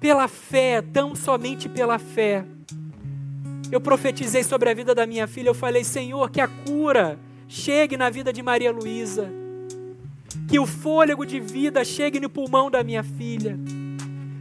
pela 0.00 0.28
fé, 0.28 0.82
tão 0.82 1.14
somente 1.14 1.68
pela 1.68 1.98
fé, 1.98 2.44
eu 3.70 3.80
profetizei 3.80 4.44
sobre 4.44 4.70
a 4.70 4.74
vida 4.74 4.94
da 4.94 5.06
minha 5.06 5.26
filha. 5.26 5.48
Eu 5.48 5.54
falei, 5.54 5.84
Senhor, 5.84 6.30
que 6.30 6.40
a 6.40 6.48
cura 6.48 7.18
chegue 7.48 7.96
na 7.96 8.10
vida 8.10 8.32
de 8.32 8.42
Maria 8.42 8.72
Luísa 8.72 9.32
que 10.48 10.58
o 10.58 10.66
fôlego 10.66 11.26
de 11.26 11.40
vida 11.40 11.84
chegue 11.84 12.20
no 12.20 12.30
pulmão 12.30 12.70
da 12.70 12.84
minha 12.84 13.02
filha. 13.02 13.58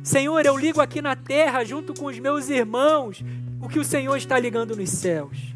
Senhor, 0.04 0.46
eu 0.46 0.56
ligo 0.56 0.80
aqui 0.80 1.02
na 1.02 1.16
terra 1.16 1.64
junto 1.64 1.94
com 1.94 2.06
os 2.06 2.20
meus 2.20 2.50
irmãos 2.50 3.24
o 3.62 3.68
que 3.68 3.80
o 3.80 3.84
Senhor 3.84 4.16
está 4.16 4.40
ligando 4.40 4.76
nos 4.76 4.90
céus. 4.90 5.56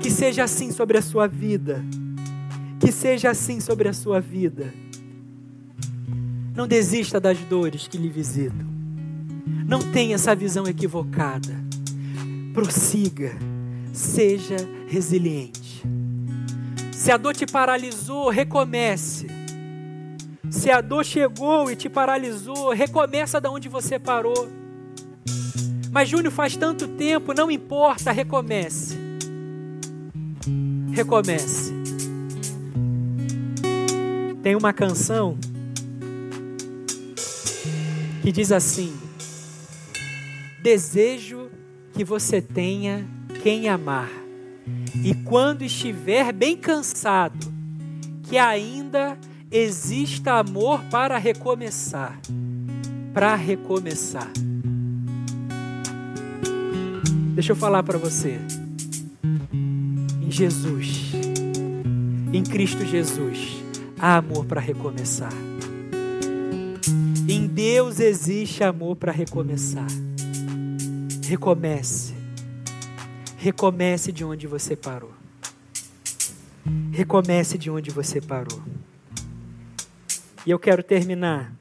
Que 0.00 0.10
seja 0.10 0.44
assim 0.44 0.70
sobre 0.70 0.98
a 0.98 1.02
sua 1.02 1.26
vida. 1.26 1.84
Que 2.78 2.92
seja 2.92 3.30
assim 3.30 3.60
sobre 3.60 3.88
a 3.88 3.92
sua 3.92 4.20
vida. 4.20 4.72
Não 6.54 6.66
desista 6.66 7.20
das 7.20 7.38
dores 7.40 7.86
que 7.88 7.98
lhe 7.98 8.08
visitam. 8.08 8.66
Não 9.66 9.80
tenha 9.80 10.14
essa 10.14 10.34
visão 10.34 10.66
equivocada. 10.66 11.54
Prossiga. 12.54 13.32
Seja 13.92 14.56
resiliente. 14.86 15.82
Se 16.92 17.10
a 17.10 17.16
dor 17.16 17.34
te 17.34 17.46
paralisou, 17.46 18.28
recomece. 18.30 19.26
Se 20.50 20.70
a 20.70 20.80
dor 20.80 21.04
chegou 21.04 21.70
e 21.70 21.76
te 21.76 21.88
paralisou, 21.88 22.72
recomeça 22.72 23.40
da 23.40 23.50
onde 23.50 23.68
você 23.68 23.98
parou. 23.98 24.48
Mas 25.96 26.10
Júnior, 26.10 26.30
faz 26.30 26.54
tanto 26.54 26.86
tempo, 26.88 27.32
não 27.32 27.50
importa, 27.50 28.12
recomece. 28.12 28.98
Recomece. 30.92 31.72
Tem 34.42 34.54
uma 34.54 34.74
canção 34.74 35.38
que 38.20 38.30
diz 38.30 38.52
assim: 38.52 38.94
Desejo 40.62 41.48
que 41.94 42.04
você 42.04 42.42
tenha 42.42 43.08
quem 43.42 43.66
amar, 43.66 44.10
e 45.02 45.14
quando 45.14 45.64
estiver 45.64 46.30
bem 46.30 46.58
cansado, 46.58 47.50
que 48.24 48.36
ainda 48.36 49.16
exista 49.50 50.34
amor 50.34 50.78
para 50.90 51.16
recomeçar. 51.16 52.20
Para 53.14 53.34
recomeçar. 53.34 54.30
Deixa 57.36 57.52
eu 57.52 57.56
falar 57.56 57.82
para 57.82 57.98
você. 57.98 58.38
Em 60.22 60.30
Jesus, 60.30 61.12
em 62.32 62.42
Cristo 62.42 62.82
Jesus, 62.86 63.62
há 63.98 64.16
amor 64.16 64.46
para 64.46 64.58
recomeçar. 64.58 65.34
Em 67.28 67.46
Deus 67.46 68.00
existe 68.00 68.64
amor 68.64 68.96
para 68.96 69.12
recomeçar. 69.12 69.86
Recomece. 71.28 72.14
Recomece 73.36 74.12
de 74.12 74.24
onde 74.24 74.46
você 74.46 74.74
parou. 74.74 75.12
Recomece 76.90 77.58
de 77.58 77.70
onde 77.70 77.90
você 77.90 78.18
parou. 78.18 78.62
E 80.46 80.50
eu 80.50 80.58
quero 80.58 80.82
terminar 80.82 81.54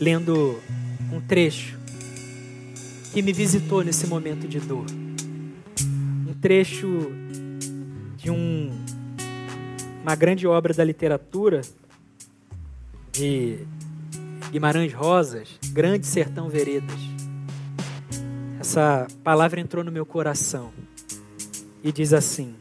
lendo 0.00 0.58
um 1.12 1.20
trecho 1.20 1.75
que 3.16 3.22
me 3.22 3.32
visitou 3.32 3.82
nesse 3.82 4.06
momento 4.06 4.46
de 4.46 4.60
dor. 4.60 4.84
Um 6.28 6.34
trecho 6.34 7.10
de 8.14 8.30
um, 8.30 8.70
uma 10.02 10.14
grande 10.14 10.46
obra 10.46 10.74
da 10.74 10.84
literatura 10.84 11.62
de 13.10 13.60
Guimarães 14.50 14.92
Rosas, 14.92 15.48
Grande 15.72 16.06
Sertão 16.06 16.50
Veredas. 16.50 17.00
Essa 18.60 19.06
palavra 19.24 19.62
entrou 19.62 19.82
no 19.82 19.90
meu 19.90 20.04
coração 20.04 20.70
e 21.82 21.90
diz 21.90 22.12
assim: 22.12 22.54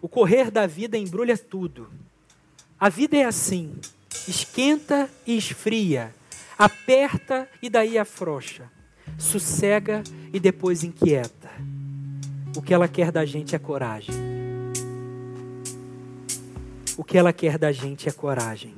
O 0.00 0.08
correr 0.08 0.52
da 0.52 0.68
vida 0.68 0.96
embrulha 0.96 1.36
tudo 1.36 1.88
a 2.78 2.88
vida 2.88 3.16
é 3.16 3.24
assim: 3.24 3.74
esquenta 4.28 5.10
e 5.26 5.36
esfria, 5.36 6.14
aperta 6.56 7.48
e 7.60 7.68
daí 7.68 7.98
afrouxa, 7.98 8.70
sossega 9.18 10.02
e 10.32 10.40
depois 10.40 10.84
inquieta. 10.84 11.50
O 12.56 12.62
que 12.62 12.72
ela 12.72 12.88
quer 12.88 13.12
da 13.12 13.24
gente 13.24 13.54
é 13.54 13.58
coragem. 13.58 14.14
O 16.96 17.04
que 17.04 17.18
ela 17.18 17.32
quer 17.32 17.58
da 17.58 17.70
gente 17.70 18.08
é 18.08 18.12
coragem. 18.12 18.74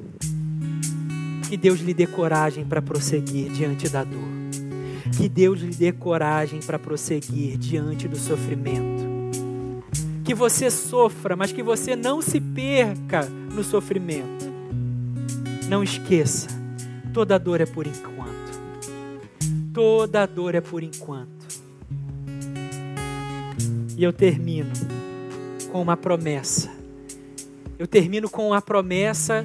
Que 1.49 1.57
Deus 1.57 1.81
lhe 1.81 1.95
dê 1.95 2.07
coragem 2.07 2.65
para 2.65 2.83
prosseguir 2.83 3.51
diante 3.53 3.89
da 3.89 4.03
dor. 4.03 4.29
Que 5.17 5.29
Deus 5.29 5.61
lhe 5.61 5.75
dê 5.75 5.93
coragem 5.93 6.61
para 6.61 6.79
prosseguir 6.79 7.57
diante 7.57 8.07
do 8.07 8.17
sofrimento. 8.17 9.07
Que 10.25 10.35
você 10.35 10.71
sofra, 10.71 11.37
mas 11.37 11.53
que 11.53 11.63
você 11.63 11.97
não 11.97 12.21
se 12.21 12.41
perca 12.41 13.25
no 13.25 13.65
sofrimento. 13.65 14.47
Não 15.69 15.83
esqueça, 15.83 16.49
toda 17.15 17.39
dor 17.39 17.61
é 17.61 17.67
por 17.67 17.87
enquanto. 17.87 18.28
Toda 19.79 20.27
dor 20.27 20.57
é 20.57 20.61
por 20.61 20.83
enquanto. 20.83 21.47
E 23.97 24.03
eu 24.03 24.13
termino 24.13 24.73
com 25.71 25.81
uma 25.81 25.97
promessa. 25.97 26.69
Eu 27.79 27.87
termino 27.87 28.29
com 28.29 28.53
a 28.53 28.61
promessa 28.61 29.45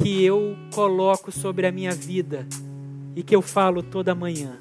que 0.00 0.22
eu 0.22 0.56
coloco 0.72 1.32
sobre 1.32 1.66
a 1.66 1.72
minha 1.72 1.90
vida 1.90 2.46
e 3.16 3.24
que 3.24 3.34
eu 3.34 3.42
falo 3.42 3.82
toda 3.82 4.14
manhã. 4.14 4.56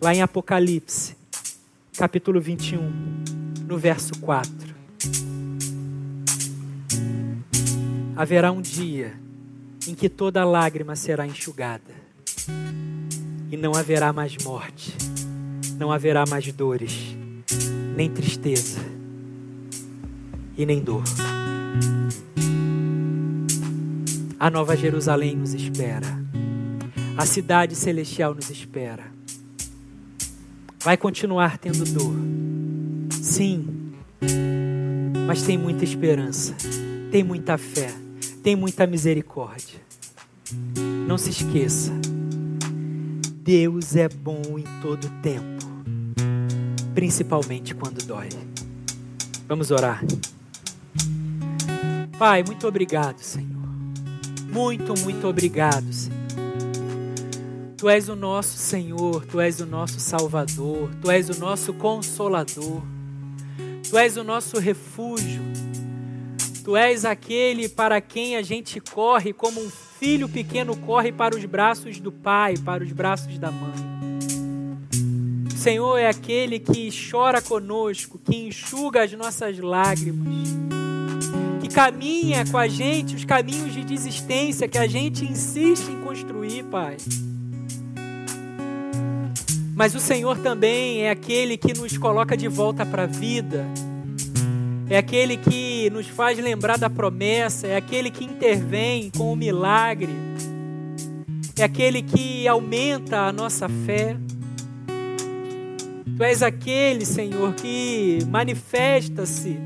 Lá 0.00 0.12
em 0.12 0.20
Apocalipse, 0.20 1.16
capítulo 1.96 2.40
21, 2.40 2.80
no 3.68 3.78
verso 3.78 4.18
4. 4.18 4.52
haverá 8.16 8.50
um 8.50 8.60
dia 8.60 9.14
em 9.86 9.94
que 9.94 10.08
toda 10.08 10.44
lágrima 10.44 10.96
será 10.96 11.24
enxugada 11.24 12.00
e 13.50 13.56
não 13.56 13.74
haverá 13.74 14.12
mais 14.12 14.36
morte, 14.44 14.94
não 15.78 15.90
haverá 15.90 16.24
mais 16.28 16.50
dores, 16.52 17.16
nem 17.96 18.10
tristeza 18.10 18.78
e 20.56 20.64
nem 20.64 20.80
dor. 20.80 21.02
A 24.38 24.50
Nova 24.50 24.76
Jerusalém 24.76 25.36
nos 25.36 25.54
espera, 25.54 26.06
a 27.16 27.26
cidade 27.26 27.74
celestial 27.74 28.34
nos 28.34 28.50
espera. 28.50 29.04
Vai 30.82 30.96
continuar 30.96 31.58
tendo 31.58 31.84
dor, 31.92 32.16
sim, 33.10 33.92
mas 35.26 35.42
tem 35.42 35.58
muita 35.58 35.84
esperança, 35.84 36.54
tem 37.10 37.22
muita 37.22 37.58
fé 37.58 37.90
tem 38.42 38.56
muita 38.56 38.86
misericórdia. 38.86 39.80
Não 41.06 41.18
se 41.18 41.30
esqueça, 41.30 41.92
Deus 43.50 43.96
é 43.96 44.08
bom 44.08 44.40
em 44.56 44.80
todo 44.80 45.10
tempo, 45.20 45.66
principalmente 46.94 47.74
quando 47.74 47.98
dói. 48.06 48.28
Vamos 49.48 49.72
orar. 49.72 50.04
Pai, 52.16 52.44
muito 52.44 52.68
obrigado, 52.68 53.18
Senhor. 53.18 53.68
Muito, 54.48 54.94
muito 55.00 55.26
obrigado, 55.26 55.92
Senhor. 55.92 56.16
Tu 57.76 57.88
és 57.88 58.08
o 58.08 58.14
nosso 58.14 58.56
Senhor, 58.56 59.26
Tu 59.26 59.40
és 59.40 59.58
o 59.58 59.66
nosso 59.66 59.98
Salvador, 59.98 60.88
Tu 61.02 61.10
és 61.10 61.28
o 61.28 61.40
nosso 61.40 61.72
Consolador, 61.72 62.80
Tu 63.90 63.98
és 63.98 64.16
o 64.16 64.22
nosso 64.22 64.60
refúgio. 64.60 65.42
Tu 66.62 66.76
és 66.76 67.04
aquele 67.04 67.68
para 67.68 68.00
quem 68.00 68.36
a 68.36 68.42
gente 68.42 68.80
corre 68.80 69.32
como 69.32 69.60
um 69.60 69.68
filho 70.00 70.30
pequeno 70.30 70.74
corre 70.74 71.12
para 71.12 71.36
os 71.36 71.44
braços 71.44 72.00
do 72.00 72.10
pai, 72.10 72.54
para 72.56 72.82
os 72.82 72.90
braços 72.90 73.38
da 73.38 73.50
mãe. 73.50 73.74
O 75.46 75.58
Senhor 75.58 75.98
é 75.98 76.08
aquele 76.08 76.58
que 76.58 76.88
chora 77.10 77.42
conosco, 77.42 78.18
que 78.18 78.34
enxuga 78.34 79.02
as 79.04 79.12
nossas 79.12 79.58
lágrimas, 79.58 80.48
que 81.60 81.68
caminha 81.68 82.46
com 82.50 82.56
a 82.56 82.66
gente 82.66 83.14
os 83.14 83.26
caminhos 83.26 83.74
de 83.74 83.84
desistência 83.84 84.66
que 84.66 84.78
a 84.78 84.86
gente 84.86 85.22
insiste 85.22 85.90
em 85.90 86.00
construir, 86.00 86.64
Pai. 86.64 86.96
Mas 89.76 89.94
o 89.94 90.00
Senhor 90.00 90.38
também 90.38 91.02
é 91.02 91.10
aquele 91.10 91.58
que 91.58 91.74
nos 91.74 91.98
coloca 91.98 92.34
de 92.38 92.48
volta 92.48 92.86
para 92.86 93.02
a 93.02 93.06
vida 93.06 93.66
é 94.90 94.98
aquele 94.98 95.36
que 95.36 95.88
nos 95.90 96.08
faz 96.08 96.36
lembrar 96.36 96.76
da 96.76 96.90
promessa, 96.90 97.68
é 97.68 97.76
aquele 97.76 98.10
que 98.10 98.24
intervém 98.24 99.08
com 99.16 99.32
o 99.32 99.36
milagre, 99.36 100.12
é 101.56 101.62
aquele 101.62 102.02
que 102.02 102.48
aumenta 102.48 103.20
a 103.20 103.32
nossa 103.32 103.68
fé. 103.68 104.16
Tu 106.16 106.24
és 106.24 106.42
aquele, 106.42 107.06
Senhor, 107.06 107.54
que 107.54 108.18
manifesta-se 108.26 109.60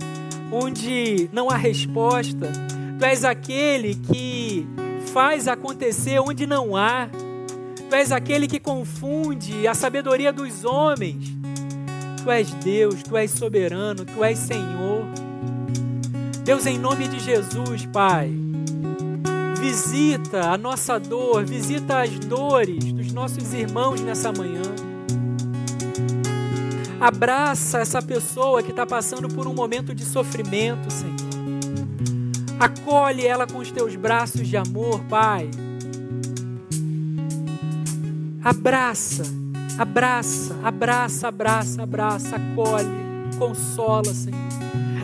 onde 0.52 1.30
não 1.32 1.48
há 1.48 1.56
resposta. 1.56 2.52
Tu 2.98 3.04
és 3.04 3.24
aquele 3.24 3.94
que 3.94 4.66
faz 5.12 5.48
acontecer 5.48 6.18
onde 6.20 6.46
não 6.46 6.76
há. 6.76 7.08
Tu 7.88 7.94
és 7.94 8.12
aquele 8.12 8.46
que 8.46 8.60
confunde 8.60 9.66
a 9.66 9.72
sabedoria 9.72 10.32
dos 10.32 10.66
homens 10.66 11.34
Tu 12.24 12.30
és 12.30 12.50
Deus, 12.54 13.02
Tu 13.02 13.18
és 13.18 13.30
soberano, 13.30 14.02
Tu 14.02 14.24
és 14.24 14.38
Senhor. 14.38 15.04
Deus, 16.42 16.64
em 16.64 16.78
nome 16.78 17.06
de 17.06 17.20
Jesus, 17.20 17.84
Pai, 17.84 18.32
visita 19.60 20.50
a 20.50 20.56
nossa 20.56 20.98
dor, 20.98 21.44
visita 21.44 22.00
as 22.00 22.18
dores 22.20 22.92
dos 22.94 23.12
nossos 23.12 23.52
irmãos 23.52 24.00
nessa 24.00 24.32
manhã. 24.32 24.62
Abraça 26.98 27.80
essa 27.80 28.00
pessoa 28.00 28.62
que 28.62 28.70
está 28.70 28.86
passando 28.86 29.28
por 29.28 29.46
um 29.46 29.52
momento 29.52 29.94
de 29.94 30.02
sofrimento, 30.02 30.90
Senhor. 30.90 31.14
Acolhe 32.58 33.26
ela 33.26 33.46
com 33.46 33.58
os 33.58 33.70
teus 33.70 33.94
braços 33.96 34.48
de 34.48 34.56
amor, 34.56 34.98
Pai. 35.10 35.50
Abraça 38.42 39.43
Abraça, 39.78 40.56
abraça, 40.62 41.28
abraça, 41.28 41.82
abraça, 41.82 42.36
acolhe, 42.36 42.88
consola, 43.38 44.12
Senhor. 44.12 44.38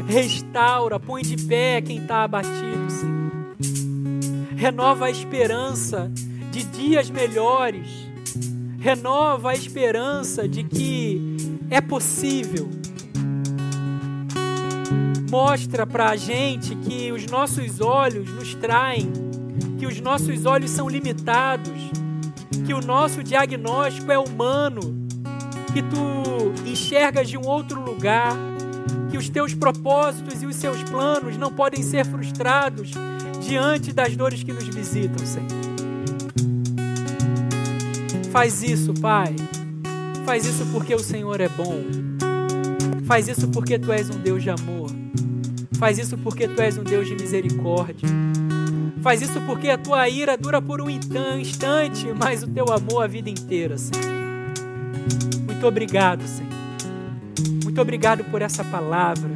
Restaura, 0.06 0.98
põe 0.98 1.22
de 1.22 1.36
pé 1.36 1.80
quem 1.80 1.98
está 1.98 2.24
abatido, 2.24 2.90
Senhor. 2.90 3.30
Renova 4.56 5.06
a 5.06 5.10
esperança 5.10 6.10
de 6.50 6.64
dias 6.64 7.10
melhores. 7.10 7.88
Renova 8.78 9.50
a 9.50 9.54
esperança 9.54 10.48
de 10.48 10.64
que 10.64 11.36
é 11.70 11.80
possível. 11.80 12.68
Mostra 15.30 15.86
para 15.86 16.10
a 16.10 16.16
gente 16.16 16.74
que 16.74 17.12
os 17.12 17.26
nossos 17.26 17.80
olhos 17.80 18.28
nos 18.34 18.54
traem 18.54 19.30
que 19.80 19.86
os 19.86 19.98
nossos 19.98 20.44
olhos 20.44 20.70
são 20.70 20.86
limitados, 20.86 21.72
que 22.64 22.74
o 22.74 22.80
nosso 22.80 23.22
diagnóstico 23.22 24.10
é 24.10 24.18
humano, 24.18 24.80
que 25.72 25.82
tu 25.82 26.68
enxergas 26.68 27.28
de 27.28 27.36
um 27.36 27.46
outro 27.46 27.80
lugar, 27.80 28.36
que 29.10 29.18
os 29.18 29.28
teus 29.28 29.54
propósitos 29.54 30.42
e 30.42 30.46
os 30.46 30.56
seus 30.56 30.82
planos 30.84 31.36
não 31.36 31.52
podem 31.52 31.82
ser 31.82 32.04
frustrados 32.04 32.90
diante 33.40 33.92
das 33.92 34.16
dores 34.16 34.42
que 34.42 34.52
nos 34.52 34.66
visitam, 34.68 35.24
Senhor. 35.26 35.48
Faz 38.30 38.62
isso, 38.62 38.94
Pai. 38.94 39.34
Faz 40.24 40.46
isso 40.46 40.64
porque 40.72 40.94
o 40.94 41.00
Senhor 41.00 41.40
é 41.40 41.48
bom. 41.48 41.82
Faz 43.04 43.26
isso 43.26 43.48
porque 43.48 43.78
tu 43.78 43.90
és 43.90 44.08
um 44.08 44.20
Deus 44.20 44.42
de 44.42 44.50
amor. 44.50 44.88
Faz 45.78 45.98
isso 45.98 46.16
porque 46.18 46.46
tu 46.46 46.60
és 46.62 46.78
um 46.78 46.84
Deus 46.84 47.08
de 47.08 47.16
misericórdia. 47.16 48.08
Faz 49.02 49.22
isso 49.22 49.40
porque 49.42 49.68
a 49.68 49.78
tua 49.78 50.08
ira 50.08 50.36
dura 50.36 50.60
por 50.60 50.80
um 50.80 50.90
instante, 50.90 52.06
mas 52.16 52.42
o 52.42 52.46
teu 52.46 52.66
amor 52.72 53.04
a 53.04 53.06
vida 53.06 53.30
inteira, 53.30 53.78
Senhor. 53.78 54.04
Muito 55.46 55.66
obrigado, 55.66 56.22
Senhor. 56.26 56.50
Muito 57.64 57.80
obrigado 57.80 58.24
por 58.24 58.42
essa 58.42 58.64
palavra. 58.64 59.30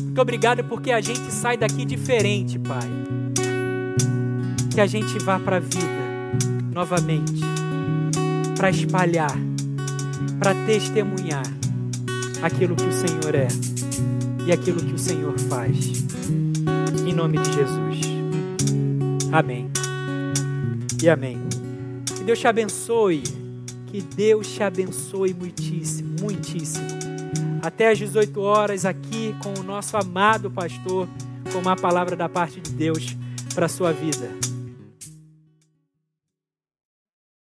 Muito 0.00 0.20
obrigado 0.20 0.64
porque 0.64 0.92
a 0.92 1.00
gente 1.00 1.30
sai 1.30 1.56
daqui 1.56 1.84
diferente, 1.84 2.58
Pai. 2.58 2.88
Que 4.72 4.80
a 4.80 4.86
gente 4.86 5.18
vá 5.18 5.38
para 5.38 5.56
a 5.56 5.60
vida 5.60 6.02
novamente, 6.72 7.42
para 8.56 8.70
espalhar 8.70 9.52
para 10.42 10.56
testemunhar 10.66 11.44
aquilo 12.42 12.74
que 12.74 12.86
o 12.86 12.92
Senhor 12.92 13.32
é 13.32 13.46
e 14.44 14.50
aquilo 14.50 14.82
que 14.82 14.92
o 14.92 14.98
Senhor 14.98 15.38
faz. 15.38 16.04
Em 17.06 17.12
nome 17.14 17.38
de 17.38 17.52
Jesus. 17.52 18.21
Amém. 19.32 19.70
E 21.02 21.08
amém. 21.08 21.38
Que 22.16 22.22
Deus 22.22 22.38
te 22.38 22.46
abençoe. 22.46 23.22
Que 23.86 24.02
Deus 24.02 24.46
te 24.46 24.62
abençoe 24.62 25.32
muitíssimo, 25.32 26.16
muitíssimo. 26.20 26.86
Até 27.62 27.90
às 27.90 27.98
18 27.98 28.40
horas 28.40 28.84
aqui 28.84 29.34
com 29.42 29.58
o 29.58 29.62
nosso 29.62 29.96
amado 29.96 30.50
pastor, 30.50 31.08
com 31.50 31.58
uma 31.58 31.76
palavra 31.76 32.14
da 32.14 32.28
parte 32.28 32.60
de 32.60 32.70
Deus 32.72 33.16
para 33.54 33.66
a 33.66 33.68
sua 33.68 33.92
vida. 33.92 34.51